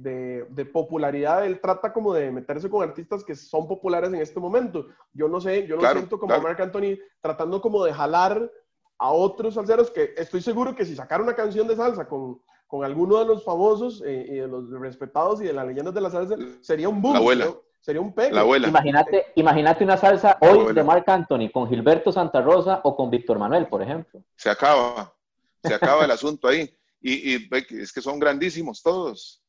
de, 0.49 0.65
popularidad, 0.65 1.45
él 1.45 1.61
trata 1.61 1.93
como 1.93 2.13
de 2.13 2.31
meterse 2.31 2.67
con 2.69 2.81
artistas 2.81 3.23
que 3.23 3.35
son 3.35 3.67
populares 3.67 4.09
en 4.09 4.19
este 4.21 4.39
momento. 4.39 4.87
Yo 5.13 5.27
no 5.27 5.39
sé, 5.39 5.67
yo 5.67 5.75
no 5.75 5.87
siento 5.91 6.19
como 6.19 6.39
Mark 6.41 6.59
Anthony 6.59 6.97
tratando 7.21 7.61
como 7.61 7.83
de 7.85 7.93
jalar 7.93 8.51
a 8.97 9.11
otros 9.11 9.53
salseros 9.53 9.91
que 9.91 10.15
estoy 10.17 10.41
seguro 10.41 10.75
que 10.75 10.85
si 10.85 10.95
sacara 10.95 11.23
una 11.23 11.35
canción 11.35 11.67
de 11.67 11.75
salsa 11.75 12.07
con, 12.07 12.41
con 12.65 12.83
alguno 12.83 13.19
de 13.19 13.25
los 13.25 13.45
famosos 13.45 14.01
eh, 14.03 14.25
y 14.27 14.35
de 14.37 14.47
los 14.47 14.71
respetados 14.71 15.39
y 15.41 15.45
de 15.45 15.53
las 15.53 15.67
leyendas 15.67 15.93
de 15.93 16.01
la 16.01 16.09
salsa, 16.09 16.35
sería 16.61 16.89
un 16.89 16.99
boom. 16.99 17.13
La 17.13 17.19
abuela. 17.19 17.53
Sería 17.79 18.01
un 18.01 18.13
pego. 18.13 18.33
La 18.33 18.41
abuela. 18.41 18.67
Imagínate, 18.67 19.27
imagínate 19.35 19.83
una 19.83 19.95
salsa 19.95 20.37
hoy 20.41 20.73
de 20.73 20.83
Marc 20.83 21.07
Anthony 21.07 21.51
con 21.53 21.69
Gilberto 21.69 22.11
Santa 22.11 22.41
Rosa 22.41 22.81
o 22.83 22.95
con 22.95 23.11
Víctor 23.11 23.37
Manuel, 23.37 23.67
por 23.67 23.83
ejemplo. 23.83 24.23
Se 24.35 24.49
acaba, 24.49 25.13
se 25.63 25.73
acaba 25.75 26.03
el 26.03 26.11
asunto 26.11 26.47
ahí 26.47 26.76
y, 27.01 27.47
es 27.81 27.91
que 27.91 28.01
son 28.01 28.19
grandísimos 28.19 28.81
todos. 28.81 29.41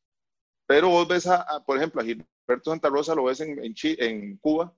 Pero 0.67 0.89
vos 0.89 1.07
ves, 1.07 1.27
a, 1.27 1.63
por 1.65 1.77
ejemplo, 1.77 2.01
a 2.01 2.05
Gilberto 2.05 2.71
Santa 2.71 2.89
Rosa, 2.89 3.15
lo 3.15 3.23
ves 3.25 3.39
en, 3.39 3.63
en, 3.63 3.73
en, 3.83 4.37
Cuba, 4.37 4.73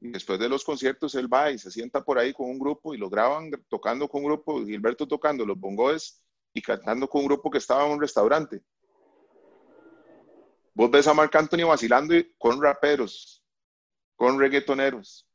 y 0.00 0.08
después 0.10 0.38
de 0.38 0.48
los 0.48 0.64
conciertos 0.64 1.14
él 1.14 1.32
va 1.32 1.50
y 1.50 1.58
se 1.58 1.70
sienta 1.70 2.02
por 2.02 2.18
ahí 2.18 2.32
con 2.32 2.50
un 2.50 2.58
grupo 2.58 2.94
y 2.94 2.98
lo 2.98 3.08
graban 3.08 3.50
tocando 3.68 4.08
con 4.08 4.22
un 4.22 4.28
grupo, 4.28 4.64
Gilberto 4.64 5.06
tocando 5.06 5.44
los 5.44 5.58
bongoes 5.58 6.24
y 6.52 6.62
cantando 6.62 7.08
con 7.08 7.22
un 7.22 7.28
grupo 7.28 7.50
que 7.50 7.58
estaba 7.58 7.86
en 7.86 7.92
un 7.92 8.00
restaurante. 8.00 8.62
Vos 10.74 10.90
ves 10.90 11.06
a 11.06 11.14
Marc 11.14 11.34
Anthony 11.36 11.66
vacilando 11.66 12.14
con 12.38 12.60
raperos, 12.62 13.44
con 14.16 14.38
reggaetoneros. 14.38 15.28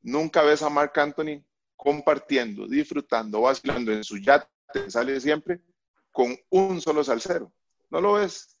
Nunca 0.00 0.42
ves 0.42 0.62
a 0.62 0.70
Marc 0.70 0.96
Anthony 0.96 1.44
compartiendo, 1.76 2.68
disfrutando, 2.68 3.40
vacilando 3.42 3.92
en 3.92 4.04
su 4.04 4.18
yate, 4.18 4.48
sale 4.88 5.20
siempre 5.20 5.60
con 6.14 6.34
un 6.50 6.80
solo 6.80 7.02
salsero. 7.02 7.52
¿No 7.90 8.00
lo 8.00 8.12
ves? 8.14 8.56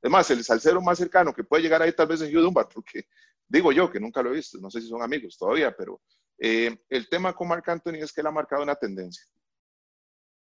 Es 0.00 0.10
más, 0.10 0.30
el 0.30 0.44
salsero 0.44 0.80
más 0.80 0.98
cercano 0.98 1.34
que 1.34 1.42
puede 1.42 1.64
llegar 1.64 1.82
ahí 1.82 1.92
tal 1.92 2.06
vez 2.06 2.20
es 2.20 2.32
Hugh 2.32 2.42
Dunbar, 2.42 2.68
porque 2.72 3.08
digo 3.48 3.72
yo 3.72 3.90
que 3.90 3.98
nunca 3.98 4.22
lo 4.22 4.30
he 4.30 4.36
visto, 4.36 4.58
no 4.58 4.70
sé 4.70 4.80
si 4.80 4.88
son 4.88 5.02
amigos 5.02 5.36
todavía, 5.36 5.74
pero 5.76 6.00
eh, 6.38 6.84
el 6.88 7.08
tema 7.08 7.32
con 7.34 7.48
Marc 7.48 7.68
Anthony 7.68 7.96
es 7.96 8.12
que 8.12 8.20
él 8.20 8.28
ha 8.28 8.30
marcado 8.30 8.62
una 8.62 8.76
tendencia. 8.76 9.24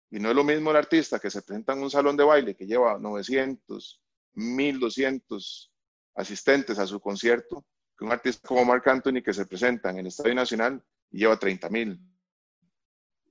Y 0.09 0.21
no 0.21 0.31
es 0.31 0.37
lo 0.37 0.45
mismo 0.45 0.71
el 0.71 0.77
artista 0.77 1.19
que 1.19 1.31
se 1.31 1.43
presenta 1.43 1.73
en 1.73 1.83
un 1.83 1.91
salón 1.91 2.17
de 2.17 2.23
baile 2.23 2.55
que 2.55 2.65
lleva 2.65 2.97
900, 2.97 4.01
1200 4.35 5.73
asistentes 6.15 6.79
a 6.79 6.87
su 6.87 7.01
concierto, 7.01 7.67
que 7.99 8.05
un 8.05 8.13
artista 8.13 8.47
como 8.47 8.65
Marc 8.65 8.87
Anthony 8.87 9.21
que 9.21 9.35
se 9.35 9.47
presenta 9.47 9.91
en 9.91 9.99
el 9.99 10.07
Estadio 10.07 10.35
Nacional 10.37 10.81
y 11.11 11.19
lleva 11.19 11.37
30 11.37 11.69
mil. 11.71 12.01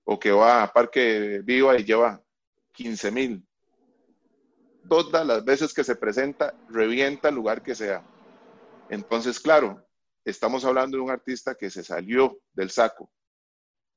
O 0.04 0.20
que 0.20 0.32
va 0.32 0.64
a 0.64 0.74
Parque 0.74 1.40
Viva 1.46 1.80
y 1.80 1.86
lleva 1.86 2.25
15 2.76 3.12
mil. 3.12 3.48
Todas 4.88 5.26
las 5.26 5.44
veces 5.44 5.74
que 5.74 5.84
se 5.84 5.96
presenta, 5.96 6.54
revienta 6.70 7.30
el 7.30 7.36
lugar 7.36 7.64
que 7.64 7.74
sea. 7.74 8.04
Entonces, 8.90 9.40
claro, 9.40 9.84
estamos 10.24 10.64
hablando 10.66 10.98
de 10.98 11.04
un 11.04 11.10
artista 11.10 11.56
que 11.56 11.70
se 11.70 11.84
salió 11.84 12.40
del 12.54 12.70
saco. 12.70 13.12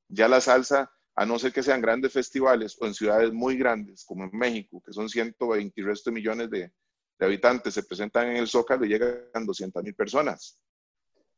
Ya 0.07 0.27
la 0.27 0.41
salsa 0.41 0.91
a 1.15 1.25
no 1.25 1.37
ser 1.37 1.51
que 1.51 1.63
sean 1.63 1.81
grandes 1.81 2.13
festivales 2.13 2.77
o 2.79 2.85
en 2.85 2.93
ciudades 2.93 3.33
muy 3.33 3.57
grandes, 3.57 4.05
como 4.05 4.23
en 4.23 4.31
México, 4.31 4.81
que 4.85 4.93
son 4.93 5.09
120 5.09 5.79
y 5.79 5.83
resto 5.83 6.11
millones 6.11 6.49
de, 6.49 6.71
habitantes, 7.19 7.73
se 7.73 7.83
presentan 7.83 8.29
en 8.29 8.37
el 8.37 8.47
Zócalo 8.47 8.85
y 8.85 8.89
llegan 8.89 9.45
200 9.45 9.83
mil 9.83 9.93
personas, 9.93 10.57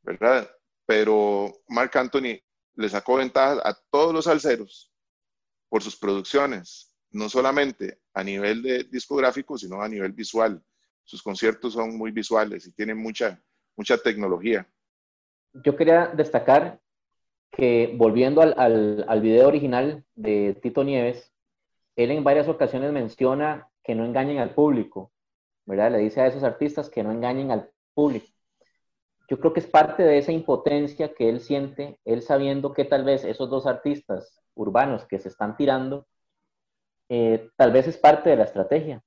¿verdad? 0.03 0.47
Pero 0.85 1.51
Marc 1.67 1.95
Anthony 1.95 2.39
le 2.75 2.89
sacó 2.89 3.15
ventaja 3.15 3.59
a 3.67 3.73
todos 3.89 4.13
los 4.13 4.25
salseros 4.25 4.93
por 5.67 5.81
sus 5.81 5.97
producciones, 5.97 6.90
no 7.11 7.29
solamente 7.29 7.99
a 8.13 8.23
nivel 8.23 8.61
de 8.61 8.83
discográfico, 8.85 9.57
sino 9.57 9.81
a 9.81 9.89
nivel 9.89 10.13
visual. 10.13 10.61
Sus 11.03 11.21
conciertos 11.21 11.73
son 11.73 11.97
muy 11.97 12.11
visuales 12.11 12.67
y 12.67 12.73
tienen 12.73 12.97
mucha, 12.97 13.41
mucha 13.75 13.97
tecnología. 13.97 14.67
Yo 15.53 15.75
quería 15.75 16.07
destacar 16.07 16.79
que 17.51 17.93
volviendo 17.97 18.41
al, 18.41 19.03
al, 19.07 19.21
video 19.21 19.47
original 19.47 20.05
de 20.15 20.57
Tito 20.61 20.83
Nieves, 20.83 21.33
él 21.97 22.11
en 22.11 22.23
varias 22.23 22.47
ocasiones 22.47 22.93
menciona 22.93 23.67
que 23.83 23.93
no 23.93 24.05
engañen 24.05 24.37
al 24.37 24.53
público, 24.53 25.11
¿verdad? 25.65 25.91
Le 25.91 25.97
dice 25.97 26.21
a 26.21 26.27
esos 26.27 26.43
artistas 26.43 26.89
que 26.89 27.03
no 27.03 27.11
engañen 27.11 27.51
al 27.51 27.69
público. 27.93 28.27
Yo 29.27 29.39
creo 29.39 29.53
que 29.53 29.59
es 29.59 29.67
parte 29.67 30.03
de 30.03 30.17
esa 30.17 30.31
impotencia 30.31 31.13
que 31.13 31.29
él 31.29 31.41
siente, 31.41 31.99
él 32.05 32.21
sabiendo 32.21 32.73
que 32.73 32.85
tal 32.85 33.03
vez 33.03 33.25
esos 33.25 33.49
dos 33.49 33.65
artistas 33.65 34.41
urbanos 34.55 35.05
que 35.05 35.19
se 35.19 35.29
están 35.29 35.57
tirando, 35.57 36.07
eh, 37.13 37.49
tal 37.57 37.71
vez 37.71 37.87
es 37.87 37.97
parte 37.97 38.29
de 38.29 38.37
la 38.37 38.45
estrategia 38.45 39.01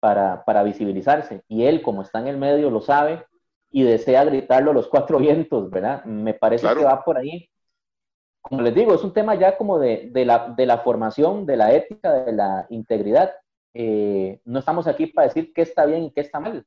para, 0.00 0.44
para 0.44 0.62
visibilizarse. 0.62 1.42
Y 1.48 1.64
él, 1.64 1.80
como 1.82 2.02
está 2.02 2.20
en 2.20 2.28
el 2.28 2.36
medio, 2.36 2.70
lo 2.70 2.80
sabe 2.80 3.24
y 3.70 3.84
desea 3.84 4.24
gritarlo 4.24 4.72
a 4.72 4.74
los 4.74 4.88
cuatro 4.88 5.18
vientos, 5.26 5.70
¿verdad? 5.70 6.04
Me 6.04 6.34
parece 6.34 6.68
que 6.68 6.84
va 6.84 7.02
por 7.02 7.16
ahí 7.16 7.48
como 8.48 8.62
les 8.62 8.74
digo, 8.74 8.94
es 8.94 9.04
un 9.04 9.12
tema 9.12 9.34
ya 9.34 9.56
como 9.56 9.78
de, 9.78 10.08
de, 10.10 10.24
la, 10.24 10.54
de 10.56 10.64
la, 10.64 10.78
formación, 10.78 11.44
de 11.44 11.56
la 11.56 11.74
ética, 11.74 12.24
de 12.24 12.32
la 12.32 12.66
integridad. 12.70 13.34
Eh, 13.74 14.40
no 14.44 14.60
estamos 14.60 14.86
aquí 14.86 15.06
para 15.06 15.28
decir 15.28 15.52
qué 15.52 15.62
está 15.62 15.84
bien 15.84 16.04
y 16.04 16.10
qué 16.12 16.22
está 16.22 16.40
mal, 16.40 16.64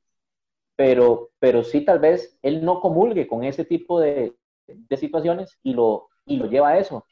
pero, 0.76 1.30
pero 1.40 1.64
sí 1.64 1.84
tal 1.84 1.98
vez 1.98 2.38
él 2.42 2.64
no 2.64 2.80
comulgue 2.80 3.26
con 3.26 3.42
ese 3.42 3.64
tipo 3.64 3.98
de, 4.00 4.36
de 4.66 4.96
situaciones 4.96 5.58
y 5.62 5.74
lo, 5.74 6.08
y 6.24 6.36
lo 6.36 6.46
lleva 6.46 6.70
a 6.70 6.78
eso. 6.78 7.04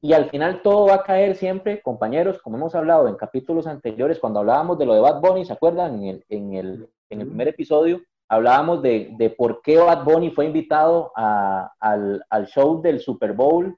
Y 0.00 0.12
al 0.12 0.30
final 0.30 0.62
todo 0.62 0.86
va 0.86 0.96
a 0.96 1.02
caer 1.02 1.34
siempre, 1.34 1.82
compañeros, 1.82 2.40
como 2.40 2.56
hemos 2.56 2.74
hablado 2.74 3.08
en 3.08 3.16
capítulos 3.16 3.66
anteriores, 3.66 4.20
cuando 4.20 4.38
hablábamos 4.38 4.78
de 4.78 4.86
lo 4.86 4.94
de 4.94 5.00
Bad 5.00 5.20
Bunny, 5.20 5.44
¿se 5.44 5.52
acuerdan? 5.52 5.96
En 5.96 6.04
el, 6.04 6.24
en 6.28 6.54
el, 6.54 6.88
en 7.10 7.20
el 7.20 7.26
primer 7.26 7.48
episodio, 7.48 8.00
hablábamos 8.28 8.82
de, 8.82 9.14
de, 9.18 9.30
por 9.30 9.60
qué 9.62 9.78
Bad 9.78 10.04
Bunny 10.04 10.30
fue 10.30 10.44
invitado 10.44 11.12
a, 11.16 11.72
al, 11.80 12.24
al, 12.30 12.46
show 12.46 12.80
del 12.80 13.00
Super 13.00 13.32
Bowl 13.32 13.76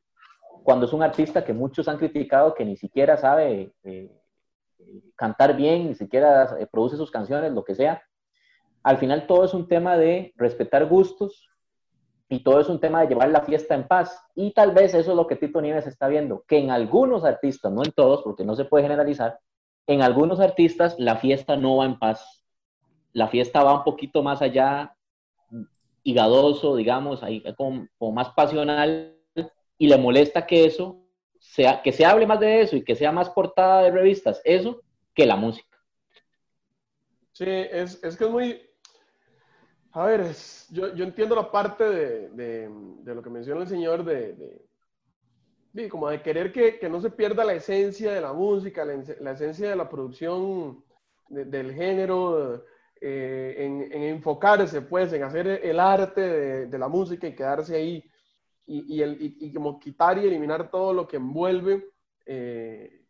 cuando 0.62 0.86
es 0.86 0.92
un 0.92 1.02
artista 1.02 1.44
que 1.44 1.54
muchos 1.54 1.88
han 1.88 1.96
criticado 1.96 2.54
que 2.54 2.64
ni 2.66 2.76
siquiera 2.76 3.16
sabe 3.16 3.72
eh, 3.84 4.10
cantar 5.16 5.56
bien, 5.56 5.88
ni 5.88 5.94
siquiera 5.94 6.56
eh, 6.58 6.66
produce 6.70 6.96
sus 6.96 7.10
canciones, 7.10 7.52
lo 7.52 7.64
que 7.64 7.74
sea. 7.74 8.02
Al 8.82 8.98
final 8.98 9.26
todo 9.26 9.44
es 9.44 9.54
un 9.54 9.68
tema 9.68 9.96
de 9.96 10.32
respetar 10.36 10.86
gustos 10.86 11.49
y 12.32 12.44
todo 12.44 12.60
es 12.60 12.68
un 12.68 12.78
tema 12.78 13.00
de 13.00 13.08
llevar 13.08 13.28
la 13.28 13.42
fiesta 13.42 13.74
en 13.74 13.88
paz. 13.88 14.16
Y 14.36 14.52
tal 14.52 14.70
vez 14.70 14.94
eso 14.94 15.10
es 15.10 15.16
lo 15.16 15.26
que 15.26 15.34
Tito 15.34 15.60
Nieves 15.60 15.88
está 15.88 16.06
viendo, 16.06 16.44
que 16.46 16.58
en 16.58 16.70
algunos 16.70 17.24
artistas, 17.24 17.72
no 17.72 17.82
en 17.84 17.90
todos, 17.90 18.22
porque 18.22 18.44
no 18.44 18.54
se 18.54 18.64
puede 18.64 18.84
generalizar, 18.84 19.40
en 19.88 20.00
algunos 20.00 20.38
artistas 20.38 20.94
la 20.98 21.16
fiesta 21.16 21.56
no 21.56 21.78
va 21.78 21.86
en 21.86 21.98
paz. 21.98 22.44
La 23.12 23.26
fiesta 23.26 23.64
va 23.64 23.78
un 23.78 23.82
poquito 23.82 24.22
más 24.22 24.40
allá, 24.42 24.94
higadoso, 26.04 26.76
digamos, 26.76 27.24
ahí 27.24 27.42
como, 27.56 27.88
como 27.98 28.12
más 28.12 28.30
pasional 28.30 29.16
y 29.76 29.88
le 29.88 29.98
molesta 29.98 30.46
que 30.46 30.66
eso, 30.66 31.02
sea, 31.40 31.82
que 31.82 31.90
se 31.90 32.04
hable 32.04 32.28
más 32.28 32.38
de 32.38 32.60
eso 32.60 32.76
y 32.76 32.84
que 32.84 32.94
sea 32.94 33.10
más 33.10 33.28
portada 33.30 33.82
de 33.82 33.90
revistas, 33.90 34.40
eso, 34.44 34.82
que 35.14 35.26
la 35.26 35.34
música. 35.34 35.76
Sí, 37.32 37.44
es, 37.48 38.00
es 38.04 38.16
que 38.16 38.24
es 38.24 38.30
muy... 38.30 38.69
A 39.92 40.04
ver, 40.06 40.32
yo, 40.70 40.94
yo, 40.94 41.04
entiendo 41.04 41.34
la 41.34 41.50
parte 41.50 41.82
de, 41.84 42.28
de, 42.30 43.14
lo 43.14 43.22
que 43.22 43.30
menciona 43.30 43.62
el 43.62 43.68
señor 43.68 44.04
de, 44.04 44.34
de 45.72 45.88
como 45.88 46.08
de 46.08 46.22
querer 46.22 46.52
que, 46.52 46.78
que, 46.78 46.88
no 46.88 47.00
se 47.00 47.10
pierda 47.10 47.44
la 47.44 47.54
esencia 47.54 48.12
de 48.12 48.20
la 48.20 48.32
música, 48.32 48.84
la, 48.84 49.32
esencia 49.32 49.68
de 49.68 49.76
la 49.76 49.88
producción 49.88 50.84
del 51.28 51.72
género, 51.74 52.64
eh, 53.00 53.54
en, 53.58 53.92
en, 53.92 54.02
enfocarse, 54.02 54.82
pues, 54.82 55.12
en 55.12 55.24
hacer 55.24 55.46
el 55.46 55.80
arte 55.80 56.66
de, 56.66 56.78
la 56.78 56.88
música 56.88 57.26
y 57.26 57.34
quedarse 57.34 57.74
ahí 57.74 58.04
y, 58.66 59.02
el, 59.02 59.16
y, 59.20 59.52
como 59.52 59.80
quitar 59.80 60.18
y 60.18 60.26
eliminar 60.26 60.70
todo 60.70 60.92
lo 60.92 61.08
que 61.08 61.16
envuelve 61.16 61.88
eh, 62.26 63.04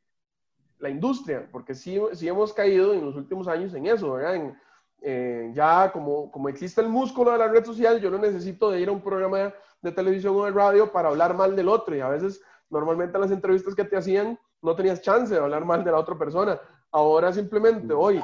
la 0.78 0.88
industria, 0.88 1.46
porque 1.52 1.74
sí, 1.74 2.00
sí, 2.14 2.26
hemos 2.26 2.54
caído 2.54 2.94
en 2.94 3.04
los 3.04 3.16
últimos 3.16 3.48
años 3.48 3.74
en 3.74 3.86
eso, 3.86 4.12
¿verdad? 4.12 4.36
En, 4.36 4.56
eh, 5.02 5.50
ya 5.54 5.90
como, 5.92 6.30
como 6.30 6.48
existe 6.48 6.80
el 6.80 6.88
músculo 6.88 7.32
de 7.32 7.38
la 7.38 7.48
red 7.48 7.64
social, 7.64 8.00
yo 8.00 8.10
no 8.10 8.18
necesito 8.18 8.70
de 8.70 8.80
ir 8.80 8.88
a 8.88 8.92
un 8.92 9.00
programa 9.00 9.52
de 9.80 9.92
televisión 9.92 10.36
o 10.36 10.44
de 10.44 10.50
radio 10.50 10.92
para 10.92 11.08
hablar 11.08 11.34
mal 11.34 11.56
del 11.56 11.68
otro. 11.68 11.96
Y 11.96 12.00
a 12.00 12.08
veces 12.08 12.40
normalmente 12.68 13.18
las 13.18 13.30
entrevistas 13.30 13.74
que 13.74 13.84
te 13.84 13.96
hacían 13.96 14.38
no 14.62 14.76
tenías 14.76 15.00
chance 15.00 15.32
de 15.32 15.40
hablar 15.40 15.64
mal 15.64 15.84
de 15.84 15.90
la 15.90 15.98
otra 15.98 16.18
persona. 16.18 16.60
Ahora 16.90 17.32
simplemente 17.32 17.92
hoy 17.94 18.22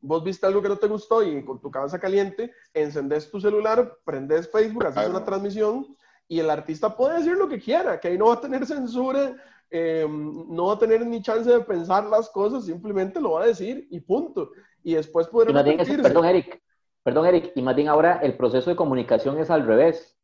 vos 0.00 0.22
viste 0.22 0.46
algo 0.46 0.62
que 0.62 0.68
no 0.68 0.76
te 0.76 0.86
gustó 0.86 1.22
y 1.22 1.44
con 1.44 1.60
tu 1.60 1.70
cabeza 1.70 1.98
caliente 1.98 2.52
encendés 2.74 3.30
tu 3.30 3.40
celular, 3.40 3.96
prendes 4.04 4.50
Facebook, 4.50 4.86
haces 4.86 5.08
una 5.08 5.24
transmisión 5.24 5.96
y 6.28 6.40
el 6.40 6.50
artista 6.50 6.96
puede 6.96 7.18
decir 7.18 7.36
lo 7.36 7.48
que 7.48 7.60
quiera, 7.60 7.98
que 8.00 8.08
ahí 8.08 8.18
no 8.18 8.26
va 8.26 8.34
a 8.34 8.40
tener 8.40 8.66
censura, 8.66 9.34
eh, 9.70 10.06
no 10.08 10.66
va 10.66 10.74
a 10.74 10.78
tener 10.78 11.04
ni 11.04 11.22
chance 11.22 11.50
de 11.50 11.60
pensar 11.60 12.04
las 12.04 12.30
cosas, 12.30 12.66
simplemente 12.66 13.20
lo 13.20 13.32
va 13.32 13.44
a 13.44 13.46
decir 13.46 13.86
y 13.90 14.00
punto. 14.00 14.50
Y 14.82 14.94
después 14.94 15.26
puede 15.28 15.52
Perdón, 15.52 16.24
Eric, 16.24 16.62
perdón, 17.02 17.26
Eric, 17.26 17.52
y 17.54 17.62
más 17.62 17.74
bien 17.74 17.88
ahora 17.88 18.20
el 18.22 18.36
proceso 18.36 18.70
de 18.70 18.76
comunicación 18.76 19.38
es 19.38 19.50
al 19.50 19.66
revés. 19.66 20.16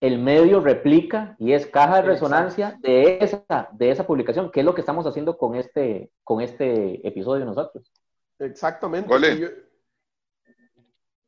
El 0.00 0.18
medio 0.18 0.60
replica 0.60 1.34
y 1.38 1.52
es 1.52 1.66
caja 1.66 1.96
de 1.96 2.02
resonancia 2.02 2.78
de 2.82 3.18
esa, 3.20 3.68
de 3.72 3.90
esa 3.90 4.06
publicación, 4.06 4.50
que 4.50 4.60
es 4.60 4.66
lo 4.66 4.74
que 4.74 4.82
estamos 4.82 5.06
haciendo 5.06 5.38
con 5.38 5.54
este, 5.54 6.10
con 6.22 6.42
este 6.42 7.06
episodio 7.06 7.44
nosotros. 7.44 7.90
Exactamente. 8.38 9.12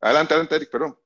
Adelante, 0.01 0.35
adelante, 0.35 0.57
Eric, 0.57 0.71
perdón. 0.71 0.99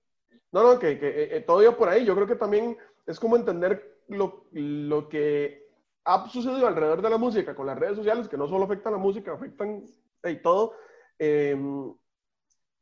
No, 0.53 0.63
no, 0.65 0.79
que, 0.79 0.99
que 0.99 1.09
eh, 1.09 1.37
eh, 1.37 1.41
todo 1.41 1.63
iba 1.63 1.77
por 1.77 1.89
ahí. 1.89 2.05
Yo 2.05 2.15
creo 2.15 2.27
que 2.27 2.35
también 2.35 2.77
es 3.07 3.21
como 3.21 3.37
entender 3.37 4.01
lo, 4.09 4.47
lo, 4.53 5.09
que 5.09 5.60
ha 6.05 6.29
sucedido 6.29 6.67
alrededor 6.67 7.03
de 7.03 7.11
la 7.11 7.19
música 7.19 7.55
con 7.55 7.67
las 7.67 7.79
redes 7.79 7.97
sociales, 7.97 8.29
que 8.29 8.37
no 8.37 8.49
solo 8.49 8.65
afectan 8.65 8.95
a 8.95 8.97
la 8.97 9.03
música, 9.03 9.33
afectan 9.33 9.85
y 10.25 10.37
todo. 10.37 10.75
Em, 11.19 11.93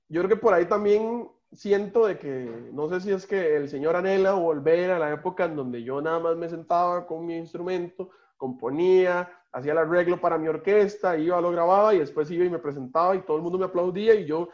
yo 0.09 0.23
creo 0.23 0.29
que 0.29 0.37
por 0.37 0.55
ahí 0.55 0.67
también 0.67 1.29
siento 1.53 2.07
de 2.07 2.19
que, 2.19 2.71
no 2.73 2.89
sé 2.89 3.01
si 3.01 3.13
es 3.13 3.27
que 3.27 3.57
el 3.57 3.69
señor 3.69 3.97
anhela 3.97 4.35
volver 4.35 4.91
a 4.91 4.99
la 4.99 5.13
época 5.13 5.45
en 5.45 5.57
donde 5.57 5.83
yo 5.83 6.01
nada 6.01 6.19
más 6.19 6.37
me 6.37 6.49
sentaba 6.49 7.07
con 7.07 7.27
mi 7.27 7.37
instrumento, 7.37 8.11
componía, 8.37 9.31
hacía 9.53 9.73
el 9.73 9.79
arreglo 9.79 10.21
para 10.21 10.39
mi 10.39 10.49
orquesta, 10.49 11.17
iba, 11.17 11.41
lo 11.41 11.51
grababa 11.51 11.95
y 11.95 11.99
después 11.99 12.31
iba 12.31 12.45
y 12.45 12.51
me 12.51 12.59
presentaba 12.59 13.17
y 13.17 13.23
todo 13.23 13.37
el 13.37 13.43
mundo 13.43 13.59
me 13.59 13.65
aplaudía 13.65 14.15
y 14.15 14.27
yo 14.27 14.49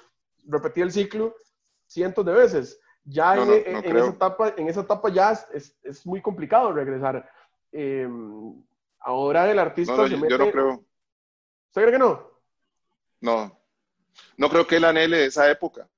repetía 0.46 0.84
el 0.84 0.92
ciclo 0.92 1.34
cientos 1.86 2.24
de 2.24 2.32
veces. 2.32 2.80
Ya 3.04 3.36
en, 3.36 3.50
esa 3.96 4.06
etapa, 4.06 4.54
en 4.56 4.68
esa 4.68 4.80
etapa 4.80 5.10
ya 5.10 5.32
es, 5.52 5.78
es 5.82 6.06
muy 6.06 6.22
complicado 6.22 6.72
regresar. 6.72 7.28
Eh, 7.76 8.08
ahora 9.00 9.50
el 9.50 9.58
artista 9.58 9.96
no, 9.96 10.06
se 10.06 10.16
mete... 10.16 10.30
Yo 10.30 10.38
no 10.38 10.50
creo. 10.52 10.86
¿Usted 11.66 11.82
cree 11.82 11.90
que 11.90 11.98
no? 11.98 12.30
No. 13.20 13.60
No 14.36 14.48
creo 14.48 14.64
que 14.64 14.76
él 14.76 14.84
anhele 14.84 15.26
esa 15.26 15.50
época. 15.50 15.90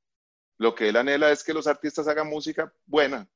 Lo 0.57 0.75
que 0.75 0.89
él 0.89 0.97
anhela 0.97 1.31
es 1.31 1.45
que 1.45 1.53
los 1.53 1.67
artistas 1.67 2.09
hagan 2.09 2.29
música 2.29 2.73
buena. 2.87 3.29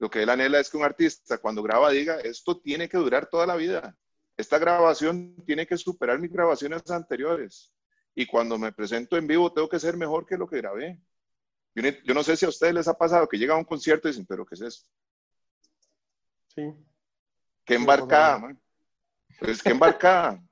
Lo 0.00 0.10
que 0.10 0.24
él 0.24 0.28
anhela 0.28 0.58
es 0.58 0.68
que 0.68 0.76
un 0.76 0.82
artista 0.82 1.38
cuando 1.38 1.62
graba 1.62 1.90
diga, 1.90 2.18
esto 2.18 2.60
tiene 2.60 2.88
que 2.88 2.98
durar 2.98 3.26
toda 3.26 3.46
la 3.46 3.54
vida. 3.54 3.96
Esta 4.36 4.58
grabación 4.58 5.36
tiene 5.46 5.68
que 5.68 5.78
superar 5.78 6.18
mis 6.18 6.32
grabaciones 6.32 6.90
anteriores. 6.90 7.70
y 8.16 8.26
cuando 8.26 8.58
me 8.58 8.72
presento 8.72 9.16
en 9.16 9.26
vivo 9.26 9.52
tengo 9.52 9.68
que 9.68 9.80
ser 9.80 9.96
mejor 9.96 10.24
que 10.26 10.36
lo 10.36 10.48
que 10.48 10.58
grabé. 10.58 11.00
Yo, 11.74 12.14
no 12.14 12.22
sé 12.22 12.36
si 12.36 12.46
a 12.46 12.48
ustedes 12.48 12.72
les 12.72 12.86
ha 12.86 12.96
pasado 12.96 13.28
que 13.28 13.36
llega 13.36 13.54
a 13.54 13.58
un 13.58 13.64
concierto 13.64 14.06
y 14.06 14.12
dicen, 14.12 14.26
pero 14.26 14.46
¿qué 14.46 14.54
es 14.54 14.60
eso? 14.60 14.86
Sí. 16.54 16.72
¿Qué 17.64 17.74
embarcada, 17.74 18.38
man? 18.38 18.60
Pues, 19.38 19.62
¿qué 19.62 19.70
embarcada? 19.70 20.42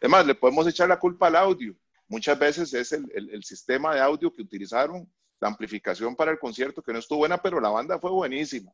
Es 0.00 0.08
más, 0.08 0.26
le 0.26 0.34
podemos 0.34 0.66
echar 0.66 0.88
la 0.88 0.98
culpa 0.98 1.28
al 1.28 1.36
audio. 1.36 1.76
Muchas 2.08 2.38
veces 2.38 2.74
es 2.74 2.92
el, 2.92 3.10
el, 3.14 3.44
sistema 3.44 3.94
de 3.94 4.00
audio 4.00 4.32
que 4.32 4.42
utilizaron, 4.42 5.10
la 5.40 5.48
amplificación 5.48 6.14
para 6.14 6.30
el 6.30 6.38
concierto, 6.38 6.82
que 6.82 6.92
no 6.92 6.98
estuvo 6.98 7.18
buena, 7.18 7.40
pero 7.40 7.60
la 7.60 7.70
banda 7.70 7.98
fue 7.98 8.10
buenísima. 8.10 8.72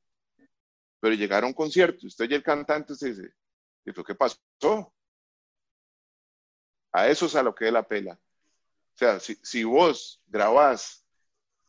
Pero 1.01 1.14
llegaron 1.14 1.44
a 1.44 1.49
un 1.49 1.55
concierto, 1.55 2.07
usted 2.07 2.30
y 2.30 2.34
el 2.34 2.42
cantante 2.42 2.94
se 2.94 3.11
dice, 3.11 3.32
¿qué 3.84 4.14
pasó? 4.14 4.92
A 6.92 7.09
eso 7.09 7.26
es 7.26 7.36
a 7.36 7.42
lo 7.42 7.55
que 7.55 7.66
es 7.66 7.72
la 7.72 7.86
pela. 7.86 8.14
O 8.94 8.99
sea, 8.99 9.20
si, 9.20 9.36
si 9.42 9.62
vos 9.62 10.20
grabás 10.26 11.07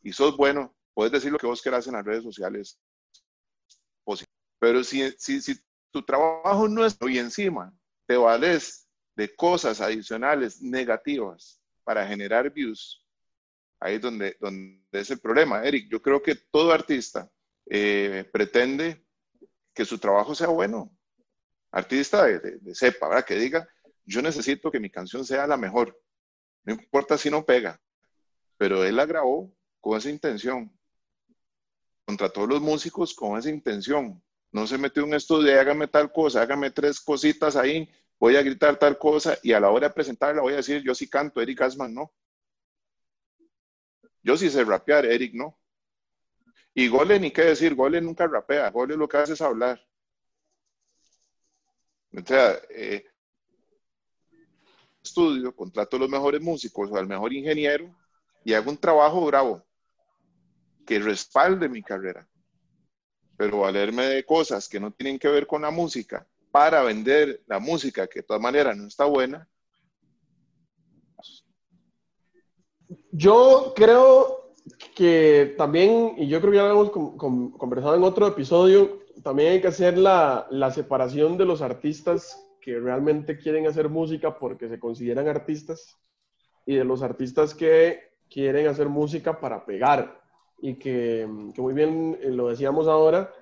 y 0.02 0.12
sos 0.12 0.36
bueno, 0.36 0.74
puedes 0.94 1.12
decir 1.12 1.30
lo 1.30 1.38
que 1.38 1.46
vos 1.46 1.62
querás 1.62 1.86
en 1.86 1.92
las 1.92 2.04
redes 2.04 2.24
sociales. 2.24 2.80
Pero 4.58 4.82
si, 4.84 5.10
si, 5.12 5.40
si 5.40 5.54
tu 5.90 6.02
trabajo 6.02 6.68
no 6.68 6.84
es 6.84 6.96
y 7.00 7.18
encima 7.18 7.72
te 8.06 8.16
vales 8.16 8.88
de 9.16 9.34
cosas 9.34 9.80
adicionales 9.80 10.62
negativas 10.62 11.60
para 11.84 12.06
generar 12.06 12.50
views, 12.50 13.04
ahí 13.80 13.96
es 13.96 14.00
donde, 14.00 14.36
donde 14.40 14.80
es 14.92 15.10
el 15.10 15.18
problema. 15.18 15.64
Eric, 15.64 15.88
yo 15.90 16.00
creo 16.00 16.22
que 16.22 16.34
todo 16.34 16.72
artista 16.72 17.30
eh, 17.66 18.28
pretende 18.32 19.04
que 19.74 19.84
su 19.84 19.98
trabajo 19.98 20.34
sea 20.34 20.48
bueno. 20.48 20.96
Artista 21.72 22.24
de, 22.24 22.38
de, 22.40 22.58
de 22.58 22.74
cepa, 22.74 23.08
¿verdad? 23.08 23.24
Que 23.24 23.36
diga, 23.36 23.68
yo 24.04 24.22
necesito 24.22 24.70
que 24.70 24.80
mi 24.80 24.90
canción 24.90 25.24
sea 25.24 25.46
la 25.46 25.56
mejor. 25.56 26.00
No 26.64 26.74
importa 26.74 27.16
si 27.16 27.30
no 27.30 27.44
pega, 27.44 27.80
pero 28.56 28.84
él 28.84 28.96
la 28.96 29.06
grabó 29.06 29.54
con 29.80 29.96
esa 29.96 30.10
intención. 30.10 30.70
Contrató 32.04 32.44
a 32.44 32.46
los 32.46 32.60
músicos 32.60 33.14
con 33.14 33.38
esa 33.38 33.50
intención. 33.50 34.22
No 34.52 34.66
se 34.66 34.78
metió 34.78 35.02
en 35.02 35.10
un 35.10 35.14
estudio, 35.14 35.58
hágame 35.58 35.86
tal 35.86 36.12
cosa, 36.12 36.42
hágame 36.42 36.70
tres 36.70 37.00
cositas 37.00 37.56
ahí, 37.56 37.88
voy 38.18 38.36
a 38.36 38.42
gritar 38.42 38.76
tal 38.78 38.98
cosa 38.98 39.38
y 39.42 39.52
a 39.52 39.60
la 39.60 39.70
hora 39.70 39.88
de 39.88 39.94
presentarla 39.94 40.42
voy 40.42 40.54
a 40.54 40.56
decir, 40.56 40.82
yo 40.82 40.94
sí 40.94 41.08
canto, 41.08 41.40
Eric 41.40 41.62
Asman 41.62 41.94
no. 41.94 42.12
Yo 44.22 44.36
sí 44.36 44.50
sé 44.50 44.64
rapear, 44.64 45.06
Eric 45.06 45.34
no. 45.34 45.58
Y 46.74 46.88
Gole, 46.88 47.18
ni 47.18 47.30
qué 47.30 47.42
decir, 47.42 47.74
Gole 47.74 48.00
nunca 48.00 48.26
rapea, 48.26 48.70
Gole 48.70 48.96
lo 48.96 49.08
que 49.08 49.16
hace 49.16 49.32
es 49.32 49.40
hablar. 49.40 49.80
O 52.12 52.26
sea, 52.26 52.58
eh, 52.70 53.06
estudio, 55.02 55.54
contrato 55.54 55.96
a 55.96 56.00
los 56.00 56.08
mejores 56.08 56.40
músicos 56.40 56.90
o 56.90 56.96
al 56.96 57.06
mejor 57.06 57.32
ingeniero 57.32 57.94
y 58.44 58.52
hago 58.52 58.70
un 58.70 58.78
trabajo 58.78 59.24
bravo 59.26 59.64
que 60.86 60.98
respalde 60.98 61.68
mi 61.68 61.82
carrera. 61.82 62.28
Pero 63.40 63.60
valerme 63.60 64.02
de 64.02 64.22
cosas 64.22 64.68
que 64.68 64.78
no 64.78 64.90
tienen 64.90 65.18
que 65.18 65.26
ver 65.26 65.46
con 65.46 65.62
la 65.62 65.70
música 65.70 66.26
para 66.50 66.82
vender 66.82 67.40
la 67.46 67.58
música 67.58 68.06
que 68.06 68.18
de 68.18 68.22
todas 68.24 68.42
maneras 68.42 68.76
no 68.76 68.86
está 68.86 69.06
buena. 69.06 69.48
Yo 73.10 73.72
creo 73.74 74.52
que 74.94 75.54
también, 75.56 76.16
y 76.18 76.28
yo 76.28 76.38
creo 76.42 76.50
que 76.50 76.56
ya 76.58 76.64
lo 76.64 76.72
hemos 76.72 76.90
conversado 77.56 77.94
en 77.94 78.02
otro 78.02 78.26
episodio, 78.26 79.06
también 79.22 79.52
hay 79.52 79.62
que 79.62 79.68
hacer 79.68 79.96
la, 79.96 80.46
la 80.50 80.70
separación 80.70 81.38
de 81.38 81.46
los 81.46 81.62
artistas 81.62 82.46
que 82.60 82.78
realmente 82.78 83.38
quieren 83.38 83.66
hacer 83.66 83.88
música 83.88 84.38
porque 84.38 84.68
se 84.68 84.78
consideran 84.78 85.28
artistas 85.28 85.98
y 86.66 86.74
de 86.74 86.84
los 86.84 87.02
artistas 87.02 87.54
que 87.54 88.12
quieren 88.28 88.66
hacer 88.66 88.90
música 88.90 89.40
para 89.40 89.64
pegar 89.64 90.19
y 90.62 90.74
que, 90.74 91.28
que 91.54 91.62
muy 91.62 91.74
bien 91.74 92.18
eh, 92.20 92.30
lo 92.30 92.48
decíamos 92.48 92.88
ahora, 92.88 93.32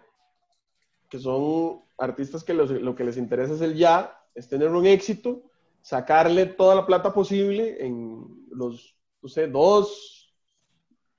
que 1.08 1.18
son 1.18 1.82
artistas 1.96 2.44
que 2.44 2.54
lo 2.54 2.94
que 2.94 3.04
les 3.04 3.16
interesa 3.16 3.54
es 3.54 3.60
el 3.60 3.74
ya, 3.74 4.18
es 4.34 4.48
tener 4.48 4.68
un 4.70 4.86
éxito, 4.86 5.42
sacarle 5.82 6.46
toda 6.46 6.74
la 6.74 6.86
plata 6.86 7.12
posible 7.12 7.84
en 7.84 8.46
los, 8.50 8.94
no 9.22 9.28
sé, 9.28 9.48
dos, 9.48 10.34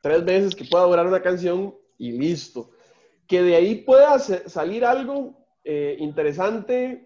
tres 0.02 0.24
meses 0.24 0.56
que 0.56 0.66
pueda 0.66 0.86
durar 0.86 1.08
una 1.08 1.22
canción 1.22 1.76
y 1.98 2.12
listo. 2.14 2.72
Que 3.28 3.42
de 3.42 3.56
ahí 3.56 3.76
pueda 3.76 4.18
salir 4.20 4.86
algo 4.86 5.38
eh, 5.64 5.98
interesante 6.00 7.06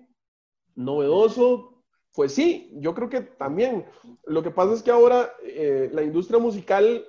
novedoso, 0.76 1.84
pues 2.14 2.34
sí, 2.34 2.72
yo 2.76 2.94
creo 2.94 3.10
que 3.10 3.22
también. 3.22 3.86
Lo 4.26 4.44
que 4.44 4.52
pasa 4.52 4.74
es 4.74 4.84
que 4.84 4.92
ahora 4.92 5.32
eh, 5.44 5.90
la 5.92 6.04
industria 6.04 6.40
musical 6.40 7.06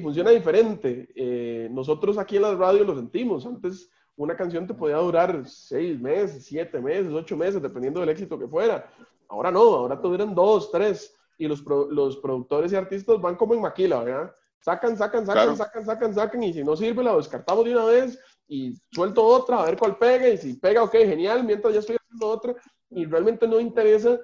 funciona 0.00 0.30
diferente. 0.30 1.08
Eh, 1.14 1.68
nosotros 1.70 2.18
aquí 2.18 2.36
en 2.36 2.42
la 2.42 2.54
radio 2.54 2.84
lo 2.84 2.96
sentimos. 2.96 3.46
Antes 3.46 3.90
una 4.16 4.36
canción 4.36 4.66
te 4.66 4.74
podía 4.74 4.96
durar 4.96 5.46
seis 5.46 6.00
meses, 6.00 6.44
siete 6.44 6.80
meses, 6.80 7.12
ocho 7.12 7.36
meses, 7.36 7.62
dependiendo 7.62 8.00
del 8.00 8.08
éxito 8.08 8.38
que 8.38 8.48
fuera. 8.48 8.90
Ahora 9.28 9.50
no, 9.50 9.60
ahora 9.60 10.00
te 10.00 10.08
duran 10.08 10.34
dos, 10.34 10.70
tres. 10.70 11.14
Y 11.38 11.46
los, 11.46 11.62
los 11.90 12.16
productores 12.16 12.72
y 12.72 12.76
artistas 12.76 13.20
van 13.20 13.36
como 13.36 13.54
en 13.54 13.60
maquila, 13.60 14.02
¿verdad? 14.02 14.34
Sacan, 14.60 14.96
sacan, 14.96 15.26
sacan, 15.26 15.56
sacan, 15.56 15.84
sacan, 15.84 16.14
sacan, 16.14 16.42
y 16.42 16.52
si 16.52 16.64
no 16.64 16.74
sirve 16.74 17.04
la 17.04 17.14
descartamos 17.14 17.64
de 17.64 17.72
una 17.72 17.84
vez 17.84 18.18
y 18.48 18.74
suelto 18.90 19.24
otra, 19.24 19.62
a 19.62 19.66
ver 19.66 19.76
cuál 19.76 19.96
pega, 19.98 20.28
y 20.28 20.38
si 20.38 20.54
pega, 20.54 20.82
ok, 20.82 20.92
genial, 20.92 21.44
mientras 21.44 21.74
ya 21.74 21.80
estoy 21.80 21.96
haciendo 21.96 22.28
otra, 22.28 22.54
y 22.90 23.04
realmente 23.04 23.46
no 23.46 23.60
interesa 23.60 24.18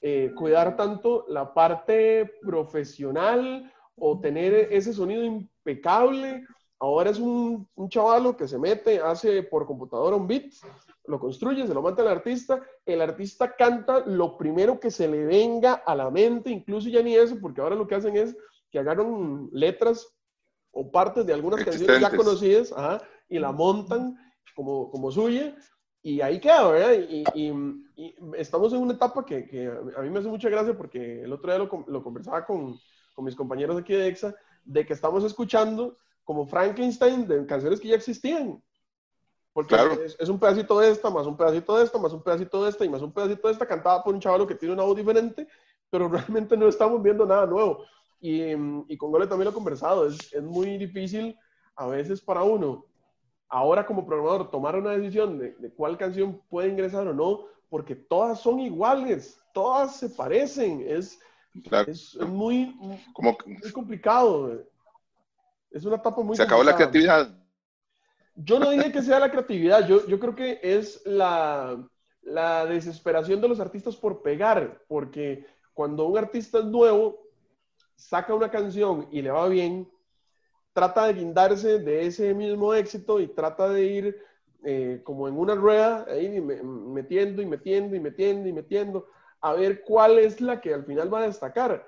eh, 0.00 0.32
cuidar 0.34 0.76
tanto 0.76 1.26
la 1.28 1.52
parte 1.52 2.32
profesional 2.42 3.70
o 3.96 4.20
tener 4.20 4.54
ese 4.72 4.92
sonido 4.92 5.24
impecable. 5.24 6.44
Ahora 6.78 7.10
es 7.10 7.18
un, 7.18 7.68
un 7.74 7.88
chavalo 7.88 8.36
que 8.36 8.48
se 8.48 8.58
mete, 8.58 9.00
hace 9.00 9.42
por 9.42 9.66
computadora 9.66 10.16
un 10.16 10.26
beat, 10.26 10.52
lo 11.06 11.20
construye, 11.20 11.66
se 11.66 11.74
lo 11.74 11.82
manda 11.82 12.02
al 12.02 12.08
artista, 12.08 12.62
el 12.84 13.00
artista 13.00 13.54
canta 13.54 14.00
lo 14.06 14.36
primero 14.36 14.80
que 14.80 14.90
se 14.90 15.06
le 15.08 15.24
venga 15.24 15.74
a 15.74 15.94
la 15.94 16.10
mente, 16.10 16.50
incluso 16.50 16.88
ya 16.88 17.02
ni 17.02 17.14
eso, 17.14 17.38
porque 17.40 17.60
ahora 17.60 17.76
lo 17.76 17.86
que 17.86 17.94
hacen 17.94 18.16
es 18.16 18.36
que 18.70 18.78
agarran 18.78 19.48
letras 19.52 20.08
o 20.72 20.90
partes 20.90 21.24
de 21.24 21.32
algunas 21.32 21.64
canciones 21.64 22.00
ya 22.00 22.10
conocidas 22.10 22.74
y 23.28 23.38
la 23.38 23.52
montan 23.52 24.18
como, 24.54 24.90
como 24.90 25.10
suya 25.10 25.56
y 26.02 26.20
ahí 26.20 26.38
queda, 26.38 26.68
¿verdad? 26.68 26.92
Y, 27.08 27.24
y, 27.34 28.14
estamos 28.36 28.72
en 28.72 28.80
una 28.80 28.92
etapa 28.92 29.24
que, 29.24 29.46
que, 29.46 29.68
a 29.68 30.02
mí 30.02 30.10
me 30.10 30.18
hace 30.18 30.28
mucha 30.28 30.50
gracia 30.50 30.76
porque 30.76 31.22
el 31.22 31.32
otro 31.32 31.50
día 31.50 31.64
lo, 31.64 31.84
lo 31.86 32.02
conversaba 32.02 32.44
con, 32.44 32.78
con, 33.14 33.24
mis 33.24 33.34
compañeros 33.34 33.78
aquí 33.78 33.94
de 33.94 34.08
EXA, 34.08 34.34
de 34.64 34.84
que 34.84 34.92
estamos 34.92 35.24
escuchando 35.24 35.96
como 36.24 36.46
Frankenstein 36.46 37.26
de 37.26 37.46
canciones 37.46 37.80
que 37.80 37.88
ya 37.88 37.96
existían. 37.96 38.62
Porque 39.52 39.76
es, 40.04 40.16
es, 40.18 40.28
un 40.28 40.38
pedacito 40.38 40.78
de 40.80 40.90
esta, 40.90 41.10
más 41.10 41.26
un 41.26 41.36
pedacito 41.36 41.78
de 41.78 41.84
esta, 41.84 41.98
más 41.98 42.12
un 42.12 42.22
pedacito 42.22 42.64
de 42.64 42.70
esta 42.70 42.84
y 42.84 42.88
más 42.88 43.02
un 43.02 43.12
pedacito 43.12 43.46
de 43.46 43.52
esta, 43.52 43.66
cantada 43.66 44.02
por 44.02 44.12
un 44.14 44.20
chaval 44.20 44.46
que 44.46 44.56
tiene 44.56 44.74
una 44.74 44.82
voz 44.82 44.96
diferente, 44.96 45.46
pero 45.90 46.08
realmente 46.08 46.56
no 46.56 46.68
estamos 46.68 47.02
viendo 47.02 47.24
nada 47.24 47.46
nuevo. 47.46 47.84
Y, 48.20 48.40
y 48.88 48.96
con 48.96 49.12
Gole 49.12 49.26
también 49.26 49.44
lo 49.44 49.50
he 49.50 49.54
conversado, 49.54 50.06
es, 50.06 50.32
es 50.32 50.42
muy 50.42 50.76
difícil 50.78 51.36
a 51.76 51.86
veces 51.86 52.20
para 52.20 52.42
uno 52.42 52.86
ahora 53.54 53.86
como 53.86 54.04
programador 54.04 54.50
tomar 54.50 54.74
una 54.74 54.90
decisión 54.90 55.38
de, 55.38 55.54
cuál 55.76 55.96
canción 55.96 56.42
puede 56.48 56.68
ingresar 56.68 57.06
o 57.06 57.14
no, 57.14 57.44
porque 57.68 57.94
todas 57.94 58.40
son 58.40 58.58
iguales, 58.58 59.40
todas 59.52 59.96
se 59.96 60.08
parecen, 60.10 60.84
es, 60.86 61.20
es, 61.86 62.16
muy, 62.16 62.76
como, 63.12 63.36
complicado. 63.72 64.62
Es 65.70 65.84
una 65.84 65.96
etapa 65.96 66.22
muy... 66.22 66.36
Se 66.36 66.42
acabó 66.42 66.62
la 66.62 66.74
creatividad. 66.74 67.34
Yo 68.36 68.58
no 68.58 68.70
dije 68.70 68.90
que 68.90 69.02
sea 69.02 69.20
la 69.20 69.30
creatividad, 69.30 69.86
yo, 69.86 70.06
yo 70.08 70.18
creo 70.18 70.34
que 70.34 70.58
es 70.60 71.00
la, 71.06 71.80
la 72.22 72.66
desesperación 72.66 73.40
de 73.40 73.48
los 73.48 73.60
artistas 73.60 73.94
por 73.94 74.22
pegar, 74.22 74.82
porque 74.88 75.46
cuando 75.72 76.06
un 76.06 76.18
artista 76.18 76.58
es 76.58 76.64
nuevo, 76.64 77.28
saca 77.94 78.34
una 78.34 78.50
canción 78.50 79.08
y 79.12 79.22
le 79.22 79.30
va 79.30 79.46
bien, 79.48 79.88
trata 80.72 81.06
de 81.06 81.14
guindarse 81.14 81.78
de 81.78 82.06
ese 82.06 82.34
mismo 82.34 82.74
éxito 82.74 83.20
y 83.20 83.28
trata 83.28 83.68
de 83.68 83.84
ir 83.84 84.16
eh, 84.64 85.00
como 85.04 85.28
en 85.28 85.38
una 85.38 85.54
rueda, 85.54 86.04
ahí 86.08 86.40
metiendo 86.40 87.40
y 87.40 87.46
metiendo 87.46 87.94
y 87.94 88.00
metiendo 88.00 88.48
y 88.48 88.52
metiendo, 88.52 89.06
a 89.44 89.52
ver 89.52 89.82
cuál 89.82 90.18
es 90.18 90.40
la 90.40 90.58
que 90.58 90.72
al 90.72 90.86
final 90.86 91.12
va 91.12 91.18
a 91.18 91.26
destacar. 91.26 91.86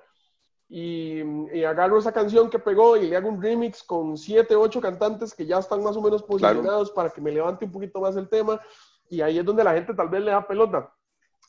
Y, 0.68 1.22
agarro 1.64 1.98
esa 1.98 2.12
canción 2.12 2.50
que 2.50 2.58
pegó 2.58 2.98
y 2.98 3.08
le 3.08 3.16
hago 3.16 3.30
un 3.30 3.40
remix 3.40 3.82
con 3.82 4.18
siete, 4.18 4.54
ocho 4.54 4.78
cantantes 4.78 5.32
que 5.32 5.46
ya 5.46 5.58
están 5.58 5.82
más 5.82 5.96
o 5.96 6.02
menos 6.02 6.22
posicionados 6.22 6.90
para 6.90 7.08
que 7.08 7.22
me 7.22 7.32
levante 7.32 7.64
un 7.64 7.72
poquito 7.72 7.98
más 7.98 8.14
el 8.16 8.28
tema. 8.28 8.60
Y 9.08 9.22
ahí 9.22 9.38
es 9.38 9.44
donde 9.44 9.64
la 9.64 9.72
gente 9.72 9.94
tal 9.94 10.10
vez 10.10 10.22
le 10.22 10.32
da 10.32 10.46
pelota. 10.46 10.92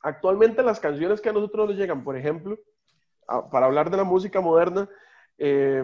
Actualmente 0.02 0.64
las 0.64 0.80
canciones 0.80 1.20
que 1.20 1.28
a 1.28 1.34
nosotros 1.34 1.68
nos 1.68 1.78
llegan, 1.78 2.06
por 2.06 2.16
ejemplo, 2.16 2.58
para 3.52 3.66
hablar 3.66 3.92
de 3.92 3.98
la 3.98 4.06
música 4.06 4.40
moderna, 4.40 4.90
eh, 5.38 5.84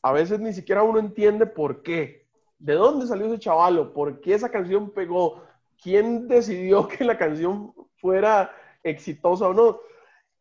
a 0.00 0.12
veces 0.12 0.38
ni 0.38 0.52
siquiera 0.52 0.84
uno 0.84 1.00
entiende 1.00 1.44
por 1.44 1.82
qué. 1.82 2.28
¿De 2.56 2.74
dónde 2.74 3.08
salió 3.08 3.26
ese 3.26 3.40
chavalo? 3.40 3.92
¿Por 3.92 4.20
qué 4.20 4.34
esa 4.34 4.48
canción 4.48 4.90
pegó? 4.90 5.42
¿Quién 5.82 6.28
decidió 6.28 6.86
que 6.88 7.02
la 7.02 7.18
canción 7.18 7.74
fuera 7.96 8.54
exitosa 8.82 9.48
o 9.48 9.54
no? 9.54 9.80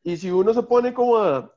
Y 0.04 0.18
si 0.18 0.32
uno 0.32 0.54
se 0.54 0.64
pone 0.64 0.94
como 0.94 1.18
a 1.18 1.54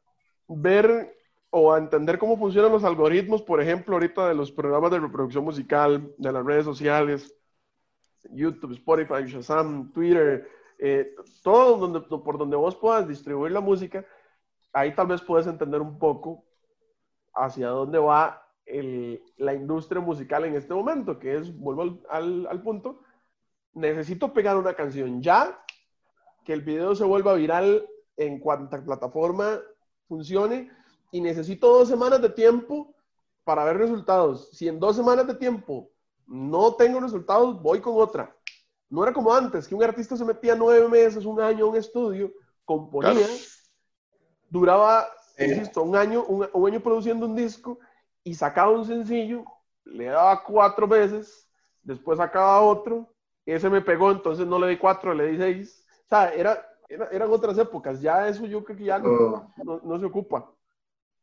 ver 0.49 1.17
o 1.51 1.73
a 1.73 1.79
entender 1.79 2.19
cómo 2.19 2.37
funcionan 2.37 2.73
los 2.73 2.85
algoritmos, 2.85 3.43
por 3.43 3.61
ejemplo, 3.61 3.95
ahorita 3.95 4.29
de 4.29 4.35
los 4.35 4.51
programas 4.51 4.91
de 4.91 5.01
reproducción 5.01 5.45
musical, 5.45 6.13
de 6.17 6.33
las 6.33 6.45
redes 6.45 6.65
sociales, 6.65 7.35
YouTube, 8.31 8.73
Spotify, 8.73 9.25
Shazam, 9.27 9.93
Twitter, 9.93 10.49
eh, 10.79 11.15
todo 11.43 11.77
donde, 11.77 12.01
por 12.01 12.39
donde 12.39 12.57
vos 12.57 12.75
puedas 12.77 13.07
distribuir 13.07 13.53
la 13.53 13.61
música, 13.61 14.05
ahí 14.73 14.95
tal 14.95 15.09
vez 15.09 15.21
puedes 15.21 15.47
entender 15.47 15.81
un 15.81 15.99
poco 15.99 16.45
hacia 17.35 17.69
dónde 17.69 17.99
va 17.99 18.39
la 19.37 19.55
industria 19.55 20.01
musical 20.01 20.45
en 20.45 20.55
este 20.57 20.73
momento, 20.73 21.19
que 21.19 21.37
es, 21.37 21.55
vuelvo 21.57 22.01
al, 22.09 22.47
al 22.47 22.63
punto, 22.63 23.01
necesito 23.75 24.33
pegar 24.33 24.57
una 24.57 24.75
canción 24.75 25.21
ya, 25.21 25.63
que 26.45 26.53
el 26.53 26.63
video 26.63 26.95
se 26.95 27.05
vuelva 27.05 27.35
viral 27.35 27.87
en 28.17 28.39
cuanta 28.39 28.83
plataforma 28.85 29.61
funcione 30.07 30.71
y 31.11 31.21
necesito 31.21 31.69
dos 31.79 31.89
semanas 31.89 32.21
de 32.21 32.31
tiempo 32.31 32.95
para 33.45 33.65
ver 33.65 33.79
resultados. 33.79 34.51
Si 34.53 34.69
en 34.69 34.79
dos 34.79 34.97
semanas 34.97 35.27
de 35.27 35.35
tiempo 35.35 35.91
no 36.27 36.75
tengo 36.75 37.01
resultados, 37.01 37.61
voy 37.61 37.81
con 37.81 38.01
otra. 38.01 38.35
No 38.89 39.03
era 39.03 39.13
como 39.13 39.33
antes, 39.33 39.67
que 39.67 39.75
un 39.75 39.83
artista 39.83 40.17
se 40.17 40.25
metía 40.25 40.55
nueve 40.55 40.89
meses, 40.89 41.25
un 41.25 41.41
año 41.41 41.65
a 41.65 41.69
un 41.69 41.77
estudio, 41.77 42.31
componía, 42.65 43.27
duraba, 44.51 45.09
insisto, 45.39 45.83
un 45.83 45.97
año, 45.97 46.25
un, 46.25 46.67
año 46.67 46.81
produciendo 46.81 47.27
un 47.27 47.35
disco 47.35 47.79
y 48.23 48.35
sacaba 48.35 48.71
un 48.71 48.85
sencillo, 48.85 49.45
le 49.85 50.07
daba 50.07 50.45
cuatro 50.45 50.87
veces, 50.87 51.49
después 51.83 52.19
sacaba 52.19 52.61
otro, 52.61 53.13
ese 53.47 53.71
me 53.71 53.81
pegó, 53.81 54.11
entonces 54.11 54.47
no 54.47 54.59
le 54.59 54.69
di 54.69 54.77
cuatro, 54.77 55.15
le 55.15 55.27
di 55.29 55.39
seis. 55.39 55.82
Sea, 56.13 56.35
era, 56.35 56.63
eran 57.11 57.31
otras 57.31 57.57
épocas, 57.57 57.99
ya 57.99 58.29
eso 58.29 58.45
yo 58.45 58.63
creo 58.63 58.77
que 58.77 58.85
ya 58.85 58.99
no, 58.99 59.51
oh. 59.65 59.99
se 59.99 60.05
ocupa. 60.05 60.53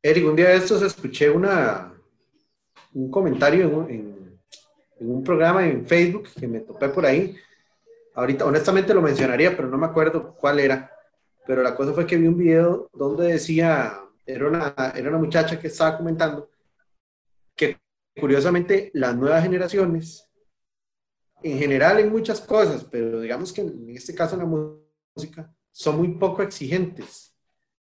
Eric, 0.01 0.27
un 0.27 0.35
día 0.35 0.49
de 0.49 0.55
estos 0.55 0.81
escuché 0.81 1.29
una, 1.29 1.93
un 2.95 3.11
comentario 3.11 3.87
en, 3.87 4.39
en, 4.99 5.11
un 5.11 5.23
programa 5.23 5.63
en 5.63 5.85
Facebook 5.85 6.29
que 6.39 6.47
me 6.47 6.61
topé 6.61 6.89
por 6.89 7.05
ahí. 7.05 7.35
Ahorita, 8.15 8.45
honestamente 8.45 8.91
lo 8.91 9.03
mencionaría, 9.03 9.55
pero 9.55 9.67
no 9.67 9.77
me 9.77 9.85
acuerdo 9.85 10.33
cuál 10.33 10.59
era. 10.59 10.91
Pero 11.45 11.61
la 11.61 11.75
cosa 11.75 11.93
fue 11.93 12.07
que 12.07 12.17
vi 12.17 12.25
un 12.25 12.37
video 12.39 12.89
donde 12.91 13.33
decía, 13.33 14.01
era 14.25 14.47
una, 14.47 14.73
era 14.95 15.09
una 15.09 15.19
muchacha 15.19 15.59
que 15.59 15.67
estaba 15.67 15.99
comentando 15.99 16.49
que 17.55 17.77
curiosamente 18.19 18.89
las 18.95 19.15
nuevas 19.15 19.43
generaciones, 19.43 20.27
en 21.43 21.59
general 21.59 21.99
en 21.99 22.11
muchas 22.11 22.41
cosas, 22.41 22.83
pero 22.85 23.21
digamos 23.21 23.53
que 23.53 23.61
en 23.61 23.89
este 23.91 24.15
caso 24.15 24.33
en 24.33 24.39
la 24.39 24.78
música, 25.19 25.53
son 25.71 25.97
muy 25.97 26.09
poco 26.09 26.41
exigentes. 26.41 27.35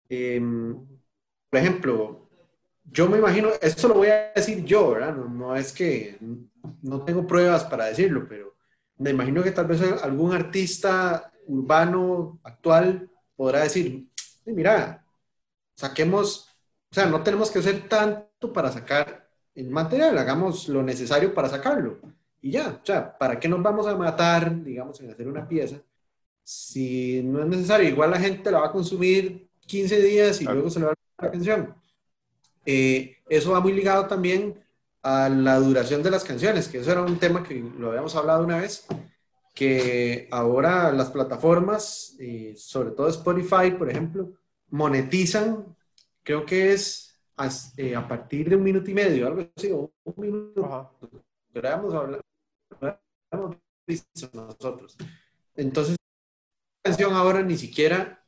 Em, 0.09 0.75
por 1.49 1.59
ejemplo, 1.59 2.29
yo 2.83 3.07
me 3.07 3.17
imagino, 3.17 3.49
esto 3.61 3.87
lo 3.87 3.95
voy 3.95 4.07
a 4.07 4.31
decir 4.35 4.63
yo, 4.65 4.91
¿verdad? 4.91 5.15
No, 5.15 5.55
es 5.55 5.71
que 5.71 6.17
no 6.81 7.03
tengo 7.05 7.25
pruebas 7.25 7.63
para 7.65 7.85
decirlo, 7.85 8.27
pero 8.27 8.55
me 8.97 9.11
imagino 9.11 9.43
que 9.43 9.51
tal 9.51 9.67
vez 9.67 9.81
algún 9.81 10.33
artista 10.33 11.31
urbano 11.47 12.39
actual 12.43 13.09
podrá 13.35 13.63
decir, 13.63 14.07
mira, 14.45 15.05
saquemos, 15.75 16.49
o 16.91 16.95
sea, 16.95 17.05
no 17.05 17.23
tenemos 17.23 17.51
que 17.51 17.59
hacer 17.59 17.87
tanto 17.87 18.51
para 18.51 18.71
sacar 18.71 19.29
el 19.55 19.69
material, 19.69 20.17
hagamos 20.17 20.67
lo 20.67 20.83
necesario 20.83 21.33
para 21.33 21.49
sacarlo. 21.49 21.99
Y 22.41 22.51
ya, 22.51 22.79
o 22.81 22.85
sea, 22.85 23.17
¿para 23.17 23.39
qué 23.39 23.47
nos 23.47 23.61
vamos 23.61 23.87
a 23.87 23.95
matar, 23.95 24.63
digamos, 24.63 24.99
en 25.01 25.11
hacer 25.11 25.27
una 25.27 25.47
pieza 25.47 25.81
si 26.49 27.21
no 27.21 27.41
es 27.43 27.45
necesario, 27.45 27.87
igual 27.87 28.09
la 28.09 28.19
gente 28.19 28.49
la 28.49 28.61
va 28.61 28.67
a 28.69 28.71
consumir 28.71 29.51
15 29.67 30.01
días 30.01 30.41
y 30.41 30.45
luego 30.45 30.71
se 30.71 30.79
le 30.79 30.87
va 30.87 30.93
a 30.93 31.21
la 31.21 31.27
atención. 31.27 31.75
Eh, 32.65 33.17
eso 33.29 33.51
va 33.51 33.59
muy 33.59 33.71
ligado 33.71 34.07
también 34.07 34.59
a 35.03 35.29
la 35.29 35.59
duración 35.59 36.01
de 36.01 36.09
las 36.09 36.23
canciones, 36.23 36.67
que 36.67 36.79
eso 36.79 36.91
era 36.91 37.03
un 37.03 37.19
tema 37.19 37.43
que 37.43 37.53
lo 37.77 37.89
habíamos 37.89 38.15
hablado 38.15 38.43
una 38.43 38.57
vez, 38.57 38.87
que 39.53 40.27
ahora 40.31 40.91
las 40.91 41.11
plataformas, 41.11 42.15
eh, 42.19 42.55
sobre 42.57 42.91
todo 42.91 43.09
Spotify, 43.09 43.69
por 43.77 43.91
ejemplo, 43.91 44.31
monetizan, 44.71 45.77
creo 46.23 46.47
que 46.47 46.73
es 46.73 47.15
a, 47.37 47.47
eh, 47.77 47.95
a 47.95 48.07
partir 48.07 48.49
de 48.49 48.55
un 48.55 48.63
minuto 48.63 48.89
y 48.89 48.95
medio, 48.95 49.27
algo 49.27 49.47
así, 49.55 49.71
o 49.71 49.91
un 50.03 50.15
minuto. 50.17 50.97
Pero 51.53 51.67
habíamos 51.67 51.93
hablado, 51.93 52.23
habíamos 53.29 53.57
visto 53.85 54.27
nosotros. 54.33 54.97
Entonces, 55.55 55.99
canción 56.89 57.13
ahora 57.13 57.41
ni 57.41 57.57
siquiera 57.57 58.19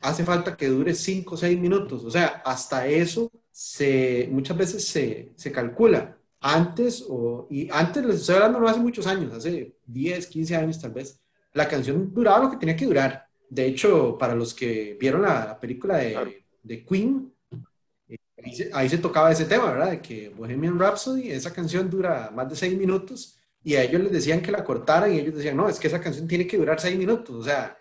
hace 0.00 0.24
falta 0.24 0.56
que 0.56 0.68
dure 0.68 0.94
5 0.94 1.34
o 1.34 1.38
6 1.38 1.58
minutos. 1.58 2.04
O 2.04 2.10
sea, 2.10 2.42
hasta 2.44 2.86
eso 2.86 3.30
se, 3.50 4.28
muchas 4.30 4.56
veces 4.56 4.86
se, 4.86 5.32
se 5.36 5.52
calcula. 5.52 6.18
Antes, 6.40 7.04
o, 7.08 7.46
y 7.50 7.68
antes 7.70 8.04
les 8.04 8.16
estoy 8.16 8.36
hablando 8.36 8.60
no 8.60 8.68
hace 8.68 8.80
muchos 8.80 9.06
años, 9.06 9.32
hace 9.32 9.76
10, 9.86 10.26
15 10.26 10.56
años 10.56 10.80
tal 10.80 10.92
vez, 10.92 11.18
la 11.52 11.66
canción 11.66 12.12
duraba 12.12 12.44
lo 12.44 12.50
que 12.50 12.58
tenía 12.58 12.76
que 12.76 12.86
durar. 12.86 13.26
De 13.48 13.66
hecho, 13.66 14.16
para 14.18 14.34
los 14.34 14.52
que 14.52 14.96
vieron 15.00 15.22
la, 15.22 15.58
película 15.58 15.96
de, 15.98 16.44
de 16.62 16.84
Queen, 16.84 17.32
eh, 18.08 18.18
ahí, 18.72 18.88
se, 18.88 18.98
tocaba 18.98 19.32
ese 19.32 19.46
tema, 19.46 19.72
¿verdad? 19.72 19.90
De 19.92 20.02
que 20.02 20.28
Bohemian 20.28 20.78
Rhapsody, 20.78 21.30
esa 21.30 21.52
canción 21.52 21.88
dura 21.88 22.30
más 22.34 22.48
de 22.48 22.56
6 22.56 22.76
minutos 22.76 23.38
y 23.66 23.74
a 23.74 23.82
ellos 23.82 24.00
les 24.00 24.12
decían 24.12 24.40
que 24.40 24.52
la 24.52 24.62
cortaran 24.62 25.12
y 25.12 25.18
ellos 25.18 25.34
decían, 25.34 25.56
no, 25.56 25.68
es 25.68 25.80
que 25.80 25.88
esa 25.88 26.00
canción 26.00 26.28
tiene 26.28 26.46
que 26.46 26.56
durar 26.56 26.78
seis 26.78 26.96
minutos, 26.96 27.34
o 27.34 27.42
sea, 27.42 27.76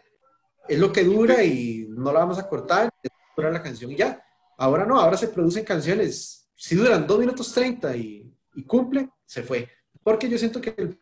es 0.68 0.80
lo 0.80 0.92
que 0.92 1.04
dura 1.04 1.44
y 1.44 1.86
no 1.90 2.12
la 2.12 2.22
vamos 2.22 2.40
a 2.40 2.50
cortar, 2.50 2.90
dura 3.38 3.52
la 3.52 3.62
canción 3.62 3.92
y 3.92 3.96
ya. 3.96 4.20
Ahora 4.58 4.84
no, 4.84 5.00
ahora 5.00 5.16
se 5.16 5.28
producen 5.28 5.64
canciones, 5.64 6.50
si 6.56 6.74
duran 6.74 7.06
dos 7.06 7.20
minutos 7.20 7.54
treinta 7.54 7.96
y, 7.96 8.36
y 8.56 8.64
cumple, 8.64 9.12
se 9.28 9.44
fue. 9.44 9.70
Porque 10.02 10.28
yo 10.28 10.40
siento 10.40 10.60
que... 10.60 10.98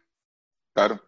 Claro. 0.73 0.99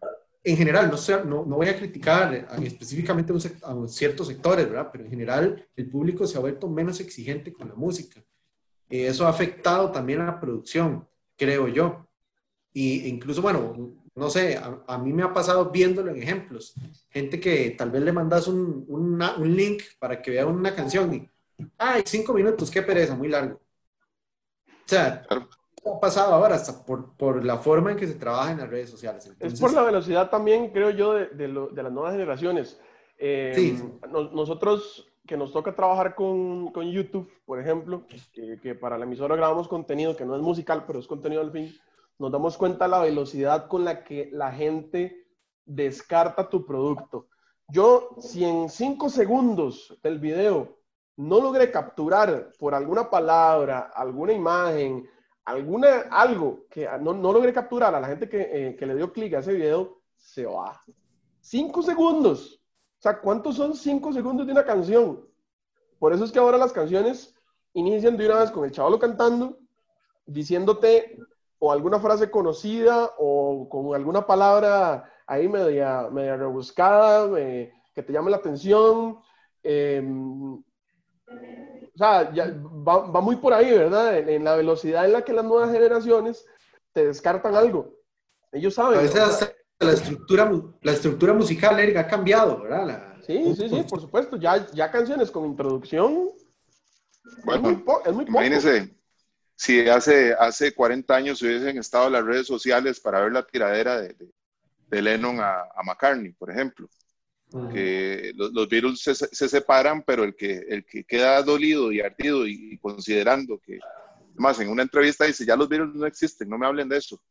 En 0.41 0.55
general, 0.55 0.89
no, 0.89 0.95
sea, 0.95 1.25
no, 1.25 1.45
no 1.45 1.57
voy 1.57 1.67
a 1.67 1.75
criticar 1.77 2.47
específicamente 2.63 3.33
a, 3.33 3.87
ciertos 3.89 4.27
sectores, 4.27 4.69
¿verdad? 4.69 4.87
Pero 4.89 5.03
en 5.03 5.09
general 5.09 5.67
el 5.75 5.89
público 5.89 6.25
se 6.25 6.37
ha 6.37 6.41
vuelto 6.41 6.69
menos 6.69 7.01
exigente 7.01 7.51
con 7.51 7.67
la 7.67 7.75
música. 7.75 8.23
eso 8.87 9.25
ha 9.25 9.29
afectado 9.31 9.91
también 9.91 10.21
a 10.21 10.27
la 10.27 10.39
producción, 10.39 11.05
creo 11.35 11.67
yo. 11.67 12.05
Y 12.75 13.07
incluso, 13.07 13.41
bueno, 13.41 13.95
no 14.15 14.29
sé, 14.29 14.59
a, 14.85 14.97
mí 14.97 15.13
me 15.13 15.23
ha 15.23 15.31
pasado 15.31 15.71
viéndolo 15.71 16.11
en 16.11 16.21
ejemplos. 16.21 16.73
Gente 17.09 17.39
que 17.39 17.69
tal 17.71 17.89
vez 17.89 18.01
le 18.01 18.11
mandas 18.11 18.49
un, 18.49 18.85
un 18.89 19.55
link 19.55 19.81
para 19.97 20.21
que 20.21 20.31
vea 20.31 20.45
una 20.45 20.75
canción 20.75 21.13
y, 21.13 21.29
ay, 21.77 22.03
cinco 22.05 22.33
minutos, 22.33 22.69
qué 22.69 22.81
pereza, 22.81 23.15
muy 23.15 23.29
largo. 23.29 23.61
O 24.67 24.87
sea, 24.87 25.25
ha 25.29 25.99
pasado 26.01 26.33
ahora 26.33 26.55
hasta 26.55 26.83
por, 26.83 27.15
por, 27.15 27.45
la 27.45 27.59
forma 27.59 27.91
en 27.91 27.97
que 27.97 28.07
se 28.07 28.15
trabaja 28.15 28.51
en 28.51 28.57
las 28.57 28.69
redes 28.69 28.89
sociales. 28.89 29.31
es 29.39 29.57
por 29.57 29.73
la 29.73 29.83
velocidad 29.83 30.29
también, 30.29 30.71
creo 30.71 30.89
yo, 30.89 31.13
de, 31.13 31.27
de, 31.27 31.47
de 31.47 31.83
las 31.83 31.93
nuevas 31.93 32.11
generaciones. 32.11 32.77
Eh, 33.17 33.53
sí. 33.55 33.81
nosotros 34.11 35.09
que 35.25 35.37
nos 35.37 35.53
toca 35.53 35.73
trabajar 35.73 36.13
con, 36.13 36.73
con 36.73 36.91
YouTube, 36.91 37.31
por 37.45 37.57
ejemplo, 37.61 38.05
que, 38.33 38.59
que, 38.59 38.75
para 38.75 38.97
la 38.97 39.05
emisora 39.05 39.37
grabamos 39.37 39.69
contenido 39.69 40.17
que 40.17 40.25
no 40.25 40.35
es 40.35 40.41
musical, 40.41 40.83
pero 40.85 40.99
es 40.99 41.07
contenido 41.07 41.41
al 41.41 41.53
fin 41.53 41.73
nos 42.17 42.31
damos 42.31 42.57
cuenta 42.57 42.87
la 42.87 43.01
velocidad 43.01 43.67
con 43.67 43.83
la 43.83 44.03
que 44.03 44.29
la 44.31 44.51
gente 44.51 45.27
descarta 45.65 46.49
tu 46.49 46.65
producto. 46.65 47.27
Yo, 47.67 48.09
si 48.19 48.45
en 48.45 48.69
cinco 48.69 49.09
segundos 49.09 49.97
del 50.03 50.19
video 50.19 50.77
no 51.17 51.39
logré 51.39 51.71
capturar 51.71 52.51
por 52.59 52.75
alguna 52.75 53.09
palabra, 53.09 53.91
alguna 53.93 54.33
imagen, 54.33 55.09
alguna, 55.45 56.01
algo 56.11 56.65
que 56.69 56.87
no, 57.01 57.13
no 57.13 57.33
logré 57.33 57.53
capturar 57.53 57.95
a 57.95 57.99
la 57.99 58.07
gente 58.07 58.29
que, 58.29 58.41
eh, 58.41 58.75
que 58.75 58.85
le 58.85 58.95
dio 58.95 59.11
clic 59.11 59.33
a 59.33 59.39
ese 59.39 59.53
video, 59.53 60.01
se 60.15 60.45
va. 60.45 60.79
Cinco 61.41 61.81
segundos. 61.81 62.61
O 62.99 63.01
sea, 63.01 63.19
¿cuántos 63.19 63.55
son 63.55 63.75
cinco 63.75 64.11
segundos 64.13 64.45
de 64.45 64.51
una 64.51 64.65
canción? 64.65 65.27
Por 65.99 66.13
eso 66.13 66.23
es 66.23 66.31
que 66.31 66.39
ahora 66.39 66.57
las 66.57 66.73
canciones 66.73 67.35
inician 67.73 68.17
de 68.17 68.25
una 68.25 68.39
vez 68.39 68.51
con 68.51 68.65
el 68.65 68.71
chavalo 68.71 68.99
cantando, 68.99 69.57
diciéndote 70.25 71.19
o 71.65 71.71
alguna 71.71 71.99
frase 71.99 72.29
conocida 72.29 73.09
o 73.17 73.67
con 73.67 73.95
alguna 73.95 74.27
palabra 74.27 75.11
ahí 75.25 75.47
media, 75.47 76.07
media 76.11 76.37
rebuscada 76.37 77.27
que 77.35 78.03
te 78.03 78.13
llame 78.13 78.29
la 78.29 78.37
atención. 78.37 79.17
Em, 79.63 80.53
o 80.53 81.97
sea, 81.97 82.31
ya 82.33 82.53
va, 82.87 83.07
va, 83.07 83.19
muy 83.19 83.37
por 83.37 83.51
ahí, 83.51 83.71
¿verdad? 83.71 84.15
En, 84.19 84.43
la 84.43 84.55
velocidad 84.55 85.05
en 85.05 85.13
la 85.13 85.23
que 85.23 85.33
las 85.33 85.43
nuevas 85.43 85.71
generaciones 85.71 86.45
te 86.93 87.07
descartan 87.07 87.55
algo. 87.55 87.95
Ellos 88.51 88.75
saben. 88.75 89.09
la 89.79 89.91
estructura, 89.91 90.51
la 90.83 90.91
estructura 90.91 91.33
musical, 91.33 91.79
Erika, 91.79 92.01
ha 92.01 92.07
cambiado, 92.07 92.61
¿verdad? 92.61 93.15
sí, 93.25 93.55
sí, 93.55 93.69
sí, 93.69 93.83
por 93.89 94.01
supuesto. 94.01 94.37
Ya, 94.37 94.67
ya 94.71 94.91
canciones 94.91 95.31
con 95.31 95.45
introducción. 95.45 96.29
Bueno, 97.43 97.69
es 97.71 97.77
muy, 97.83 97.95
es 98.05 98.13
muy 98.13 98.25
imagínese, 98.25 98.95
si 99.55 99.87
hace, 99.87 100.33
hace 100.33 100.73
40 100.73 101.15
años 101.15 101.41
hubiesen 101.41 101.77
estado 101.77 102.09
las 102.09 102.23
redes 102.23 102.47
sociales 102.47 102.99
para 102.99 103.21
ver 103.21 103.31
la 103.31 103.45
tiradera 103.45 104.01
de, 104.01 104.15
de, 104.87 105.01
Lennon 105.01 105.39
a, 105.39 105.61
a, 105.75 105.83
McCartney, 105.83 106.33
por 106.33 106.51
ejemplo. 106.51 106.89
que 107.71 108.33
los, 108.35 108.51
los 108.51 108.67
Beatles 108.67 109.01
se, 109.01 109.15
se, 109.15 109.47
separan, 109.47 110.03
pero 110.03 110.25
el 110.25 110.35
que, 110.35 110.65
el 110.67 110.85
que 110.85 111.05
queda 111.05 111.41
dolido 111.41 111.91
y 111.91 112.01
ardido 112.01 112.45
y, 112.45 112.77
considerando 112.79 113.59
que, 113.59 113.79
además 114.31 114.59
en 114.59 114.69
una 114.69 114.83
entrevista 114.83 115.23
dice, 115.23 115.45
ya 115.45 115.55
los 115.55 115.69
Beatles 115.69 115.95
no 115.95 116.05
existen, 116.05 116.49
no 116.49 116.57
me 116.57 116.65
hablen 116.65 116.89
de 116.89 116.97
eso, 116.97 117.21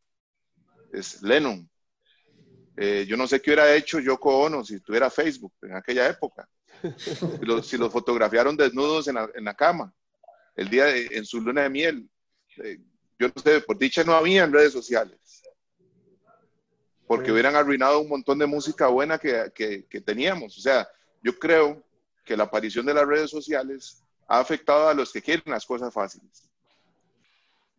es 0.93 1.22
Lennon. 1.22 1.68
Eh, 2.77 3.05
yo 3.07 3.16
no 3.16 3.27
sé 3.27 3.41
qué 3.41 3.51
hubiera 3.51 3.72
hecho 3.75 4.01
Yoko 4.01 4.39
Ono 4.41 4.64
si 4.64 4.81
tuviera 4.81 5.11
Facebook 5.11 5.53
en 5.62 5.77
aquella 5.77 6.09
época. 6.09 6.49
Si 6.99 7.47
los, 7.47 7.66
si 7.66 7.79
los 7.79 7.91
fotografiaron 7.91 8.57
desnudos 8.57 9.09
en 9.09 9.14
la, 9.14 9.31
en 9.35 9.45
la, 9.45 9.55
cama, 9.55 9.95
el 10.55 10.68
día 10.68 10.85
de, 10.87 11.07
en 11.12 11.25
su 11.25 11.41
luna 11.41 11.62
de 11.62 11.70
miel. 11.70 12.11
Eh, 12.63 12.79
yo 13.19 13.29
no 13.29 13.43
sé, 13.43 13.61
por 13.61 13.79
dicha 13.79 14.05
no 14.05 14.13
había 14.15 14.45
en 14.45 14.53
redes 14.53 14.73
sociales 14.73 15.45
porque 17.07 17.33
hubieran 17.33 17.57
arruinado 17.57 18.01
un 18.01 18.09
montón 18.09 18.39
de 18.39 18.47
música 18.47 18.87
buena 18.89 19.19
que, 19.19 19.53
que, 19.55 19.87
que, 19.87 20.01
teníamos. 20.01 20.57
O 20.57 20.61
sea, 20.61 20.89
yo 21.23 21.39
creo 21.39 21.83
que 22.25 22.37
la 22.37 22.45
aparición 22.45 22.87
de 22.87 22.95
las 22.95 23.07
redes 23.07 23.31
sociales 23.31 24.03
ha 24.27 24.41
afectado 24.41 24.89
a 24.89 24.95
los 24.95 25.13
que 25.13 25.23
quieren 25.23 25.45
las 25.47 25.67
cosas 25.67 25.93
fáciles. 25.93 26.49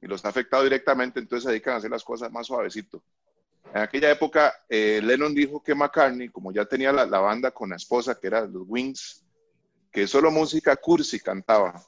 Y 0.02 0.08
los 0.08 0.24
ha 0.26 0.30
afectado 0.30 0.64
directamente, 0.64 1.20
entonces 1.20 1.44
se 1.44 1.50
dedican 1.50 1.74
a 1.74 1.78
hacer 1.78 1.90
las 1.90 2.04
cosas 2.04 2.32
más 2.32 2.48
suavecito. 2.48 3.04
En 3.74 3.82
aquella 3.82 4.12
época, 4.12 4.54
eh, 4.70 5.02
Lennon 5.04 5.34
dijo 5.34 5.62
que 5.64 5.74
McCartney, 5.74 6.30
como 6.30 6.52
ya 6.52 6.66
tenía 6.66 6.92
la, 6.92 7.06
la, 7.06 7.20
banda 7.20 7.50
con 7.50 7.72
la 7.72 7.78
esposa, 7.78 8.18
que 8.20 8.28
era 8.28 8.42
los 8.42 8.64
Wings, 8.68 9.26
que 9.92 10.06
solo 10.06 10.30
música 10.30 10.76
cursi 10.76 11.20
cantaba. 11.20 11.84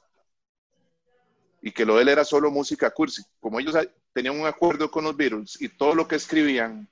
Y 1.60 1.72
que 1.72 1.84
lo 1.84 1.96
de 1.96 2.02
él 2.02 2.08
era 2.08 2.24
solo 2.24 2.50
música 2.50 2.90
cursi. 2.90 3.22
Como 3.40 3.58
ellos 3.58 3.76
tenían 4.12 4.38
un 4.38 4.46
acuerdo 4.46 4.90
con 4.90 5.04
los 5.04 5.16
Beatles 5.16 5.60
y 5.60 5.68
todo 5.68 5.94
lo 5.94 6.06
que 6.06 6.16
escribían 6.16 6.88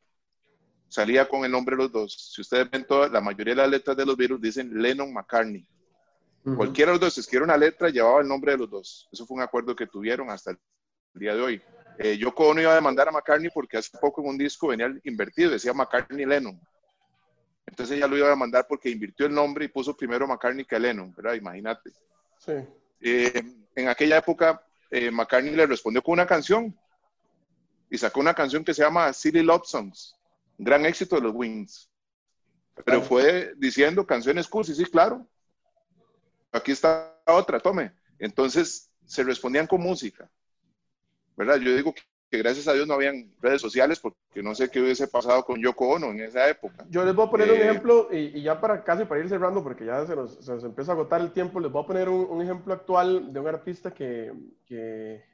salía 0.88 1.28
con 1.28 1.44
el 1.44 1.50
nombre 1.50 1.76
de 1.76 1.82
los 1.82 1.92
dos. 1.92 2.32
Si 2.34 2.40
ustedes 2.40 2.70
ven 2.70 2.86
toda, 2.86 3.08
la 3.08 3.20
mayoría 3.20 3.54
de 3.54 3.62
las 3.62 3.70
letras 3.70 3.96
de 3.96 4.06
los 4.06 4.16
virus 4.16 4.40
dicen 4.40 4.70
Lennon 4.80 5.12
McCartney. 5.12 5.66
Uh 6.44 6.50
-huh. 6.50 6.56
Cualquiera 6.56 6.92
de 6.92 6.98
los 6.98 7.00
dos 7.00 7.18
escribiera 7.18 7.44
una 7.44 7.56
letra 7.56 7.90
llevaba 7.90 8.20
el 8.20 8.28
nombre 8.28 8.52
de 8.52 8.58
los 8.58 8.70
dos. 8.70 9.08
Eso 9.12 9.26
fue 9.26 9.36
un 9.36 9.42
acuerdo 9.42 9.74
que 9.74 9.86
tuvieron 9.86 10.30
hasta 10.30 10.52
el 10.52 10.58
día 11.14 11.34
de 11.34 11.42
hoy. 11.42 11.62
Eh, 11.98 12.16
Yoko 12.18 12.48
Ono 12.48 12.60
iba 12.60 12.72
a 12.72 12.76
demandar 12.76 13.08
a 13.08 13.12
McCartney 13.12 13.50
porque 13.50 13.78
hace 13.78 13.96
poco 13.98 14.20
en 14.20 14.28
un 14.28 14.38
disco 14.38 14.68
venía 14.68 14.94
invertido, 15.04 15.50
decía 15.50 15.72
McCartney 15.72 16.26
Lennon. 16.26 16.60
Entonces 17.66 17.96
ella 17.96 18.06
lo 18.06 18.16
iba 18.16 18.26
a 18.26 18.30
demandar 18.30 18.66
porque 18.68 18.90
invirtió 18.90 19.26
el 19.26 19.34
nombre 19.34 19.64
y 19.64 19.68
puso 19.68 19.96
primero 19.96 20.26
McCartney 20.26 20.64
que 20.64 20.78
Lennon, 20.78 21.12
¿verdad? 21.16 21.34
Imagínate. 21.34 21.90
Sí. 22.38 22.52
Eh, 23.00 23.42
en 23.74 23.88
aquella 23.88 24.18
época, 24.18 24.62
eh, 24.90 25.10
McCartney 25.10 25.54
le 25.54 25.66
respondió 25.66 26.02
con 26.02 26.14
una 26.14 26.26
canción 26.26 26.76
y 27.90 27.98
sacó 27.98 28.20
una 28.20 28.34
canción 28.34 28.64
que 28.64 28.74
se 28.74 28.82
llama 28.82 29.12
Silly 29.12 29.42
Love 29.42 29.66
Songs 29.66 30.16
gran 30.58 30.86
éxito 30.86 31.16
de 31.16 31.22
los 31.22 31.34
Wings. 31.34 31.90
Pero 32.84 33.02
fue 33.02 33.54
diciendo 33.56 34.06
canciones 34.06 34.48
cursi, 34.48 34.74
sí, 34.74 34.84
claro. 34.84 35.26
Aquí 36.52 36.72
está 36.72 37.18
otra, 37.26 37.58
tome. 37.58 37.92
Entonces 38.18 38.90
se 39.06 39.22
respondían 39.22 39.66
con 39.66 39.80
música. 39.80 40.30
¿Verdad? 41.36 41.56
Yo 41.56 41.74
digo 41.74 41.94
que, 41.94 42.02
que 42.30 42.38
gracias 42.38 42.66
a 42.68 42.72
Dios 42.72 42.86
no 42.86 42.94
habían 42.94 43.30
redes 43.40 43.60
sociales 43.60 44.00
porque 44.00 44.42
no 44.42 44.54
sé 44.54 44.68
qué 44.68 44.80
hubiese 44.80 45.06
pasado 45.08 45.44
con 45.44 45.60
Yoko 45.60 45.88
Ono 45.88 46.08
en 46.08 46.20
esa 46.20 46.48
época. 46.48 46.84
Yo 46.90 47.04
les 47.04 47.14
voy 47.14 47.26
a 47.26 47.30
poner 47.30 47.48
eh, 47.48 47.52
un 47.52 47.60
ejemplo 47.60 48.08
y, 48.10 48.38
y, 48.38 48.42
ya 48.42 48.60
para 48.60 48.82
casi 48.82 49.04
para 49.04 49.20
ir 49.20 49.28
cerrando 49.28 49.62
porque 49.62 49.84
ya 49.84 50.04
se 50.06 50.16
nos, 50.16 50.44
se 50.44 50.52
nos, 50.52 50.64
empieza 50.64 50.92
a 50.92 50.94
agotar 50.94 51.20
el 51.20 51.32
tiempo, 51.32 51.60
les 51.60 51.70
voy 51.70 51.82
a 51.82 51.86
poner 51.86 52.08
un, 52.08 52.26
un 52.28 52.42
ejemplo 52.42 52.74
actual 52.74 53.32
de 53.32 53.40
un 53.40 53.46
artista 53.46 53.92
que, 53.92 54.32
que 54.66 55.24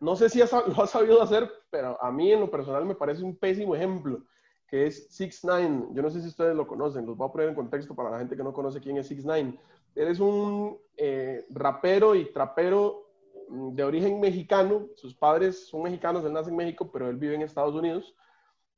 no 0.00 0.16
sé 0.16 0.28
si 0.28 0.38
lo 0.76 0.82
ha 0.82 0.86
sabido 0.86 1.22
hacer, 1.22 1.50
pero 1.70 2.02
a 2.02 2.10
mí 2.10 2.32
en 2.32 2.40
lo 2.40 2.50
personal 2.50 2.84
me 2.84 2.94
parece 2.94 3.22
un 3.22 3.36
pésimo 3.36 3.74
ejemplo 3.74 4.22
que 4.70 4.86
es 4.86 5.08
Six 5.10 5.44
Nine. 5.44 5.88
Yo 5.92 6.02
no 6.02 6.10
sé 6.10 6.20
si 6.20 6.28
ustedes 6.28 6.54
lo 6.54 6.66
conocen, 6.66 7.04
los 7.04 7.16
voy 7.16 7.28
a 7.28 7.32
poner 7.32 7.48
en 7.48 7.56
contexto 7.56 7.94
para 7.94 8.10
la 8.10 8.18
gente 8.18 8.36
que 8.36 8.44
no 8.44 8.52
conoce 8.52 8.80
quién 8.80 8.96
es 8.98 9.08
Six 9.08 9.24
Nine. 9.24 9.58
Él 9.96 10.08
es 10.08 10.20
un 10.20 10.78
eh, 10.96 11.44
rapero 11.50 12.14
y 12.14 12.32
trapero 12.32 13.09
de 13.50 13.84
origen 13.84 14.20
mexicano. 14.20 14.88
Sus 14.94 15.14
padres 15.14 15.68
son 15.68 15.82
mexicanos, 15.82 16.24
él 16.24 16.32
nace 16.32 16.50
en 16.50 16.56
México, 16.56 16.90
pero 16.92 17.08
él 17.08 17.16
vive 17.16 17.34
en 17.34 17.42
Estados 17.42 17.74
Unidos. 17.74 18.14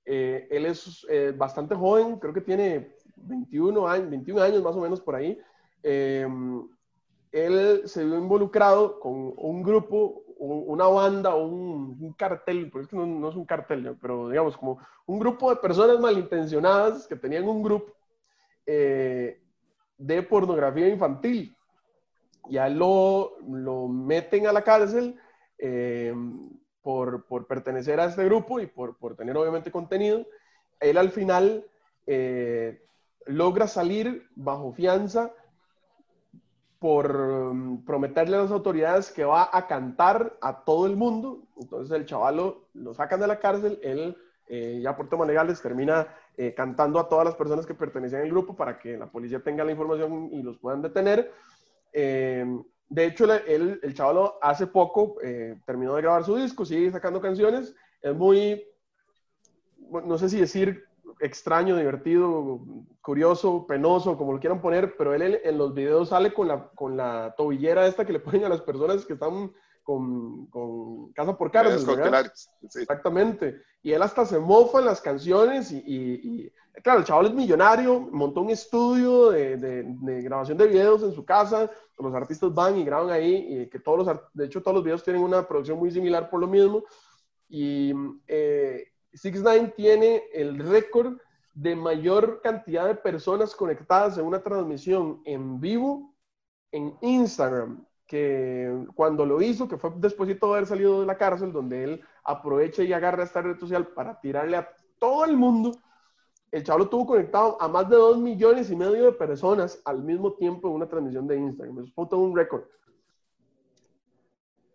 Eh, 0.04 0.48
él 0.50 0.66
es 0.66 1.06
eh, 1.08 1.32
bastante 1.36 1.74
joven, 1.74 2.18
creo 2.18 2.34
que 2.34 2.40
tiene 2.40 2.96
21 3.16 3.86
años, 3.86 4.10
21 4.10 4.42
años 4.42 4.62
más 4.62 4.74
o 4.74 4.80
menos 4.80 5.00
por 5.00 5.14
ahí. 5.14 5.38
Eh, 5.82 6.26
él 7.30 7.82
se 7.86 8.04
vio 8.04 8.18
involucrado 8.18 9.00
con 9.00 9.32
un 9.36 9.62
grupo 9.62 10.22
una 10.44 10.86
banda 10.86 11.34
un, 11.34 12.14
cartel, 12.14 12.68
porque 12.70 12.86
es 12.86 12.92
no, 12.92 13.06
no, 13.06 13.28
es 13.28 13.36
un 13.36 13.44
cartel, 13.44 13.96
pero 14.00 14.28
digamos 14.28 14.56
como 14.56 14.78
un 15.06 15.18
grupo 15.18 15.50
de 15.50 15.56
personas 15.56 16.00
malintencionadas 16.00 17.06
que 17.06 17.16
tenían 17.16 17.48
un 17.48 17.62
grupo 17.62 17.92
eh, 18.66 19.40
de 19.96 20.22
pornografía 20.22 20.88
infantil. 20.88 21.56
Y 22.48 22.58
a 22.58 22.66
él 22.66 22.78
lo, 22.78 23.38
lo 23.46 23.88
meten 23.88 24.46
a 24.46 24.52
la 24.52 24.62
cárcel 24.62 25.18
eh, 25.58 26.12
por, 26.82 27.24
por, 27.26 27.46
pertenecer 27.46 28.00
a 28.00 28.06
este 28.06 28.24
grupo 28.24 28.58
y 28.58 28.66
por, 28.66 28.96
por, 28.96 29.14
tener 29.14 29.36
obviamente 29.36 29.70
contenido. 29.70 30.26
Él 30.80 30.98
al 30.98 31.10
final 31.10 31.64
eh, 32.06 32.84
logra 33.26 33.68
salir 33.68 34.28
bajo 34.34 34.72
fianza 34.72 35.30
por 36.80 37.14
um, 37.14 37.84
prometerle 37.84 38.36
a 38.36 38.42
las 38.42 38.50
autoridades 38.50 39.12
que 39.12 39.24
va 39.24 39.48
a 39.52 39.68
cantar 39.68 40.36
a 40.40 40.64
todo 40.64 40.86
el 40.86 40.96
mundo. 40.96 41.44
Entonces 41.60 41.96
el 41.96 42.06
chavalo 42.06 42.66
lo 42.74 42.92
sacan 42.92 43.20
de 43.20 43.28
la 43.28 43.38
cárcel, 43.38 43.78
él 43.84 44.16
eh, 44.48 44.80
ya 44.82 44.96
por 44.96 45.08
temas 45.08 45.28
legales 45.28 45.62
termina 45.62 46.08
cantando 46.56 46.98
a 46.98 47.08
todas 47.10 47.26
las 47.26 47.34
personas 47.36 47.66
que 47.66 47.74
pertenecían 47.74 48.22
al 48.22 48.30
grupo 48.30 48.56
para 48.56 48.78
que 48.78 48.96
la 48.96 49.06
policía 49.06 49.44
tenga 49.44 49.64
la 49.64 49.70
información 49.70 50.30
y 50.32 50.42
los 50.42 50.58
puedan 50.58 50.80
detener. 50.80 51.30
Eh, 51.92 52.44
de 52.88 53.06
hecho, 53.06 53.24
él, 53.32 53.80
el 53.82 53.94
chavalo 53.94 54.38
hace 54.42 54.66
poco 54.66 55.16
eh, 55.22 55.58
terminó 55.64 55.94
de 55.94 56.02
grabar 56.02 56.24
su 56.24 56.36
disco, 56.36 56.64
sigue 56.64 56.90
sacando 56.90 57.20
canciones, 57.20 57.74
es 58.02 58.14
muy, 58.14 58.62
no 60.04 60.18
sé 60.18 60.28
si 60.28 60.38
decir 60.38 60.84
extraño, 61.20 61.76
divertido, 61.76 62.60
curioso, 63.00 63.66
penoso, 63.66 64.18
como 64.18 64.32
lo 64.32 64.40
quieran 64.40 64.60
poner, 64.60 64.96
pero 64.96 65.14
él 65.14 65.40
en 65.42 65.56
los 65.56 65.72
videos 65.72 66.10
sale 66.10 66.34
con 66.34 66.48
la, 66.48 66.68
con 66.74 66.96
la 66.96 67.34
tobillera 67.36 67.86
esta 67.86 68.04
que 68.04 68.12
le 68.12 68.20
ponen 68.20 68.44
a 68.44 68.48
las 68.48 68.60
personas 68.60 69.06
que 69.06 69.14
están 69.14 69.52
con, 69.82 70.46
con 70.46 71.12
casa 71.12 71.36
por 71.36 71.50
cárcel. 71.50 71.80
Sí. 72.68 72.80
Exactamente. 72.80 73.60
Y 73.82 73.92
él 73.92 74.02
hasta 74.02 74.24
se 74.24 74.38
mofa 74.38 74.78
en 74.78 74.86
las 74.86 75.00
canciones 75.00 75.72
y, 75.72 75.78
y, 75.78 76.44
y, 76.44 76.52
claro, 76.82 77.00
el 77.00 77.04
chaval 77.04 77.26
es 77.26 77.34
millonario, 77.34 78.00
montó 78.00 78.42
un 78.42 78.50
estudio 78.50 79.30
de, 79.30 79.56
de, 79.56 79.84
de, 79.84 80.22
grabación 80.22 80.56
de 80.58 80.68
videos 80.68 81.02
en 81.02 81.12
su 81.12 81.24
casa, 81.24 81.70
los 81.98 82.14
artistas 82.14 82.54
van 82.54 82.78
y 82.78 82.84
graban 82.84 83.10
ahí, 83.10 83.46
y 83.48 83.66
que 83.68 83.78
todos 83.78 84.06
los, 84.06 84.20
de 84.34 84.46
hecho 84.46 84.62
todos 84.62 84.76
los 84.76 84.84
videos 84.84 85.04
tienen 85.04 85.22
una 85.22 85.46
producción 85.46 85.78
muy 85.78 85.90
similar 85.90 86.30
por 86.30 86.40
lo 86.40 86.46
mismo. 86.46 86.84
Y 87.48 87.92
eh, 88.26 88.88
Six 89.12 89.42
Nine 89.42 89.68
tiene 89.76 90.22
el 90.32 90.58
récord 90.58 91.18
de 91.54 91.76
mayor 91.76 92.40
cantidad 92.42 92.86
de 92.86 92.94
personas 92.94 93.54
conectadas 93.54 94.16
en 94.16 94.24
una 94.24 94.42
transmisión 94.42 95.20
en 95.24 95.60
vivo 95.60 96.14
en 96.72 96.96
Instagram, 97.02 97.86
que 98.12 98.84
cuando 98.94 99.24
lo 99.24 99.40
hizo, 99.40 99.66
que 99.66 99.78
fue 99.78 99.90
después 99.96 100.28
de 100.28 100.38
haber 100.42 100.66
salido 100.66 101.00
de 101.00 101.06
la 101.06 101.16
cárcel, 101.16 101.50
donde 101.50 101.82
él 101.82 102.02
aprovecha 102.24 102.82
y 102.82 102.92
agarra 102.92 103.24
esta 103.24 103.40
red 103.40 103.58
social 103.58 103.86
para 103.86 104.20
tirarle 104.20 104.58
a 104.58 104.68
todo 104.98 105.24
el 105.24 105.34
mundo, 105.34 105.72
el 106.50 106.62
chavo 106.62 106.90
tuvo 106.90 107.06
conectado 107.06 107.56
a 107.58 107.68
más 107.68 107.88
de 107.88 107.96
dos 107.96 108.18
millones 108.18 108.70
y 108.70 108.76
medio 108.76 109.06
de 109.06 109.12
personas 109.12 109.80
al 109.86 110.02
mismo 110.02 110.34
tiempo 110.34 110.68
en 110.68 110.74
una 110.74 110.86
transmisión 110.90 111.26
de 111.26 111.38
Instagram. 111.38 111.78
Eso 111.78 111.92
fue 111.94 112.06
todo 112.06 112.20
un 112.20 112.36
récord. 112.36 112.64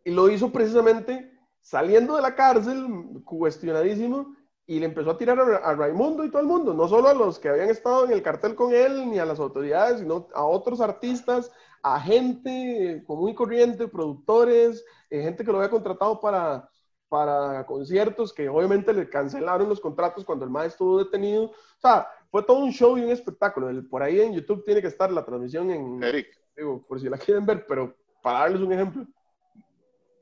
Y 0.04 0.10
lo 0.10 0.32
hizo 0.32 0.52
precisamente 0.52 1.32
saliendo 1.62 2.16
de 2.16 2.24
la 2.24 2.34
cárcel, 2.34 3.22
cuestionadísimo, 3.24 4.36
y 4.66 4.80
le 4.80 4.88
empezó 4.88 5.12
a 5.12 5.18
tirar 5.20 5.40
a, 5.40 5.58
a, 5.58 5.76
Raimundo 5.76 6.26
y 6.26 6.32
todo 6.32 6.42
el 6.42 6.48
mundo, 6.48 6.74
no 6.74 6.88
solo 6.88 7.08
a 7.08 7.14
los 7.14 7.38
que 7.38 7.50
habían 7.50 7.70
estado 7.70 8.06
en 8.06 8.14
el 8.14 8.24
cartel 8.24 8.56
con 8.56 8.74
él, 8.74 9.12
ni 9.12 9.20
a 9.20 9.26
las 9.26 9.40
autoridades, 9.40 10.00
sino 10.00 10.28
a 10.34 10.44
otros 10.44 10.82
artistas, 10.82 11.52
a 11.82 12.00
gente 12.00 13.04
común 13.06 13.30
y 13.30 13.36
corriente, 13.36 13.88
productores, 13.88 14.84
eh, 15.10 15.22
gente 15.22 15.44
que 15.44 15.52
lo 15.52 15.58
había 15.58 15.70
contratado 15.70 16.20
para, 16.20 16.70
para 17.10 17.66
conciertos, 17.66 18.34
que 18.34 18.50
obviamente 18.50 18.94
le 18.94 19.10
cancelaron 19.10 19.70
los 19.70 19.80
contratos 19.80 20.26
cuando 20.26 20.46
el 20.46 20.52
maestro 20.52 20.86
estuvo 20.86 21.04
detenido. 21.04 21.46
O 21.46 21.80
sea, 21.80 22.08
fue 22.30 22.44
todo 22.44 22.60
un 22.60 22.72
show 22.72 22.98
y 22.98 23.04
un 23.04 23.10
espectáculo. 23.10 23.70
Por 23.90 24.04
ahí 24.04 24.20
en 24.20 24.34
YouTube 24.34 24.64
tiene 24.64 24.82
que 24.82 24.88
estar 24.88 25.12
la 25.12 25.26
transmisión 25.26 25.72
en... 25.72 26.04
Eric. 26.04 26.28
Digo, 26.56 26.84
por 26.88 27.00
si 27.00 27.08
la 27.08 27.18
quieren 27.18 27.46
ver, 27.46 27.66
pero 27.68 27.96
para 28.22 28.40
darles 28.40 28.62
un 28.62 28.74
ejemplo 28.74 29.06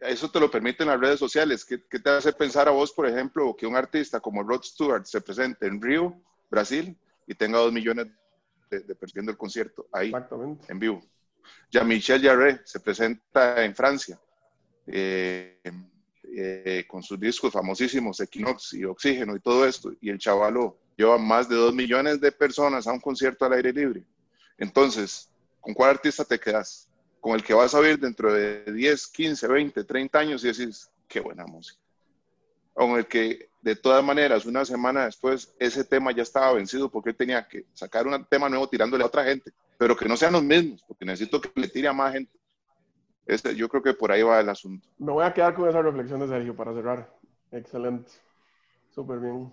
eso 0.07 0.29
te 0.29 0.39
lo 0.39 0.49
permiten 0.49 0.87
las 0.87 0.99
redes 0.99 1.19
sociales. 1.19 1.65
¿Qué, 1.65 1.83
¿Qué, 1.89 1.99
te 1.99 2.09
hace 2.09 2.33
pensar 2.33 2.67
a 2.67 2.71
vos, 2.71 2.91
por 2.91 3.07
ejemplo, 3.07 3.55
que 3.55 3.67
un 3.67 3.75
artista 3.75 4.19
como 4.19 4.43
Rod 4.43 4.63
Stewart 4.63 5.05
se 5.05 5.21
presente 5.21 5.67
en 5.67 5.81
Río, 5.81 6.15
Brasil, 6.49 6.97
y 7.27 7.35
tenga 7.35 7.59
dos 7.59 7.71
millones 7.71 8.07
de, 8.69 8.81
de 8.81 8.95
viendo 9.13 9.31
el 9.31 9.37
concierto 9.37 9.87
ahí, 9.91 10.13
en 10.67 10.79
vivo? 10.79 11.01
Ya 11.71 11.83
Michel 11.83 12.21
Jarre 12.21 12.61
se 12.63 12.79
presenta 12.79 13.63
en 13.63 13.75
Francia 13.75 14.19
eh, 14.87 15.59
eh, 16.37 16.85
con 16.87 17.01
sus 17.01 17.19
discos 17.19 17.53
famosísimos, 17.53 18.19
Equinox 18.19 18.73
y 18.73 18.83
Oxígeno 18.83 19.35
y 19.35 19.39
todo 19.39 19.65
esto, 19.65 19.93
y 20.01 20.09
el 20.09 20.19
chavalo 20.19 20.77
lleva 20.97 21.17
más 21.17 21.47
de 21.47 21.55
dos 21.55 21.73
millones 21.73 22.19
de 22.19 22.31
personas 22.31 22.87
a 22.87 22.91
un 22.91 22.99
concierto 22.99 23.45
al 23.45 23.53
aire 23.53 23.71
libre. 23.71 24.03
Entonces, 24.57 25.29
¿con 25.61 25.73
cuál 25.73 25.91
artista 25.91 26.23
te 26.25 26.39
quedas? 26.39 26.89
Con 27.19 27.35
el 27.35 27.43
que 27.43 27.53
vas 27.53 27.73
a 27.73 27.79
oír 27.79 27.99
dentro 27.99 28.33
de 28.33 28.63
10, 28.71 29.07
15, 29.07 29.47
20, 29.47 29.83
30 29.83 30.19
años 30.19 30.43
y 30.43 30.47
decís, 30.47 30.89
qué 31.07 31.19
buena 31.19 31.45
música. 31.45 31.79
O 32.73 32.87
con 32.87 32.97
el 32.97 33.07
que, 33.07 33.49
de 33.61 33.75
todas 33.75 34.03
maneras, 34.03 34.45
una 34.45 34.65
semana 34.65 35.05
después, 35.05 35.53
ese 35.59 35.83
tema 35.83 36.11
ya 36.11 36.23
estaba 36.23 36.53
vencido 36.53 36.89
porque 36.89 37.13
tenía 37.13 37.47
que 37.47 37.65
sacar 37.73 38.05
un 38.05 38.25
tema 38.25 38.49
nuevo 38.49 38.67
tirándole 38.67 39.03
a 39.03 39.07
otra 39.07 39.23
gente, 39.23 39.51
pero 39.77 39.95
que 39.95 40.07
no 40.07 40.17
sean 40.17 40.33
los 40.33 40.43
mismos, 40.43 40.83
porque 40.87 41.05
necesito 41.05 41.41
que 41.41 41.49
le 41.55 41.67
tire 41.67 41.87
a 41.87 41.93
más 41.93 42.13
gente. 42.13 42.31
Este, 43.25 43.55
yo 43.55 43.67
creo 43.67 43.81
que 43.81 43.93
por 43.93 44.11
ahí 44.11 44.21
va 44.21 44.39
el 44.39 44.49
asunto. 44.49 44.87
Me 44.97 45.11
voy 45.11 45.25
a 45.25 45.33
quedar 45.33 45.55
con 45.55 45.67
esa 45.67 45.81
reflexión 45.81 46.19
de 46.19 46.27
Sergio 46.27 46.55
para 46.55 46.73
cerrar. 46.73 47.11
Excelente. 47.51 48.11
Súper 48.91 49.19
bien. 49.19 49.51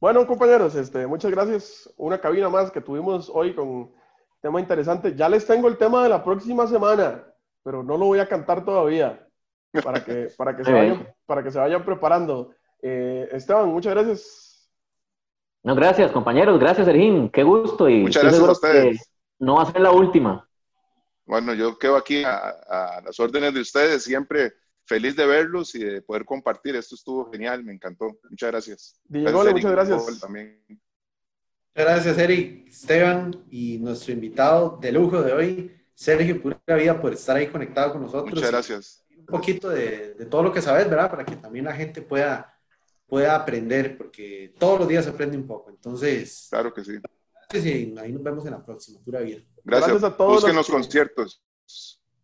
Bueno, 0.00 0.26
compañeros, 0.26 0.74
este, 0.74 1.06
muchas 1.06 1.30
gracias. 1.30 1.92
Una 1.96 2.18
cabina 2.18 2.48
más 2.48 2.70
que 2.70 2.80
tuvimos 2.80 3.30
hoy 3.32 3.54
con 3.54 3.92
tema 4.40 4.58
interesante. 4.58 5.14
Ya 5.14 5.28
les 5.28 5.46
tengo 5.46 5.68
el 5.68 5.76
tema 5.76 6.02
de 6.02 6.08
la 6.08 6.24
próxima 6.24 6.66
semana, 6.66 7.24
pero 7.62 7.82
no 7.82 7.98
lo 7.98 8.06
voy 8.06 8.18
a 8.18 8.28
cantar 8.28 8.64
todavía 8.64 9.28
para 9.84 10.02
que, 10.02 10.28
para 10.38 10.56
que, 10.56 10.64
se, 10.64 10.72
vayan, 10.72 11.14
para 11.26 11.42
que 11.42 11.50
se 11.50 11.58
vayan 11.58 11.84
preparando. 11.84 12.52
Eh, 12.80 13.28
Esteban, 13.32 13.68
muchas 13.68 13.92
gracias. 13.92 14.70
No, 15.62 15.74
gracias, 15.74 16.10
compañeros. 16.12 16.58
Gracias, 16.58 16.86
Sergín. 16.86 17.28
Qué 17.28 17.42
gusto. 17.42 17.86
Y 17.86 18.00
muchas 18.00 18.22
gracias 18.22 18.48
a 18.48 18.52
ustedes. 18.52 19.10
No 19.40 19.56
va 19.56 19.64
a 19.64 19.72
ser 19.72 19.80
la 19.80 19.90
última. 19.90 20.48
Bueno, 21.26 21.54
yo 21.54 21.78
quedo 21.78 21.96
aquí 21.96 22.22
a, 22.22 22.36
a 22.38 23.00
las 23.02 23.18
órdenes 23.18 23.52
de 23.52 23.60
ustedes 23.60 24.04
siempre 24.04 24.54
feliz 24.90 25.14
de 25.14 25.24
verlos 25.24 25.74
y 25.76 25.84
de 25.84 26.02
poder 26.02 26.24
compartir. 26.24 26.74
Esto 26.74 26.96
estuvo 26.96 27.30
genial, 27.30 27.62
me 27.62 27.72
encantó. 27.72 28.18
Muchas 28.28 28.50
gracias. 28.50 29.00
Diego, 29.04 29.44
muchas 29.44 29.70
gracias. 29.70 30.20
También. 30.20 30.60
Muchas 30.68 30.82
gracias, 31.74 32.18
Eric, 32.18 32.68
Esteban 32.68 33.44
y 33.48 33.78
nuestro 33.78 34.12
invitado 34.12 34.78
de 34.80 34.90
lujo 34.90 35.22
de 35.22 35.32
hoy, 35.32 35.76
Sergio 35.94 36.42
Pura 36.42 36.58
Vida, 36.76 37.00
por 37.00 37.12
estar 37.12 37.36
ahí 37.36 37.46
conectado 37.46 37.92
con 37.92 38.02
nosotros. 38.02 38.34
Muchas 38.34 38.50
gracias. 38.50 39.04
Un 39.16 39.26
poquito 39.26 39.68
de, 39.68 40.14
de, 40.14 40.26
todo 40.26 40.42
lo 40.42 40.52
que 40.52 40.60
sabes, 40.60 40.90
¿verdad? 40.90 41.08
Para 41.08 41.24
que 41.24 41.36
también 41.36 41.66
la 41.66 41.72
gente 41.72 42.02
pueda, 42.02 42.52
pueda 43.06 43.36
aprender, 43.36 43.96
porque 43.96 44.52
todos 44.58 44.80
los 44.80 44.88
días 44.88 45.04
se 45.04 45.12
aprende 45.12 45.36
un 45.36 45.46
poco. 45.46 45.70
Entonces. 45.70 46.48
Claro 46.50 46.74
que 46.74 46.84
sí. 46.84 46.98
Ahí 47.52 48.12
nos 48.12 48.22
vemos 48.22 48.46
en 48.46 48.52
la 48.52 48.64
próxima. 48.64 49.00
Pura 49.00 49.20
vida. 49.20 49.40
Gracias, 49.64 49.90
gracias 49.90 50.12
a 50.12 50.16
todos. 50.16 50.34
Busquen 50.34 50.56
los 50.56 50.68
conciertos. 50.68 51.42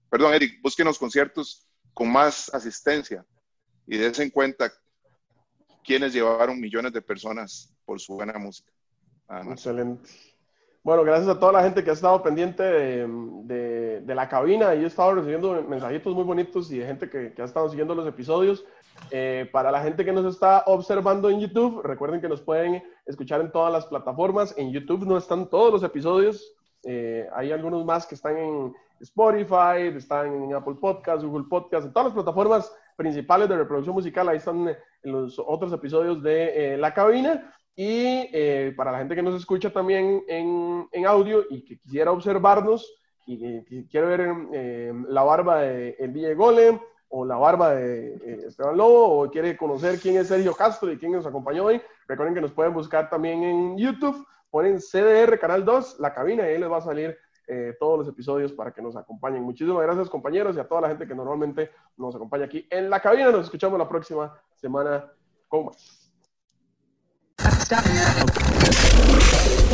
Perdón, 0.09 0.35
Eric, 0.35 0.63
busquen 0.63 0.87
los 0.87 0.99
conciertos 0.99 1.69
con 1.93 2.11
más 2.13 2.53
asistencia 2.55 3.25
y 3.87 3.97
des 3.97 4.19
en 4.21 4.31
cuenta 4.31 4.73
quienes 5.85 6.13
llevaron 6.13 6.61
millones 6.61 6.93
de 6.93 7.03
personas 7.03 7.73
por 7.85 8.01
su 8.01 8.15
buena 8.15 8.39
música. 8.39 8.71
Excelente. 9.51 10.11
Bueno, 10.87 11.03
gracias 11.03 11.29
a 11.29 11.41
toda 11.41 11.51
la 11.51 11.65
gente 11.65 11.83
que 11.83 11.91
ha 11.91 11.95
estado 11.95 12.23
pendiente 12.23 12.63
de, 12.63 14.03
de, 14.03 14.15
la 14.15 14.29
cabina. 14.29 14.73
y 14.73 14.85
he 14.85 14.87
estado 14.87 15.17
recibiendo 15.17 15.61
mensajitos 15.69 16.15
muy 16.15 16.23
bonitos 16.23 16.71
y 16.71 16.79
de 16.79 16.87
gente 16.87 17.11
que, 17.11 17.35
que 17.35 17.43
ha 17.43 17.45
estado 17.45 17.69
siguiendo 17.69 17.93
los 17.93 18.07
episodios. 18.07 18.65
Eh, 19.11 19.51
para 19.51 19.73
la 19.73 19.83
gente 19.83 20.05
que 20.05 20.13
nos 20.13 20.33
está 20.33 20.63
observando 20.67 21.29
en 21.29 21.41
YouTube, 21.41 21.83
recuerden 21.83 22.21
que 22.21 22.29
nos 22.29 22.41
pueden 22.41 22.85
escuchar 23.05 23.41
en 23.41 23.51
todas 23.51 23.73
las 23.73 23.87
plataformas. 23.87 24.55
En 24.57 24.71
YouTube 24.71 25.05
no 25.05 25.19
están 25.19 25.51
todos 25.51 25.73
los 25.73 25.83
episodios. 25.83 26.55
Eh, 26.85 27.29
hay 27.35 27.51
algunos 27.51 27.85
más 27.85 28.07
que 28.07 28.15
están 28.15 28.37
en, 28.37 28.73
Spotify, 29.01 29.89
están 29.97 30.33
en 30.33 30.55
Apple 30.55 30.77
Podcasts, 30.81 31.25
Google 31.25 31.47
Podcasts, 31.51 31.87
en 31.87 31.93
todas 31.93 32.07
las 32.07 32.15
plataformas 32.15 32.73
principales 32.97 33.49
de 33.49 33.57
reproducción 33.57 33.95
musical. 33.95 34.29
Ahí 34.29 34.37
están 34.37 34.69
eh, 34.69 34.77
los 35.03 35.37
otros 35.45 35.73
episodios 35.73 36.23
de 36.23 36.75
eh, 36.75 36.77
La 36.77 36.95
Cabina. 36.95 37.53
Y 37.77 38.31
eh, 38.33 38.73
para 38.77 38.91
la 38.91 38.99
gente 38.99 39.15
que 39.15 39.23
nos 39.23 39.35
escucha 39.35 39.71
también 39.71 40.25
en, 40.29 40.89
en 40.91 41.07
audio 41.07 41.45
y 41.51 41.63
que 41.63 41.79
quisiera 41.79 42.11
observarnos 42.11 42.91
y 43.27 43.39
que, 43.39 43.87
quiere 43.89 44.07
ver 44.07 44.95
la 45.09 45.23
barba 45.23 45.61
de 45.63 45.97
el 45.99 46.13
DJ 46.13 46.35
Golem 46.35 46.79
o 47.09 47.25
la 47.25 47.37
barba 47.37 47.75
de 47.75 48.45
Esteban 48.47 48.77
Lobo 48.77 49.21
o 49.21 49.31
quiere 49.31 49.57
conocer 49.57 49.99
quién 50.01 50.17
es 50.17 50.29
Sergio 50.29 50.55
Castro 50.55 50.91
y 50.91 50.99
quién 50.99 51.13
nos 51.13 51.27
acompañó 51.27 51.65
hoy, 51.65 51.83
recuerden 52.07 52.35
que 52.35 52.41
nos 52.41 52.53
pueden 52.53 52.73
buscar 52.73 53.11
también 53.11 53.43
en 53.43 53.77
YouTube, 53.77 54.27
ponen 54.51 54.79
CDR 54.79 55.39
Canal 55.39 55.65
2, 55.65 56.01
La 56.01 56.15
Cabina 56.15 56.45
y 56.45 56.53
ahí 56.53 56.59
les 56.59 56.71
va 56.71 56.79
a 56.79 56.83
salir 56.83 57.19
eh, 57.49 57.77
todos 57.79 57.99
los 57.99 58.09
episodios 58.09 58.53
para 58.53 58.73
que 58.73 58.83
nos 58.83 58.97
acompañen. 58.97 59.43
Muchísimas 59.43 59.83
gracias 59.83 60.11
compañeros 60.11 60.57
y 60.57 60.61
a 60.61 60.67
toda 60.67 60.81
la 60.81 60.89
gente 60.89 61.07
que 61.07 61.15
normalmente 61.15 61.71
nos 61.97 62.15
acompaña 62.17 62.47
aquí 62.47 62.67
en 62.71 62.91
la 62.91 62.99
cabina. 62.99 63.31
Nos 63.31 63.45
escuchamos 63.45 63.79
la 63.79 63.89
próxima 63.89 64.37
semana 64.57 65.13
con 65.47 65.67
más. 65.67 66.06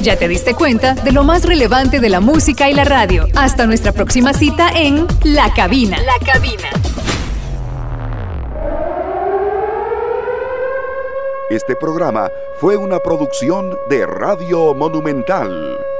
Ya 0.00 0.16
te 0.16 0.26
diste 0.26 0.54
cuenta 0.54 0.94
de 0.94 1.12
lo 1.12 1.24
más 1.24 1.44
relevante 1.44 2.00
de 2.00 2.08
la 2.08 2.20
música 2.20 2.70
y 2.70 2.74
la 2.74 2.84
radio. 2.84 3.26
Hasta 3.36 3.66
nuestra 3.66 3.92
próxima 3.92 4.32
cita 4.32 4.70
en 4.70 5.06
La 5.24 5.52
Cabina. 5.52 5.98
La 6.00 6.18
Cabina. 6.24 6.70
Este 11.50 11.76
programa 11.76 12.30
fue 12.58 12.78
una 12.78 12.98
producción 12.98 13.76
de 13.90 14.06
Radio 14.06 14.72
Monumental. 14.74 15.91